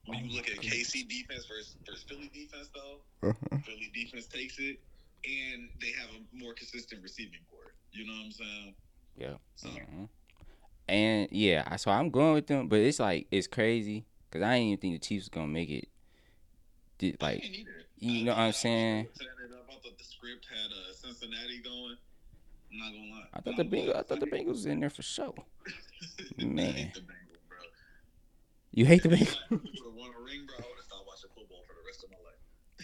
When 0.06 0.26
you 0.26 0.32
Oh 0.32 0.36
look 0.38 0.48
at 0.50 0.56
KC 0.58 1.08
defense 1.08 1.46
versus, 1.46 1.76
versus 1.86 2.04
Philly 2.08 2.32
defense, 2.34 2.70
though, 2.74 3.30
Uh-huh. 3.30 3.58
Philly 3.64 3.92
defense 3.94 4.26
takes 4.26 4.58
it, 4.58 4.80
and 5.24 5.70
they 5.80 5.92
have 5.92 6.10
a 6.10 6.36
more 6.36 6.54
consistent 6.56 7.04
receiving 7.04 7.40
corps. 7.52 7.74
You 7.92 8.08
know 8.08 8.14
what 8.14 8.26
I'm 8.26 8.32
saying? 8.32 8.76
Yeah. 9.18 9.34
So 9.56 9.68
Mhm. 9.70 10.10
And 10.88 11.28
yeah, 11.32 11.76
so 11.76 11.92
I'm 11.92 12.10
going 12.10 12.34
with 12.34 12.48
them, 12.48 12.70
but 12.70 12.80
it's 12.80 13.00
like 13.00 13.28
it's 13.30 13.46
crazy 13.46 14.06
because 14.30 14.42
I 14.42 14.56
didn't 14.56 14.68
even 14.70 14.78
think 14.80 15.02
the 15.02 15.08
Chiefs 15.08 15.26
was 15.26 15.30
gonna 15.30 15.48
make 15.48 15.70
it. 15.70 15.90
Did, 16.98 17.18
I 17.22 17.26
like 17.26 17.42
didn't 17.44 17.56
either. 17.58 17.86
you 18.00 18.22
I- 18.22 18.24
know 18.24 18.32
what 18.32 18.40
I- 18.40 18.46
I'm 18.48 18.54
saying? 18.54 19.00
I, 19.06 19.14
setting. 19.14 19.28
I 19.70 19.74
thought 19.76 19.98
the 19.98 20.04
script 20.04 20.48
had 20.50 20.72
uh, 20.72 20.94
Cincinnati 20.94 21.60
going. 21.60 21.98
I'm 22.72 22.78
not 22.80 22.92
gonna 22.92 23.12
lie. 23.12 23.28
I 23.34 23.42
thought 23.42 23.58
the 23.58 23.66
Bengals. 23.66 23.96
I 23.96 24.02
thought 24.04 24.20
the 24.22 24.26
Bengals 24.28 24.48
was 24.48 24.66
in 24.66 24.80
there 24.80 24.90
for 24.90 25.04
sure. 25.04 25.36
Man. 26.38 26.60
I 26.60 26.72
hate 26.72 26.94
the 26.96 27.02
Bengals, 27.02 27.44
bro. 27.48 27.58
You 28.72 28.86
hate 28.86 29.04
the 29.04 29.10
If 29.14 29.20
Bengals? 29.20 29.38
I 29.52 29.56
would 29.56 29.62
have 29.86 29.94
won 29.96 30.10
a 30.18 30.22
ring, 30.24 30.46
bro. 30.46 30.56
I 30.58 30.68
would 30.70 30.78
have 30.78 30.86
stopped 30.86 31.06
watching 31.08 31.30
football 31.36 31.64
for 31.68 31.74
the 31.74 31.86
rest 31.86 32.04
of 32.04 32.10
my 32.12 32.18
life. 32.18 32.40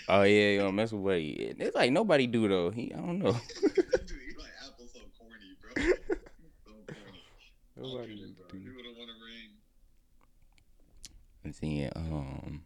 Oh 0.08 0.24
yeah, 0.24 0.50
you 0.52 0.60
don't 0.60 0.76
mess 0.76 0.92
with 0.92 1.04
Buddy. 1.04 1.56
It's 1.60 1.76
like 1.76 1.92
nobody 1.92 2.28
do 2.28 2.48
though. 2.48 2.70
He 2.72 2.94
I 2.94 2.98
don't 2.98 3.20
know. 3.20 3.32
Dude, 3.64 4.22
you 4.22 4.36
like 4.38 4.54
Apple 4.66 4.88
so 4.88 5.00
corny, 5.18 5.58
bro. 5.62 5.84
So 6.66 6.72
corny. 6.94 7.16
Nobody 7.76 8.14
I'll 8.24 8.28
get 8.34 8.50
do. 8.50 8.58
He 8.58 8.70
would 8.70 8.86
have 8.86 8.96
won 8.98 9.10
a 9.10 9.18
ring. 9.26 9.52
And 11.44 11.54
then 11.54 11.92
um, 11.96 12.66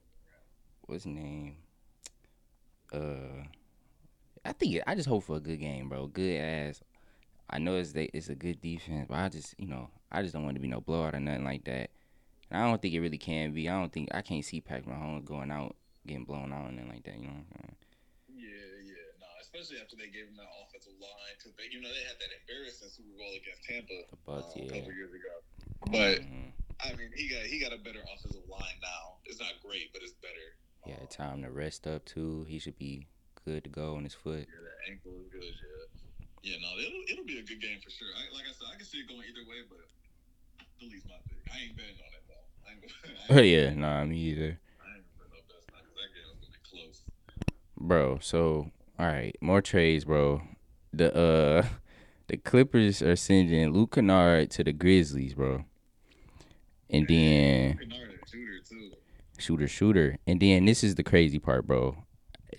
what's 0.87 1.03
his 1.03 1.13
name? 1.13 1.57
Uh, 2.93 3.43
I 4.45 4.53
think 4.53 4.81
I 4.87 4.95
just 4.95 5.07
hope 5.07 5.23
for 5.23 5.37
a 5.37 5.39
good 5.39 5.59
game, 5.59 5.89
bro. 5.89 6.07
Good 6.07 6.39
ass. 6.39 6.81
I 7.49 7.59
know 7.59 7.75
it's 7.77 7.93
they, 7.93 8.05
it's 8.13 8.29
a 8.29 8.35
good 8.35 8.61
defense, 8.61 9.07
but 9.09 9.17
I 9.17 9.29
just 9.29 9.55
you 9.59 9.67
know 9.67 9.89
I 10.11 10.21
just 10.21 10.33
don't 10.33 10.43
want 10.43 10.55
to 10.55 10.61
be 10.61 10.67
no 10.67 10.81
blowout 10.81 11.15
or 11.15 11.19
nothing 11.19 11.45
like 11.45 11.65
that. 11.65 11.89
And 12.51 12.61
I 12.61 12.67
don't 12.67 12.81
think 12.81 12.93
it 12.93 13.01
really 13.01 13.17
can 13.17 13.53
be. 13.53 13.69
I 13.69 13.79
don't 13.79 13.91
think 13.93 14.09
I 14.13 14.21
can't 14.21 14.43
see 14.43 14.61
Patrick 14.61 14.87
Mahomes 14.87 15.25
going 15.25 15.51
out 15.51 15.75
getting 16.07 16.25
blown 16.25 16.51
out 16.51 16.69
and 16.69 16.79
then 16.79 16.89
like 16.89 17.03
that. 17.05 17.17
You 17.17 17.27
know. 17.27 17.37
What 17.37 17.45
I'm 17.45 17.61
saying? 17.61 17.75
Yeah, 18.29 18.71
yeah, 18.89 19.07
no, 19.21 19.27
especially 19.41 19.77
after 19.81 19.95
they 19.95 20.09
gave 20.09 20.25
him 20.25 20.37
that 20.37 20.49
offensive 20.65 20.97
line 20.97 21.33
because 21.37 21.53
they, 21.59 21.69
you 21.69 21.81
know, 21.81 21.91
they 21.91 22.05
had 22.07 22.17
that 22.17 22.31
embarrassing 22.41 22.89
Super 22.89 23.13
Bowl 23.13 23.33
against 23.37 23.61
Tampa 23.67 23.97
The 24.09 24.19
Bucks, 24.25 24.55
uh, 24.55 24.65
a 24.65 24.69
couple 24.69 24.93
years 24.95 25.13
ago. 25.13 25.35
But 25.91 26.21
Mhm. 26.25 26.53
I 26.79 26.95
mean, 26.95 27.11
he 27.13 27.27
got 27.27 27.43
he 27.45 27.59
got 27.59 27.73
a 27.73 27.77
better 27.77 28.01
offensive 28.01 28.47
line 28.47 28.79
now. 28.81 29.19
It's 29.25 29.39
not 29.39 29.59
great, 29.61 29.91
but 29.93 30.01
it's 30.01 30.15
better. 30.23 30.57
Yeah, 30.87 30.99
had 30.99 31.11
time 31.11 31.43
to 31.43 31.51
rest 31.51 31.85
up 31.85 32.05
too. 32.05 32.45
He 32.47 32.57
should 32.57 32.79
be 32.79 33.05
good 33.45 33.63
to 33.65 33.69
go 33.69 33.95
on 33.95 34.03
his 34.03 34.15
foot. 34.15 34.47
Yeah, 34.47 34.63
that 34.63 34.79
ankle 34.89 35.19
is 35.21 35.29
good. 35.29 35.43
Yeah, 35.43 36.55
yeah, 36.55 36.57
no, 36.63 36.79
it'll 36.79 37.03
it'll 37.11 37.25
be 37.27 37.37
a 37.39 37.43
good 37.43 37.59
game 37.61 37.81
for 37.83 37.91
sure. 37.91 38.07
I, 38.15 38.31
like 38.33 38.47
I 38.47 38.53
said, 38.55 38.71
I 38.71 38.77
can 38.79 38.85
see 38.87 38.99
it 39.03 39.07
going 39.11 39.27
either 39.27 39.43
way, 39.43 39.61
but 39.67 39.83
Philly's 40.79 41.03
my 41.05 41.19
pick. 41.27 41.43
I 41.51 41.67
ain't 41.67 41.75
betting 41.75 41.99
on 41.99 41.99
it 41.99 41.99
though. 41.99 41.99
I 41.99 42.15
ain't, 42.15 42.18
Oh 43.29 43.39
yeah, 43.41 43.73
nah, 43.73 44.03
me 44.05 44.17
either. 44.17 44.59
I 44.81 44.95
ain't 44.95 45.05
betting 45.17 45.31
no 45.31 45.39
best 45.47 45.69
now 45.71 45.79
'cause 45.79 45.95
that 45.95 46.13
game 46.13 46.29
was 46.29 46.39
gonna 46.41 46.53
be 46.53 46.69
close. 46.69 47.03
bro. 47.77 48.19
So 48.21 48.71
all 48.97 49.05
right, 49.07 49.35
more 49.41 49.61
trades, 49.61 50.05
bro. 50.05 50.41
The 50.93 51.15
uh, 51.15 51.67
the 52.27 52.37
Clippers 52.37 53.01
are 53.01 53.15
sending 53.15 53.71
Luke 53.71 53.93
Kennard 53.95 54.51
to 54.51 54.63
the 54.63 54.73
Grizzlies, 54.73 55.33
bro. 55.35 55.65
And 56.89 57.07
then 57.07 57.79
shooter 58.27 58.59
too. 58.67 58.91
shooter, 59.37 59.67
shooter, 59.67 60.17
and 60.25 60.39
then 60.39 60.65
this 60.65 60.83
is 60.83 60.95
the 60.95 61.03
crazy 61.03 61.39
part, 61.39 61.67
bro. 61.67 62.03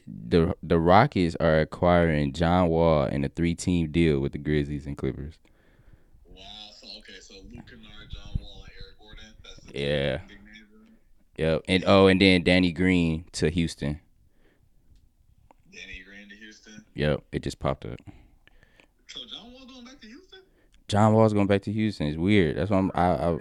The 0.07 0.55
the 0.63 0.79
Rockets 0.79 1.37
are 1.41 1.61
acquiring 1.61 2.33
John 2.33 2.69
Wall 2.69 3.05
in 3.07 3.25
a 3.25 3.29
three 3.29 3.55
team 3.55 3.91
deal 3.91 4.21
with 4.21 4.33
the 4.33 4.39
Grizzlies 4.39 4.87
and 4.87 4.97
Clippers. 4.97 5.35
Wow. 6.27 6.43
So 6.81 6.87
okay, 6.99 7.21
so 7.21 7.35
Luke 7.53 7.67
Kennard, 7.69 8.11
John 8.11 8.39
Wall, 8.41 8.65
and 8.65 8.73
Eric 8.79 8.99
Gordon. 9.01 9.35
That's 9.43 9.57
the 9.60 9.60
Yeah. 9.75 10.19
big 10.29 10.39
names. 10.45 10.67
in 10.75 11.43
it. 11.43 11.43
Yep, 11.43 11.63
and 11.69 11.85
oh, 11.87 12.07
and 12.07 12.21
then 12.21 12.43
Danny 12.43 12.73
Green 12.73 13.25
to 13.33 13.51
Houston. 13.51 14.01
Danny 15.73 16.03
Green 16.05 16.29
to 16.29 16.37
Houston. 16.37 16.85
Yep, 16.95 17.23
it 17.33 17.43
just 17.43 17.59
popped 17.59 17.85
up. 17.87 17.99
So 19.07 19.21
John 19.33 19.53
Wall 19.53 19.67
going 19.67 19.85
back 19.85 20.01
to 20.01 20.07
Houston? 20.07 20.41
John 20.89 21.15
Wall's 21.15 21.33
going 21.33 21.47
back 21.47 21.63
to 21.63 21.73
Houston. 21.73 22.09
It's 22.09 22.19
weird. 22.19 22.57
That's 22.57 22.71
why 22.71 22.79
I'm, 22.79 22.91
I, 22.95 23.01
I 23.03 23.31
Yeah, 23.31 23.39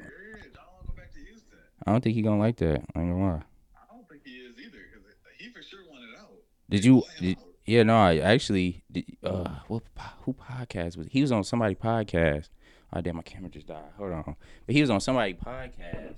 John 0.54 0.66
Wall 0.72 0.84
go 0.88 0.94
back 0.96 1.14
to 1.14 1.20
Houston. 1.20 1.60
I 1.86 1.92
don't 1.92 2.04
think 2.04 2.16
he 2.16 2.22
gonna 2.22 2.40
like 2.40 2.58
that. 2.58 2.84
I 2.96 3.00
ain't 3.02 3.12
gonna 3.12 3.20
lie. 3.20 3.44
I 3.76 3.94
don't 3.94 4.08
think 4.08 4.22
he 4.24 4.32
is 4.32 4.56
either 4.58 4.78
because 4.92 5.08
he 5.38 5.50
for 5.50 5.62
sure 5.62 5.80
wanted 5.90 6.16
out. 6.20 6.32
Did 6.70 6.86
you? 6.86 7.04
Did, 7.20 7.38
yeah, 7.66 7.84
no. 7.84 7.98
I 7.98 8.18
actually. 8.18 8.84
Did, 8.92 9.06
uh, 9.24 9.60
what? 9.68 9.84
Who 10.22 10.34
podcast 10.34 10.98
was? 10.98 11.08
He 11.12 11.22
was 11.22 11.32
on 11.32 11.44
somebody 11.44 11.76
podcast. 11.76 12.50
Oh 12.92 13.02
damn, 13.02 13.16
my 13.18 13.22
camera 13.22 13.50
just 13.50 13.68
died. 13.68 13.84
Hold 13.98 14.12
on. 14.12 14.36
But 14.66 14.76
he 14.76 14.82
was 14.82 14.90
on 14.90 15.00
somebody 15.00 15.34
podcast, 15.36 16.16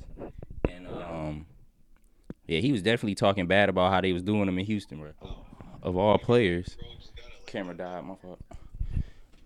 and 0.70 0.88
um, 0.88 1.46
yeah, 2.48 2.60
he 2.60 2.72
was 2.72 2.82
definitely 2.82 3.16
talking 3.16 3.48
bad 3.48 3.70
about 3.70 3.92
how 3.92 4.02
they 4.02 4.14
was 4.14 4.24
doing 4.24 4.48
him 4.48 4.58
in 4.58 4.66
Houston, 4.66 5.00
bro. 5.00 5.12
Of 5.84 5.98
all 5.98 6.18
players, 6.18 6.78
Bro, 6.80 6.88
just 7.00 7.16
got 7.16 7.26
it 7.26 7.30
like 7.40 7.46
camera 7.48 7.76
died. 7.76 8.04
My 8.06 8.16
fault. 8.16 8.40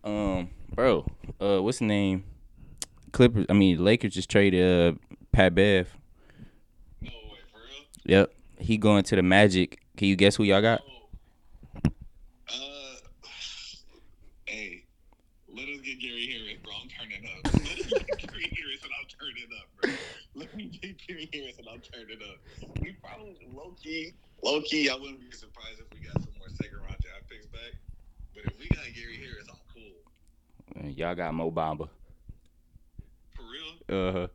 Um, 0.04 0.50
bro. 0.74 1.06
Uh, 1.40 1.60
what's 1.64 1.80
the 1.80 1.86
name? 1.86 2.26
Clippers. 3.12 3.46
I 3.50 3.54
mean, 3.54 3.84
Lakers 3.84 4.14
just 4.14 4.30
traded 4.30 4.62
uh 4.62 4.98
Pat 5.32 5.56
Bev. 5.56 5.88
No 7.02 7.10
way, 7.10 7.38
for 7.52 7.60
real? 7.60 8.18
Yep. 8.20 8.34
He 8.60 8.78
going 8.78 9.04
to 9.04 9.16
the 9.16 9.24
Magic. 9.24 9.80
Can 9.98 10.08
you 10.10 10.16
guess 10.16 10.36
who 10.36 10.44
y'all 10.44 10.62
got? 10.62 10.82
Oh. 10.86 11.90
Uh, 12.50 12.98
hey, 14.46 14.84
let 15.54 15.68
us 15.70 15.80
get 15.82 16.00
Gary 16.00 16.28
Harris, 16.28 16.58
bro. 16.64 16.74
I'm 16.82 16.90
turning 16.90 17.26
up. 17.26 17.54
Let 17.54 17.80
us 17.80 17.88
get 17.88 18.18
Gary 18.18 18.52
Harris 18.58 18.84
and 18.84 18.92
I'll 19.00 19.08
turn 19.08 19.34
it 19.38 19.50
up, 19.58 19.68
bro. 19.82 19.92
Let 20.56 20.64
me 20.72 20.96
Gary 21.06 21.30
Harris 21.34 21.58
and 21.58 21.68
I'll 21.68 21.80
turn 21.80 22.08
it 22.10 22.22
up. 22.22 22.40
We 22.80 22.94
probably 23.04 23.46
low 23.54 23.76
key, 23.84 24.14
low 24.42 24.62
key. 24.62 24.90
I 24.90 24.94
wouldn't 24.96 25.20
be 25.20 25.30
surprised 25.36 25.82
if 25.82 25.88
we 25.94 26.00
got 26.08 26.14
some 26.14 26.32
more 26.40 26.48
second 26.48 26.78
round 26.78 26.96
draft 27.02 27.30
picks 27.30 27.46
back. 27.48 27.74
But 28.34 28.46
if 28.46 28.58
we 28.58 28.70
got 28.70 28.86
Gary 28.96 29.18
Harris, 29.18 29.48
I'm 29.50 29.58
cool. 29.74 30.86
Uh, 30.86 30.88
Y'all 30.88 31.14
got 31.14 31.34
Mo 31.34 31.52
Bamba. 31.52 31.90
For 33.36 33.42
real, 33.44 33.74
Uh 34.08 34.12
huh. 34.14 34.28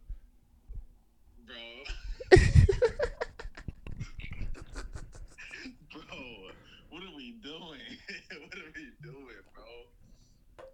bro. 1.47 2.39
bro, 5.91 6.19
what 6.91 7.03
are 7.03 7.17
we 7.17 7.33
doing? 7.43 7.81
what 8.43 8.59
are 8.59 8.73
we 8.77 8.91
doing, 9.03 9.43
bro? 9.55 10.67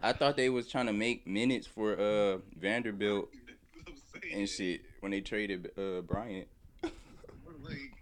I 0.00 0.12
thought 0.12 0.36
they 0.36 0.48
was 0.48 0.68
trying 0.68 0.86
to 0.86 0.92
make 0.92 1.26
minutes 1.26 1.66
for 1.66 1.98
uh 1.98 2.38
Vanderbilt. 2.56 3.30
And 4.32 4.48
shit 4.48 4.82
when 5.00 5.12
they 5.12 5.20
traded 5.20 5.70
uh 5.78 6.00
Bryant. 6.02 6.48
We're 6.82 6.90
like, 7.62 7.92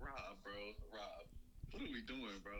Rob, 0.00 0.36
bro, 0.42 0.52
Rob, 0.92 1.26
what 1.72 1.82
are 1.82 1.92
we 1.92 2.02
doing, 2.02 2.40
bro? 2.42 2.52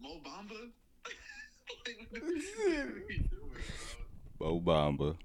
Mo 0.00 0.20
Bamba? 0.24 0.70
like, 1.86 2.08
what 2.10 2.22
are 2.22 2.26
we, 2.26 2.34
what 2.34 2.76
are 2.76 3.02
we 3.08 3.18
doing, 3.18 3.62
bro? 4.38 4.50
Mo 4.50 4.60
Bamba. 4.60 5.16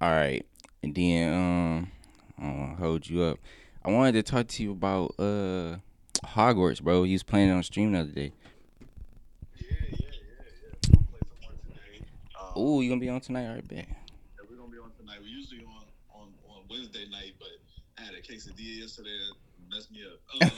All 0.00 0.10
right, 0.10 0.44
and 0.82 0.94
then 0.94 1.32
um, 1.32 1.90
I 2.38 2.42
don't 2.42 2.60
wanna 2.60 2.76
hold 2.76 3.08
you 3.08 3.22
up. 3.22 3.38
I 3.84 3.90
wanted 3.90 4.12
to 4.12 4.22
talk 4.22 4.46
to 4.48 4.62
you 4.62 4.72
about 4.72 5.14
uh 5.18 5.76
Hogwarts, 6.24 6.82
bro. 6.82 7.02
He 7.04 7.12
was 7.12 7.22
playing 7.22 7.50
on 7.50 7.62
stream 7.62 7.92
the 7.92 8.00
other 8.00 8.10
day. 8.10 8.32
Yeah, 9.56 9.66
yeah, 9.90 9.96
yeah, 10.00 10.08
yeah. 10.64 10.98
Play 11.10 11.20
some 11.26 11.38
more 11.42 11.52
today. 11.66 12.04
Um, 12.40 12.62
Ooh, 12.62 12.80
you 12.80 12.88
gonna 12.88 13.00
be 13.00 13.08
on 13.08 13.20
tonight? 13.20 13.48
All 13.48 13.54
right, 13.54 13.68
bet. 13.68 13.86
We're 15.02 15.10
gonna 15.10 15.18
be 15.18 15.18
on 15.18 15.18
tonight. 15.18 15.20
We 15.22 15.30
usually 15.30 15.64
on 15.66 15.86
on 16.14 16.28
on 16.46 16.60
Wednesday 16.70 17.06
night, 17.10 17.34
but 17.38 17.54
I 17.98 18.06
had 18.06 18.14
a 18.14 18.22
quesadilla 18.22 18.86
yesterday 18.86 19.16
that 19.18 19.34
messed 19.70 19.90
me 19.90 20.02
up. 20.06 20.18
Um, 20.32 20.50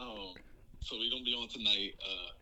um, 0.00 0.32
so 0.80 0.96
we're 0.96 1.10
gonna 1.10 1.24
be 1.24 1.34
on 1.34 1.48
tonight. 1.48 1.96
Uh, 2.00 2.36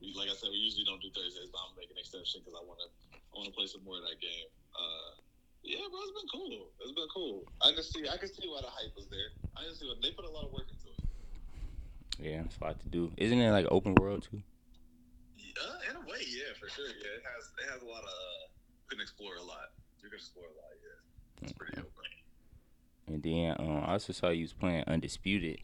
we, 0.00 0.14
like 0.14 0.28
I 0.28 0.36
said, 0.36 0.50
we 0.50 0.58
usually 0.58 0.84
don't 0.84 1.00
do 1.00 1.10
Thursdays, 1.10 1.50
but 1.50 1.60
I'm 1.64 1.74
making 1.76 1.96
an 1.96 2.02
exception 2.02 2.42
because 2.44 2.58
I 2.58 2.62
want 2.66 2.78
to, 2.82 2.88
I 3.16 3.32
want 3.34 3.48
to 3.48 3.54
play 3.54 3.66
some 3.66 3.82
more 3.84 3.96
of 3.96 4.04
that 4.04 4.20
game. 4.20 4.48
Uh, 4.74 5.16
yeah, 5.64 5.80
bro, 5.88 5.96
it's 6.04 6.12
been 6.12 6.28
cool. 6.28 6.68
It's 6.84 6.92
been 6.92 7.08
cool. 7.08 7.48
I 7.64 7.72
can 7.72 7.80
see, 7.80 8.04
I 8.04 8.20
can 8.20 8.28
see 8.28 8.44
why 8.44 8.60
the 8.60 8.68
hype 8.68 8.92
was 8.92 9.08
there. 9.08 9.32
I 9.56 9.64
can 9.64 9.72
see 9.72 9.88
what 9.88 10.02
they 10.04 10.12
put 10.12 10.28
a 10.28 10.32
lot 10.32 10.44
of 10.44 10.52
work 10.52 10.68
into 10.68 10.92
it. 10.92 11.00
Yeah, 12.20 12.44
it's 12.44 12.60
a 12.60 12.64
lot 12.68 12.76
to 12.84 12.88
do. 12.92 13.10
Isn't 13.16 13.40
it 13.40 13.50
like 13.50 13.64
open 13.72 13.96
world 13.96 14.28
too? 14.28 14.44
Uh, 15.54 15.88
in 15.88 15.96
a 15.96 16.04
way, 16.04 16.20
yeah, 16.28 16.52
for 16.60 16.68
sure. 16.68 16.84
Yeah, 16.84 17.16
it 17.16 17.24
has, 17.24 17.48
it 17.62 17.66
has 17.72 17.80
a 17.80 17.88
lot 17.88 18.04
of. 18.04 18.12
Uh, 18.12 18.53
can 18.88 19.00
explore 19.00 19.36
a 19.36 19.42
lot. 19.42 19.72
You 20.02 20.08
can 20.08 20.16
explore 20.16 20.46
a 20.46 20.54
lot. 20.56 20.70
Yeah, 20.82 21.42
it's 21.42 21.52
pretty 21.52 21.78
open. 21.78 21.90
And 23.06 23.22
then 23.22 23.56
um, 23.58 23.84
I 23.84 23.92
also 23.92 24.12
saw 24.12 24.30
you 24.30 24.42
was 24.42 24.52
playing 24.52 24.84
Undisputed, 24.86 25.60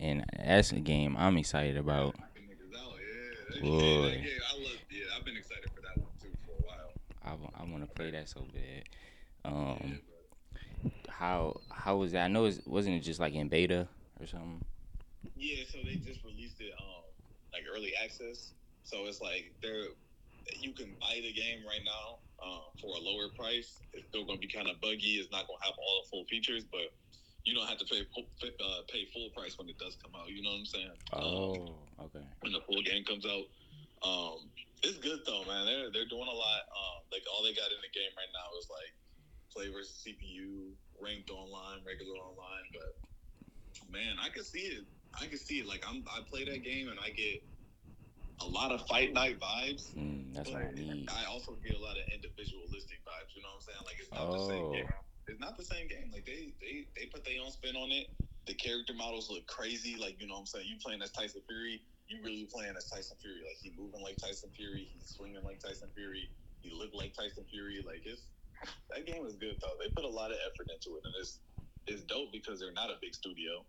and 0.00 0.24
that's 0.44 0.72
a 0.72 0.80
game 0.80 1.16
I'm 1.16 1.36
excited 1.36 1.76
about. 1.76 2.18
Knocking 2.18 2.48
niggas 2.50 2.76
out, 2.76 2.94
yeah. 3.54 3.60
Boy. 3.62 4.10
game, 4.10 4.26
I 4.26 4.62
love. 4.62 4.72
Yeah, 4.90 5.04
I've 5.16 5.24
been 5.24 5.36
excited 5.36 5.70
for 5.74 5.82
that 5.82 5.96
one 5.96 6.10
too 6.20 6.30
for 6.44 6.52
a 6.52 6.66
while. 6.66 7.48
I, 7.56 7.62
I 7.62 7.70
want 7.70 7.86
to 7.86 7.94
play 7.94 8.10
that 8.10 8.28
so 8.28 8.44
bad. 8.52 8.84
Um, 9.44 10.00
how 11.08 11.60
how 11.70 11.96
was 11.96 12.12
that? 12.12 12.24
I 12.24 12.28
know 12.28 12.46
it 12.46 12.60
wasn't 12.66 12.96
it 12.96 13.00
just 13.00 13.20
like 13.20 13.34
in 13.34 13.48
beta 13.48 13.86
or 14.18 14.26
something. 14.26 14.64
Yeah, 15.36 15.64
so 15.70 15.78
they 15.84 15.96
just 15.96 16.24
released 16.24 16.60
it 16.60 16.72
um 16.80 17.04
like 17.52 17.62
early 17.72 17.92
access. 18.02 18.52
So 18.82 19.06
it's 19.06 19.20
like 19.20 19.52
they're 19.62 19.88
you 20.58 20.72
can 20.72 20.96
buy 21.00 21.20
the 21.22 21.32
game 21.32 21.60
right 21.66 21.82
now 21.84 22.18
um, 22.44 22.64
for 22.80 22.96
a 22.96 23.00
lower 23.00 23.28
price. 23.36 23.80
It's 23.92 24.06
still 24.08 24.24
going 24.24 24.40
to 24.40 24.44
be 24.46 24.52
kind 24.52 24.68
of 24.68 24.80
buggy. 24.80 25.20
It's 25.20 25.30
not 25.30 25.46
going 25.46 25.58
to 25.60 25.66
have 25.66 25.76
all 25.78 25.94
the 26.04 26.08
full 26.10 26.24
features, 26.28 26.64
but 26.64 26.92
you 27.44 27.54
don't 27.54 27.66
have 27.68 27.78
to 27.78 27.86
pay 27.86 28.00
uh, 28.04 28.80
pay 28.92 29.08
full 29.12 29.30
price 29.36 29.56
when 29.58 29.68
it 29.68 29.78
does 29.78 29.96
come 30.02 30.12
out. 30.18 30.28
You 30.28 30.42
know 30.42 30.50
what 30.52 30.64
I'm 30.64 30.66
saying? 30.66 30.96
Um, 31.12 31.22
Oh, 31.22 32.08
okay. 32.08 32.24
when 32.40 32.52
the 32.52 32.60
full 32.66 32.82
game 32.82 33.04
comes 33.04 33.24
out. 33.24 33.46
Um, 34.00 34.48
it's 34.82 34.96
good 34.98 35.20
though, 35.26 35.44
man. 35.44 35.66
They're 35.66 35.92
they're 35.92 36.08
doing 36.08 36.28
a 36.28 36.36
lot. 36.36 36.62
Um, 36.72 37.04
like 37.12 37.22
all 37.32 37.44
they 37.44 37.52
got 37.52 37.68
in 37.68 37.80
the 37.84 37.92
game 37.92 38.12
right 38.16 38.32
now 38.32 38.48
is 38.56 38.68
like 38.72 38.92
play 39.52 39.68
versus 39.68 39.92
CPU, 40.00 40.72
ranked 41.02 41.28
online, 41.30 41.84
regular 41.84 42.16
online. 42.16 42.64
But 42.72 42.96
man, 43.92 44.16
I 44.20 44.28
can 44.30 44.44
see 44.44 44.72
it. 44.80 44.84
I 45.20 45.26
can 45.26 45.36
see 45.38 45.60
it. 45.60 45.66
Like 45.66 45.84
I'm, 45.88 46.04
I 46.08 46.20
play 46.28 46.44
that 46.44 46.62
game 46.64 46.88
and 46.88 46.98
I 47.00 47.10
get 47.10 47.42
a 48.40 48.46
lot 48.46 48.72
of 48.72 48.86
fight 48.86 49.12
night 49.12 49.38
vibes. 49.40 49.92
Mm, 49.94 50.34
that's 50.34 50.50
what 50.50 50.62
I 50.62 50.70
need. 50.72 51.08
I 51.10 51.24
also 51.30 51.56
get 51.64 51.74
a 51.74 51.78
lot 51.78 51.96
of 51.96 52.04
individualistic 52.12 53.00
vibes. 53.04 53.36
You 53.36 53.42
know 53.42 53.48
what 53.52 53.62
I'm 53.62 53.66
saying? 53.68 53.82
Like 53.84 53.96
it's 54.00 54.10
not 54.12 54.30
the 54.32 54.46
same 54.48 54.64
Oh. 54.64 54.72
game. 54.72 54.88
It's 55.28 55.40
not 55.40 55.56
the 55.56 55.64
same 55.64 55.86
game. 55.88 56.10
Like 56.12 56.26
they 56.26 56.54
they 56.60 56.86
they 56.96 57.06
put 57.06 57.24
their 57.24 57.38
own 57.44 57.50
spin 57.52 57.76
on 57.76 57.90
it. 57.92 58.08
The 58.46 58.54
character 58.54 58.94
models 58.94 59.30
look 59.30 59.46
crazy. 59.46 59.96
Like 60.00 60.20
you 60.20 60.26
know 60.26 60.34
what 60.34 60.40
I'm 60.40 60.46
saying? 60.46 60.66
You 60.68 60.76
playing 60.82 61.02
as 61.02 61.10
Tyson 61.12 61.42
Fury, 61.46 61.82
you 62.08 62.18
really 62.24 62.48
playing 62.50 62.74
as 62.76 62.88
Tyson 62.88 63.16
Fury. 63.20 63.40
Like 63.46 63.58
he 63.62 63.70
moving 63.78 64.00
like 64.02 64.16
Tyson 64.16 64.50
Fury. 64.56 64.88
He's 64.90 65.06
swinging 65.14 65.44
like 65.44 65.60
Tyson 65.60 65.88
Fury. 65.94 66.30
He 66.62 66.70
look 66.74 66.90
like 66.94 67.14
Tyson 67.14 67.44
Fury. 67.50 67.84
Like 67.86 68.02
it's 68.04 68.22
that 68.90 69.06
game 69.06 69.24
is 69.26 69.36
good 69.36 69.56
though. 69.60 69.76
They 69.78 69.88
put 69.92 70.04
a 70.04 70.10
lot 70.10 70.32
of 70.32 70.38
effort 70.50 70.66
into 70.72 70.96
it, 70.98 71.04
and 71.04 71.14
it's 71.20 71.38
it's 71.86 72.02
dope 72.02 72.32
because 72.32 72.58
they're 72.58 72.72
not 72.74 72.90
a 72.90 72.96
big 73.00 73.14
studio. 73.14 73.64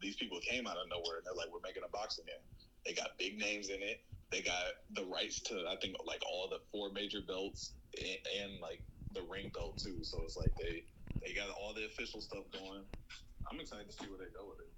These 0.00 0.16
people 0.16 0.38
came 0.40 0.66
out 0.66 0.76
of 0.76 0.88
nowhere 0.90 1.18
and 1.18 1.26
they're 1.26 1.34
like, 1.38 1.46
we're 1.52 1.62
making 1.62 1.84
a 1.86 1.88
boxing 1.92 2.24
game. 2.26 2.42
They 2.84 2.92
got 2.92 3.16
big 3.18 3.38
names 3.38 3.68
in 3.68 3.78
it. 3.82 4.02
They 4.32 4.42
got 4.42 4.64
the 4.90 5.04
rights 5.04 5.40
to 5.42 5.68
I 5.68 5.76
think 5.80 5.96
like 6.06 6.22
all 6.26 6.48
the 6.48 6.60
four 6.72 6.90
major 6.92 7.20
belts 7.26 7.76
and, 7.96 8.18
and 8.40 8.60
like 8.60 8.82
the 9.12 9.22
ring 9.22 9.50
belt 9.54 9.78
too. 9.78 10.02
So 10.04 10.24
it's 10.24 10.36
like 10.36 10.52
they 10.58 10.82
they 11.24 11.34
got 11.34 11.50
all 11.50 11.74
the 11.74 11.86
official 11.86 12.20
stuff 12.20 12.44
going. 12.52 12.84
I'm 13.50 13.60
excited 13.60 13.86
to 13.86 13.92
see 13.92 14.08
where 14.08 14.18
they 14.18 14.32
go 14.32 14.48
with 14.48 14.60
it. 14.60 14.72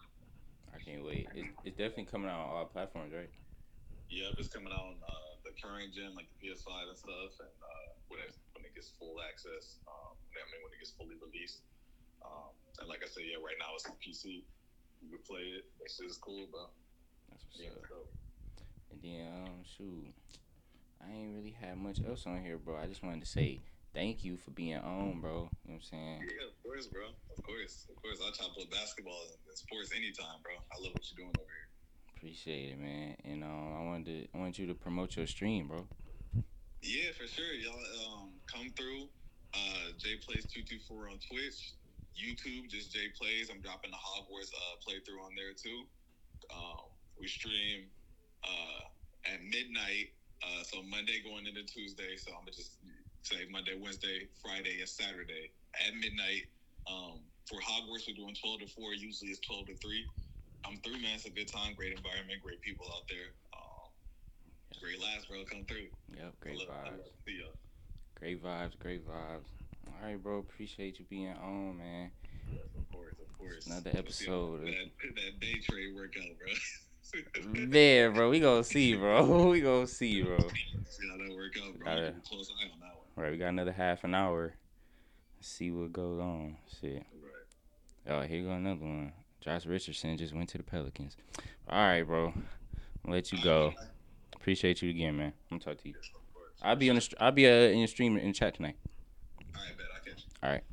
I 0.74 0.78
can't 0.82 1.04
wait. 1.04 1.28
It's, 1.34 1.48
it's 1.64 1.78
definitely 1.78 2.06
coming 2.06 2.28
out 2.28 2.40
on 2.40 2.56
all 2.56 2.66
platforms, 2.66 3.14
right? 3.14 3.30
Yeah, 4.10 4.30
it's 4.38 4.48
coming 4.48 4.72
out 4.72 4.90
on 4.90 4.98
uh, 5.02 5.32
the 5.44 5.52
current 5.62 5.94
gen, 5.94 6.14
like 6.14 6.26
the 6.28 6.48
PS5 6.48 6.88
and 6.88 6.98
stuff, 6.98 7.32
and 7.40 7.54
uh, 7.62 7.86
when 8.08 8.20
it 8.20 8.34
when 8.54 8.64
it 8.64 8.74
gets 8.74 8.90
full 8.98 9.16
access, 9.22 9.78
um, 9.86 10.14
I 10.18 10.44
mean 10.50 10.60
when 10.64 10.72
it 10.74 10.80
gets 10.82 10.92
fully 10.98 11.16
released. 11.22 11.62
Um, 12.24 12.50
and 12.80 12.88
like 12.88 13.02
I 13.04 13.06
said, 13.06 13.24
yeah, 13.26 13.38
right 13.38 13.56
now 13.58 13.74
it's 13.74 13.86
on 13.86 13.96
PC. 14.02 14.42
You 15.02 15.10
can 15.10 15.22
play 15.22 15.42
it. 15.42 15.64
That 15.78 15.90
shit 15.90 16.06
is 16.10 16.18
cool, 16.18 16.46
bro. 16.50 16.66
That's 17.30 17.44
what's 17.44 17.60
Yeah, 17.60 17.70
up. 17.70 17.76
it's 17.78 17.88
dope. 17.88 18.10
And 18.90 19.00
then 19.02 19.22
um, 19.44 19.53
shoot, 19.64 20.12
I 21.00 21.12
ain't 21.12 21.34
really 21.34 21.56
had 21.60 21.76
much 21.76 22.00
else 22.06 22.26
on 22.26 22.42
here, 22.42 22.58
bro. 22.58 22.76
I 22.76 22.86
just 22.86 23.02
wanted 23.02 23.20
to 23.20 23.28
say 23.28 23.60
thank 23.94 24.24
you 24.24 24.36
for 24.36 24.50
being 24.50 24.78
on, 24.78 25.20
bro. 25.20 25.30
You 25.30 25.38
know 25.38 25.48
what 25.64 25.74
I'm 25.74 25.82
saying? 25.82 26.20
Yeah, 26.22 26.48
of 26.48 26.62
course, 26.62 26.86
bro. 26.86 27.06
Of 27.36 27.42
course, 27.42 27.86
of 27.88 27.96
course. 28.02 28.18
I'll 28.24 28.32
chop 28.32 28.56
up 28.60 28.70
basketball 28.70 29.20
and 29.48 29.56
sports 29.56 29.90
anytime, 29.94 30.42
bro. 30.42 30.52
I 30.54 30.82
love 30.82 30.92
what 30.94 31.04
you're 31.10 31.24
doing 31.24 31.34
over 31.38 31.48
here. 31.48 31.68
Appreciate 32.16 32.72
it, 32.72 32.78
man. 32.80 33.16
And 33.24 33.44
um, 33.44 33.76
I 33.78 33.84
wanted 33.84 34.06
to, 34.06 34.28
I 34.34 34.40
want 34.40 34.58
you 34.58 34.66
to 34.66 34.74
promote 34.74 35.16
your 35.16 35.26
stream, 35.26 35.68
bro. 35.68 35.86
Yeah, 36.82 37.12
for 37.16 37.26
sure. 37.26 37.52
Y'all 37.54 37.80
um, 38.12 38.30
come 38.50 38.72
through. 38.76 39.08
Uh, 39.54 39.94
Jay 39.98 40.16
Plays 40.18 40.46
two 40.46 40.62
two 40.66 40.82
four 40.88 41.06
on 41.06 41.18
Twitch, 41.30 41.78
YouTube, 42.18 42.68
just 42.68 42.92
Jay 42.92 43.06
Plays. 43.16 43.50
I'm 43.50 43.60
dropping 43.60 43.92
the 43.92 44.02
Hogwarts 44.02 44.50
uh, 44.50 44.74
playthrough 44.82 45.22
on 45.22 45.30
there 45.38 45.54
too. 45.54 45.86
Um, 46.50 46.90
we 47.20 47.28
stream 47.28 47.86
uh, 48.42 48.82
at 49.26 49.42
midnight. 49.42 50.12
Uh, 50.42 50.62
so 50.62 50.82
Monday 50.82 51.22
going 51.24 51.46
into 51.46 51.62
Tuesday. 51.64 52.16
So 52.16 52.32
I'm 52.32 52.44
gonna 52.44 52.52
just 52.52 52.76
say 53.22 53.46
Monday, 53.50 53.76
Wednesday, 53.80 54.28
Friday, 54.42 54.80
and 54.80 54.88
Saturday 54.88 55.50
at 55.86 55.94
midnight. 55.94 56.46
Um, 56.86 57.20
for 57.48 57.60
Hogwarts, 57.60 58.04
we're 58.08 58.16
doing 58.16 58.34
12 58.34 58.60
to 58.60 58.66
4. 58.68 58.94
Usually 58.94 59.30
it's 59.30 59.40
12 59.40 59.66
to 59.66 59.76
3. 59.76 60.04
I'm 60.66 60.76
through, 60.78 61.00
man. 61.00 61.16
It's 61.16 61.26
a 61.26 61.30
good 61.30 61.48
time, 61.48 61.74
great 61.74 61.92
environment, 61.92 62.40
great 62.42 62.60
people 62.60 62.86
out 62.88 63.04
there. 63.08 63.32
Um, 63.52 63.88
great 64.80 65.00
laughs, 65.00 65.26
bro. 65.26 65.44
Come 65.44 65.64
through. 65.64 65.88
Yep, 66.16 66.40
great 66.40 66.58
love- 66.58 66.68
vibes. 66.68 67.08
see 67.26 67.38
y'all. 67.40 67.52
Great 68.18 68.42
vibes, 68.42 68.78
great 68.78 69.06
vibes. 69.06 69.48
All 69.86 70.08
right, 70.08 70.22
bro. 70.22 70.38
Appreciate 70.38 70.98
you 70.98 71.04
being 71.10 71.34
on, 71.36 71.76
man. 71.76 72.10
Yes, 72.50 72.64
of 72.76 72.90
course, 72.92 73.14
of 73.20 73.38
course. 73.38 73.66
Another 73.66 73.90
episode. 73.94 74.62
That, 74.66 75.14
that 75.16 75.40
day 75.40 75.60
trade 75.60 75.94
workout, 75.94 76.38
bro. 76.38 76.48
Man, 77.44 78.14
bro, 78.14 78.30
we 78.30 78.40
gonna 78.40 78.64
see, 78.64 78.94
bro. 78.94 79.46
We 79.50 79.60
gonna 79.60 79.86
see, 79.86 80.22
bro. 80.22 80.38
See 80.38 81.08
how 81.08 81.16
that 81.18 81.34
work 81.36 81.52
out, 81.64 81.78
bro. 81.78 81.84
Gotta- 81.84 82.14
close 82.28 82.50
eye 82.60 82.64
on 82.72 82.80
that 82.80 82.86
one. 82.86 82.96
All 83.16 83.22
right, 83.22 83.32
we 83.32 83.38
got 83.38 83.48
another 83.48 83.72
half 83.72 84.04
an 84.04 84.14
hour. 84.14 84.54
See 85.40 85.70
what 85.70 85.92
goes 85.92 86.20
on. 86.20 86.56
Shit. 86.80 87.04
Right. 88.06 88.12
Oh, 88.14 88.20
here 88.22 88.42
go 88.42 88.50
another 88.50 88.80
one. 88.80 89.12
Josh 89.40 89.66
Richardson 89.66 90.16
just 90.16 90.34
went 90.34 90.48
to 90.50 90.58
the 90.58 90.64
Pelicans. 90.64 91.16
All 91.68 91.78
right, 91.78 92.02
bro. 92.02 92.32
I'll 93.04 93.12
let 93.12 93.30
you 93.30 93.42
go. 93.42 93.74
Appreciate 94.34 94.80
you 94.82 94.90
again, 94.90 95.16
man. 95.16 95.32
I'm 95.50 95.58
gonna 95.58 95.74
talk 95.74 95.82
to 95.82 95.88
you. 95.88 95.94
I'll 96.62 96.76
be 96.76 96.88
on 96.88 96.96
the. 96.96 97.08
I'll 97.20 97.30
be 97.32 97.46
uh, 97.46 97.50
in 97.50 97.78
your 97.78 97.88
stream 97.88 98.16
in 98.16 98.32
chat 98.32 98.54
tonight. 98.54 98.76
All 99.54 99.62
right, 99.62 99.76
bet. 99.76 99.86
I 99.94 100.08
catch 100.08 100.24
you. 100.24 100.30
All 100.42 100.50
right. 100.50 100.64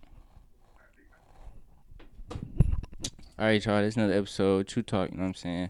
All 3.37 3.45
right, 3.47 3.65
y'all. 3.65 3.81
This 3.81 3.93
is 3.93 3.97
another 3.97 4.13
episode. 4.13 4.67
True 4.67 4.83
Talk. 4.83 5.11
You 5.11 5.17
know 5.17 5.23
what 5.23 5.29
I'm 5.29 5.33
saying? 5.35 5.69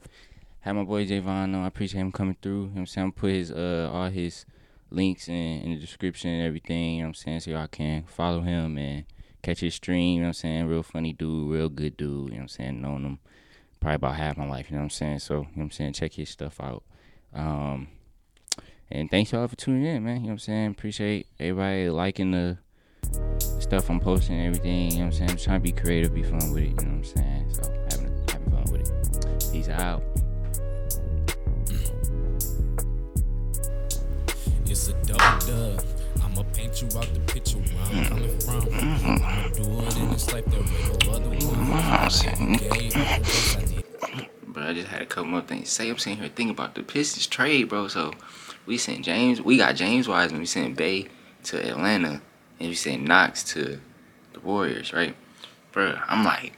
Had 0.61 0.73
my 0.73 0.83
boy 0.83 1.07
Javon 1.07 1.55
on. 1.55 1.55
I 1.55 1.67
appreciate 1.67 2.01
him 2.01 2.11
coming 2.11 2.37
through. 2.39 2.65
You 2.65 2.75
know 2.75 2.81
I'm 2.81 2.85
saying? 2.85 3.05
I'm 3.05 3.11
put 3.11 3.31
his 3.31 3.51
uh 3.51 3.89
all 3.91 4.09
his 4.09 4.45
links 4.91 5.27
in, 5.27 5.35
in 5.35 5.71
the 5.71 5.77
description 5.77 6.29
and 6.29 6.45
everything. 6.45 6.95
You 6.95 7.01
know 7.01 7.07
what 7.07 7.09
I'm 7.09 7.13
saying? 7.15 7.39
So 7.41 7.51
y'all 7.51 7.67
can 7.67 8.03
follow 8.03 8.41
him 8.41 8.77
and 8.77 9.05
catch 9.41 9.61
his 9.61 9.73
stream. 9.73 10.15
You 10.15 10.19
know 10.19 10.25
what 10.25 10.29
I'm 10.29 10.33
saying? 10.33 10.67
Real 10.67 10.83
funny 10.83 11.13
dude, 11.13 11.51
real 11.51 11.69
good 11.69 11.97
dude. 11.97 12.09
You 12.09 12.17
know 12.17 12.35
what 12.35 12.41
I'm 12.41 12.47
saying? 12.47 12.81
Known 12.81 13.05
him 13.05 13.19
probably 13.79 13.95
about 13.95 14.15
half 14.15 14.37
my 14.37 14.45
life. 14.45 14.69
You 14.69 14.75
know 14.75 14.81
what 14.81 14.85
I'm 14.85 14.89
saying? 14.91 15.19
So 15.19 15.33
you 15.33 15.39
know 15.41 15.47
what 15.55 15.63
I'm 15.63 15.71
saying? 15.71 15.93
Check 15.93 16.13
his 16.13 16.29
stuff 16.29 16.61
out. 16.61 16.83
Um, 17.33 17.87
and 18.91 19.09
thanks 19.09 19.31
y'all 19.31 19.47
for 19.47 19.55
tuning 19.55 19.85
in, 19.85 20.03
man. 20.03 20.17
You 20.17 20.21
know 20.21 20.25
what 20.27 20.31
I'm 20.33 20.39
saying? 20.39 20.71
Appreciate 20.71 21.27
everybody 21.39 21.89
liking 21.89 22.31
the 22.31 22.59
stuff 23.59 23.89
I'm 23.89 23.99
posting 23.99 24.37
and 24.37 24.47
everything. 24.47 24.91
You 24.91 24.97
know 24.99 25.05
what 25.05 25.13
I'm 25.13 25.13
saying? 25.13 25.31
I'm 25.31 25.37
trying 25.37 25.59
to 25.59 25.63
be 25.63 25.71
creative, 25.71 26.13
be 26.13 26.21
fun 26.21 26.51
with 26.51 26.63
it. 26.63 26.69
You 26.69 26.75
know 26.75 26.75
what 26.75 26.85
I'm 26.85 27.03
saying? 27.03 27.53
So 27.53 27.63
having 27.89 28.27
having 28.29 28.51
fun 28.51 28.65
with 28.71 28.89
it. 28.89 29.51
Peace 29.51 29.69
out. 29.69 30.03
It's 34.71 34.87
a 34.87 34.93
double 35.03 35.45
dub. 35.45 35.83
I'ma 36.23 36.43
paint 36.53 36.81
you 36.81 36.87
out 36.97 37.13
the 37.13 37.19
picture 37.27 37.57
where 37.57 37.83
I'm 37.83 38.05
coming 38.05 38.39
from. 38.39 38.69
I'ma 38.73 39.49
do 39.49 39.81
it 39.81 39.97
in 39.97 40.09
this 40.11 40.31
life 40.31 40.45
that 40.45 40.61
way 40.61 40.69
no 41.03 41.11
other 41.13 41.29
one. 41.29 41.43
But 44.47 44.63
I 44.63 44.73
just 44.73 44.87
had 44.87 45.01
a 45.01 45.05
couple 45.05 45.25
more 45.25 45.41
things 45.41 45.65
to 45.65 45.71
say. 45.71 45.89
I'm 45.89 45.97
sitting 45.97 46.19
here 46.19 46.29
thinking 46.29 46.51
about 46.51 46.75
the 46.75 46.83
Pistons 46.83 47.27
trade, 47.27 47.67
bro. 47.67 47.89
So 47.89 48.13
we 48.65 48.77
sent 48.77 49.03
James, 49.03 49.41
we 49.41 49.57
got 49.57 49.75
James 49.75 50.07
Wiseman, 50.07 50.39
we 50.39 50.45
sent 50.45 50.77
Bey 50.77 51.09
to 51.43 51.57
Atlanta, 51.67 52.21
and 52.57 52.69
we 52.69 52.73
sent 52.73 53.03
Knox 53.03 53.43
to 53.51 53.81
the 54.31 54.39
Warriors, 54.39 54.93
right? 54.93 55.17
Bro, 55.73 55.99
I'm 56.07 56.23
like, 56.23 56.53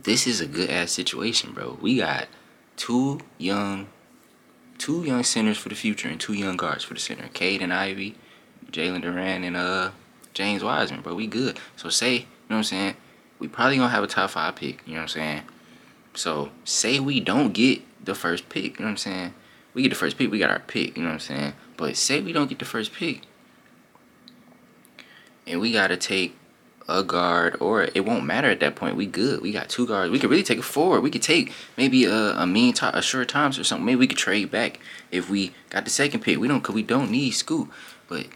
this 0.00 0.28
is 0.28 0.40
a 0.40 0.46
good 0.46 0.70
ass 0.70 0.92
situation, 0.92 1.54
bro. 1.54 1.76
We 1.80 1.96
got 1.96 2.28
two 2.76 3.18
young, 3.36 3.88
two 4.82 5.04
young 5.04 5.22
centers 5.22 5.58
for 5.58 5.68
the 5.68 5.74
future 5.74 6.08
and 6.08 6.20
two 6.20 6.32
young 6.32 6.56
guards 6.56 6.82
for 6.82 6.94
the 6.94 7.00
center. 7.00 7.28
Cade 7.32 7.62
and 7.62 7.72
Ivey, 7.72 8.16
Jalen 8.70 9.04
Duren 9.04 9.46
and 9.46 9.56
uh 9.56 9.90
James 10.34 10.64
Wiseman, 10.64 11.02
bro. 11.02 11.14
We 11.14 11.26
good. 11.26 11.60
So 11.76 11.88
say, 11.88 12.14
you 12.14 12.20
know 12.48 12.56
what 12.56 12.56
I'm 12.56 12.64
saying? 12.64 12.94
we 13.42 13.48
probably 13.48 13.76
gonna 13.76 13.88
have 13.88 14.04
a 14.04 14.06
top 14.06 14.30
five 14.30 14.54
pick. 14.54 14.82
You 14.86 14.94
know 14.94 15.00
what 15.00 15.02
I'm 15.02 15.08
saying? 15.08 15.42
So 16.14 16.50
say 16.62 17.00
we 17.00 17.18
don't 17.18 17.52
get 17.52 17.82
the 18.04 18.14
first 18.14 18.48
pick. 18.48 18.78
You 18.78 18.84
know 18.84 18.84
what 18.84 18.90
I'm 18.90 18.96
saying? 18.98 19.34
We 19.74 19.82
get 19.82 19.88
the 19.88 19.96
first 19.96 20.16
pick, 20.16 20.30
we 20.30 20.38
got 20.38 20.50
our 20.50 20.60
pick. 20.60 20.96
You 20.96 21.02
know 21.02 21.08
what 21.08 21.14
I'm 21.14 21.20
saying? 21.20 21.52
But 21.76 21.96
say 21.96 22.20
we 22.20 22.32
don't 22.32 22.48
get 22.48 22.60
the 22.60 22.64
first 22.64 22.92
pick, 22.92 23.22
and 25.44 25.60
we 25.60 25.72
gotta 25.72 25.96
take 25.96 26.36
a 26.98 27.02
guard, 27.02 27.56
or 27.60 27.84
it 27.94 28.04
won't 28.04 28.24
matter 28.24 28.48
at 28.50 28.60
that 28.60 28.76
point. 28.76 28.96
We 28.96 29.06
good. 29.06 29.40
We 29.40 29.52
got 29.52 29.68
two 29.68 29.86
guards. 29.86 30.10
We 30.10 30.18
could 30.18 30.30
really 30.30 30.42
take 30.42 30.58
a 30.58 30.62
forward. 30.62 31.00
We 31.00 31.10
could 31.10 31.22
take 31.22 31.52
maybe 31.76 32.04
a, 32.04 32.32
Amen 32.34 32.72
Thompson, 32.72 32.98
a 32.98 33.02
short 33.02 33.28
times 33.28 33.58
or 33.58 33.64
something. 33.64 33.84
Maybe 33.84 33.96
we 33.96 34.06
could 34.06 34.18
trade 34.18 34.50
back 34.50 34.80
if 35.10 35.30
we 35.30 35.52
got 35.70 35.84
the 35.84 35.90
second 35.90 36.20
pick. 36.20 36.38
We 36.38 36.48
don't, 36.48 36.60
cause 36.60 36.74
we 36.74 36.82
don't 36.82 37.10
need 37.10 37.32
Scoot. 37.32 37.68
But 38.08 38.26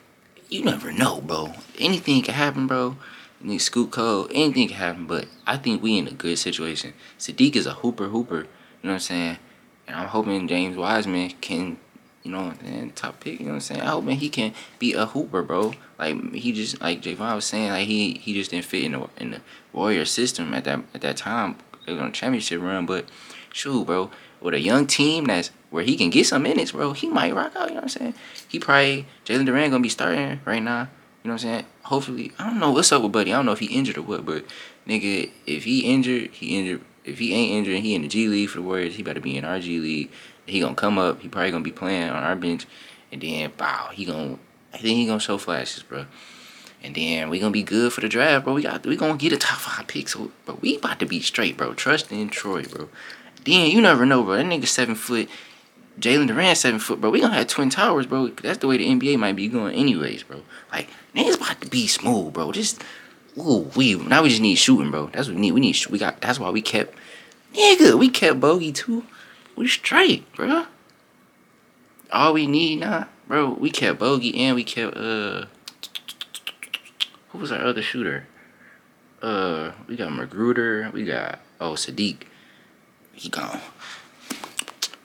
you 0.49 0.65
never 0.65 0.93
know, 0.93 1.21
bro. 1.21 1.55
Anything 1.79 2.23
can 2.23 2.35
happen, 2.35 2.67
bro. 2.67 2.97
You 3.41 3.51
need 3.51 3.59
Scoot 3.59 3.91
code. 3.91 4.31
Anything 4.35 4.69
can 4.69 4.77
happen. 4.77 5.07
But 5.07 5.27
I 5.47 5.57
think 5.57 5.83
we 5.83 5.99
in 5.99 6.09
a 6.09 6.13
good 6.13 6.39
situation. 6.39 6.95
Saddiq 7.19 7.57
is 7.57 7.67
a 7.67 7.75
hooper, 7.75 8.09
hooper. 8.09 8.37
You 8.37 8.43
know 8.85 8.91
what 8.91 8.93
I'm 8.95 9.01
saying? 9.01 9.39
And 9.87 9.97
I'm 9.97 10.09
hoping 10.09 10.49
James 10.49 10.77
Wiseman 10.77 11.31
can 11.41 11.79
you 12.27 12.33
know, 12.33 12.53
and 12.64 12.95
top 12.97 13.20
pick, 13.20 13.39
you 13.39 13.47
know 13.47 13.53
what 13.53 13.57
I'm 13.57 13.61
saying? 13.61 13.81
I 13.83 13.87
hope 13.87 14.05
man 14.05 14.16
he 14.16 14.29
can 14.29 14.53
be 14.81 14.95
a 14.95 15.07
hooper, 15.07 15.43
bro. 15.43 15.74
Like 15.97 16.35
he 16.35 16.51
just 16.51 16.81
like 16.81 17.01
Javon 17.01 17.37
was 17.37 17.45
saying, 17.45 17.70
like 17.70 17.87
he 17.87 18.14
he 18.14 18.35
just 18.35 18.51
didn't 18.51 18.64
fit 18.64 18.83
in 18.83 18.93
the 18.93 19.09
in 19.18 19.31
the 19.31 19.41
Warrior 19.72 20.05
system 20.05 20.53
at 20.53 20.64
that 20.64 20.81
at 20.93 21.03
that 21.03 21.16
time. 21.16 21.57
They 21.87 21.95
were 21.95 22.01
on 22.01 22.09
a 22.09 22.12
championship 22.12 22.61
run, 22.61 22.85
but 22.85 23.07
shoot, 23.53 23.87
bro, 23.87 24.11
with 24.41 24.55
a 24.55 24.61
young 24.61 24.89
team 24.89 25.27
that's 25.27 25.53
where 25.70 25.85
he 25.85 25.97
can 25.97 26.11
get 26.11 26.27
some 26.27 26.43
minutes, 26.43 26.72
bro, 26.72 26.93
he 26.95 27.09
might 27.09 27.33
rock 27.33 27.55
out. 27.55 27.68
You 27.68 27.74
know 27.74 27.83
what 27.83 27.83
I'm 27.85 27.89
saying? 27.91 28.14
He 28.49 28.59
probably 28.59 29.07
Jalen 29.24 29.47
Duren 29.47 29.70
gonna 29.70 29.81
be 29.81 29.89
starting 29.89 30.41
right 30.45 30.62
now. 30.62 30.89
You 31.22 31.29
know 31.29 31.35
what 31.35 31.45
I'm 31.45 31.49
saying? 31.49 31.66
Hopefully, 31.85 32.33
I 32.41 32.47
don't 32.47 32.59
know 32.59 32.72
what's 32.72 32.91
up 32.91 33.03
with 33.03 33.12
Buddy. 33.12 33.33
I 33.33 33.37
don't 33.37 33.47
know 33.47 33.53
if 33.53 33.61
he 33.61 33.66
injured 33.66 33.99
or 33.99 34.03
what, 34.03 34.27
but 34.27 34.45
nigga, 34.87 35.31
if 35.47 35.62
he 35.62 35.81
injured, 35.81 36.31
he 36.33 36.59
injured. 36.59 36.81
If 37.05 37.20
he 37.20 37.33
ain't 37.35 37.53
injured, 37.53 37.83
he 37.83 37.95
in 37.95 38.03
the 38.03 38.09
G 38.09 38.27
League 38.27 38.49
for 38.49 38.59
the 38.59 38.64
Warriors. 38.64 38.97
He 38.97 39.05
better 39.05 39.20
be 39.20 39.37
in 39.37 39.45
our 39.45 39.61
G 39.61 39.79
League. 39.79 40.11
He 40.47 40.61
gonna 40.61 40.75
come 40.75 40.99
up. 40.99 41.21
He 41.21 41.29
probably 41.29 41.51
gonna 41.51 41.65
be 41.65 41.73
playing 41.73 42.11
on 42.11 42.23
our 42.23 42.37
bench, 42.37 42.67
and 43.13 43.21
then 43.21 43.53
wow, 43.59 43.91
he 43.93 44.05
gonna. 44.05 44.39
I 44.73 44.79
think 44.79 44.97
he 44.97 45.07
gonna 45.07 45.21
show 45.21 45.39
flashes, 45.39 45.83
bro. 45.83 46.07
And 46.83 46.95
then 46.95 47.31
we 47.31 47.41
gonna 47.41 47.51
be 47.51 47.63
good 47.63 47.93
for 47.93 48.01
the 48.01 48.09
draft, 48.09 48.45
bro. 48.45 48.55
We 48.55 48.63
got 48.63 48.87
we 48.87 48.97
gonna 48.97 49.17
get 49.17 49.33
a 49.33 49.37
top 49.37 49.59
five 49.59 49.87
pick, 49.87 50.09
so 50.09 50.31
but 50.45 50.63
we 50.63 50.77
about 50.77 51.01
to 51.01 51.07
be 51.07 51.21
straight, 51.21 51.57
bro. 51.57 51.75
Trust 51.75 52.13
in 52.13 52.29
Troy, 52.29 52.63
bro. 52.63 52.89
Then 53.45 53.71
you 53.71 53.81
never 53.81 54.07
know, 54.07 54.23
bro. 54.23 54.37
That 54.37 54.47
nigga 54.47 54.67
seven 54.67 54.95
foot. 54.95 55.29
Jalen 55.99 56.29
Duren 56.29 56.55
seven 56.55 56.79
foot, 56.79 57.01
bro. 57.01 57.11
We 57.11 57.21
gonna 57.21 57.35
have 57.35 57.47
twin 57.47 57.71
towers, 57.71 58.07
bro. 58.07 58.29
That's 58.29 58.59
the 58.59 58.69
way 58.69 58.77
the 58.77 58.87
NBA 58.87 59.19
might 59.19 59.35
be 59.35 59.49
going, 59.49 59.75
anyways, 59.75 60.25
bro. 60.25 60.43
Like 60.71 60.89
niggas 61.15 61.37
about 61.37 61.61
to 61.63 61.69
be 61.69 61.87
smooth, 61.87 62.35
bro. 62.35 62.53
Just 62.53 62.85
ooh, 63.39 63.71
we 63.75 63.95
now 63.95 64.23
we 64.23 64.29
just 64.29 64.43
need 64.43 64.57
shooting, 64.57 64.91
bro. 64.91 65.07
That's 65.07 65.29
what 65.29 65.35
we 65.35 65.41
need. 65.41 65.53
We 65.53 65.61
need 65.61 65.87
we 65.87 65.99
got. 65.99 66.21
That's 66.21 66.39
why 66.39 66.51
we 66.51 66.61
kept 66.61 66.95
nigga. 67.55 67.99
We 67.99 68.11
kept 68.11 68.39
Bogey 68.39 68.73
too. 68.73 69.05
We 69.57 69.67
straight, 69.67 70.31
bro. 70.35 70.67
All 72.13 72.35
we 72.35 72.47
need 72.47 72.81
now, 72.81 73.09
bro. 73.27 73.51
We 73.51 73.71
kept 73.71 73.99
Bogey 73.99 74.39
and 74.39 74.55
we 74.55 74.65
kept 74.65 74.97
uh. 74.97 75.47
Who 77.31 77.39
was 77.39 77.51
our 77.51 77.65
other 77.65 77.83
shooter? 77.83 78.27
Uh, 79.23 79.73
we 79.89 79.97
got 79.97 80.13
Magruder. 80.13 80.91
We 80.93 81.05
got 81.05 81.41
oh 81.61 81.73
Saddiq. 81.73 82.19
He 83.15 83.31
gone. 83.31 83.61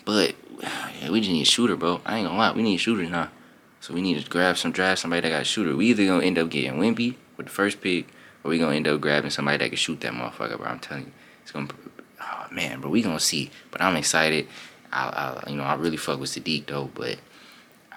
But 0.06 0.36
yeah, 0.62 1.10
we 1.10 1.22
just 1.22 1.32
need 1.32 1.44
a 1.44 1.46
shooter, 1.46 1.76
bro. 1.76 2.02
I 2.06 2.18
ain't 2.18 2.28
gonna 2.28 2.38
lie, 2.38 2.52
we 2.52 2.62
need 2.62 2.78
shooters 2.78 3.10
now. 3.10 3.30
So 3.80 3.94
we 3.94 4.02
need 4.02 4.22
to 4.22 4.30
grab 4.30 4.58
some 4.58 4.72
draft 4.72 5.02
somebody 5.02 5.22
that 5.22 5.30
got 5.30 5.42
a 5.42 5.46
shooter. 5.46 5.76
We 5.76 5.88
either 5.88 6.06
gonna 6.06 6.26
end 6.26 6.38
up 6.38 6.50
getting 6.50 6.74
Wemby 6.74 7.16
with 7.38 7.48
the 7.48 7.52
first 7.52 7.82
pick, 7.82 8.08
or 8.44 8.50
we 8.50 8.60
gonna 8.60 8.76
end 8.76 8.88
up 8.88 9.02
grabbing 9.02 9.32
somebody 9.32 9.58
that 9.58 9.70
can 9.70 9.78
shoot 9.78 10.02
that 10.02 10.14
motherfucker, 10.14 10.58
bro. 10.58 10.68
I'm 10.68 10.80
telling 10.80 11.06
you, 11.06 11.12
it's 11.42 11.52
gonna. 11.52 11.70
Oh 12.32 12.48
man, 12.52 12.80
bro, 12.80 12.90
we 12.90 13.02
gonna 13.02 13.20
see. 13.20 13.52
But 13.72 13.82
I'm 13.82 13.96
excited. 13.98 14.48
I, 14.92 15.42
I 15.46 15.50
you 15.50 15.58
know, 15.58 15.64
I 15.64 15.76
really 15.76 15.98
fuck 15.98 16.20
with 16.20 16.30
Saddiq 16.30 16.68
though, 16.68 16.90
but 16.94 17.18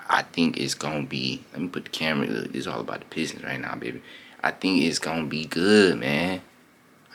I 0.08 0.22
think 0.22 0.58
it's 0.58 0.74
gonna 0.74 1.04
be. 1.04 1.42
Let 1.52 1.62
me 1.62 1.68
put 1.68 1.84
the 1.84 1.90
camera. 1.90 2.26
This 2.26 2.50
is 2.52 2.66
all 2.66 2.80
about 2.80 3.00
the 3.00 3.06
Pistons 3.06 3.44
right 3.44 3.60
now, 3.60 3.74
baby. 3.76 4.02
I 4.42 4.50
think 4.50 4.82
it's 4.82 4.98
gonna 4.98 5.24
be 5.24 5.46
good, 5.46 5.98
man. 5.98 6.40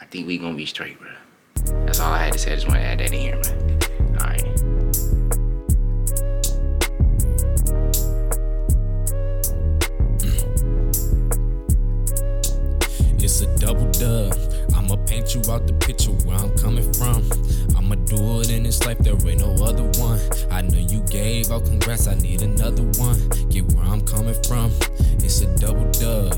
I 0.01 0.05
think 0.05 0.27
we 0.27 0.37
gonna 0.37 0.55
be 0.55 0.65
straight, 0.65 0.97
bro. 0.99 1.09
That's 1.85 1.99
all 1.99 2.11
I 2.11 2.23
had 2.23 2.33
to 2.33 2.39
say. 2.39 2.53
I 2.53 2.55
just 2.55 2.67
want 2.67 2.79
to 2.79 2.85
add 2.85 2.99
that 2.99 3.11
in 3.11 3.19
here, 3.19 3.35
man. 3.35 3.79
All 4.19 4.27
right. 4.27 4.45
It's 13.21 13.41
a 13.41 13.57
double 13.57 13.91
dub. 13.91 14.48
I'ma 14.89 15.05
paint 15.05 15.35
you 15.35 15.41
out 15.51 15.67
the 15.67 15.73
picture 15.73 16.09
where 16.25 16.35
I'm 16.35 16.49
coming 16.57 16.91
from. 16.93 17.21
I'ma 17.77 17.93
do 18.09 18.41
it 18.41 18.49
in 18.49 18.63
this 18.63 18.83
life, 18.87 18.97
there 18.97 19.13
ain't 19.13 19.41
no 19.41 19.53
other 19.63 19.83
one. 20.01 20.19
I 20.49 20.63
know 20.63 20.79
you 20.79 21.01
gave 21.01 21.51
out 21.51 21.65
congrats, 21.65 22.07
I 22.07 22.15
need 22.15 22.41
another 22.41 22.81
one. 22.97 23.29
Get 23.49 23.71
where 23.73 23.85
I'm 23.85 24.01
coming 24.01 24.33
from. 24.47 24.71
It's 25.21 25.41
a 25.41 25.55
double 25.57 25.91
dub. 25.91 26.33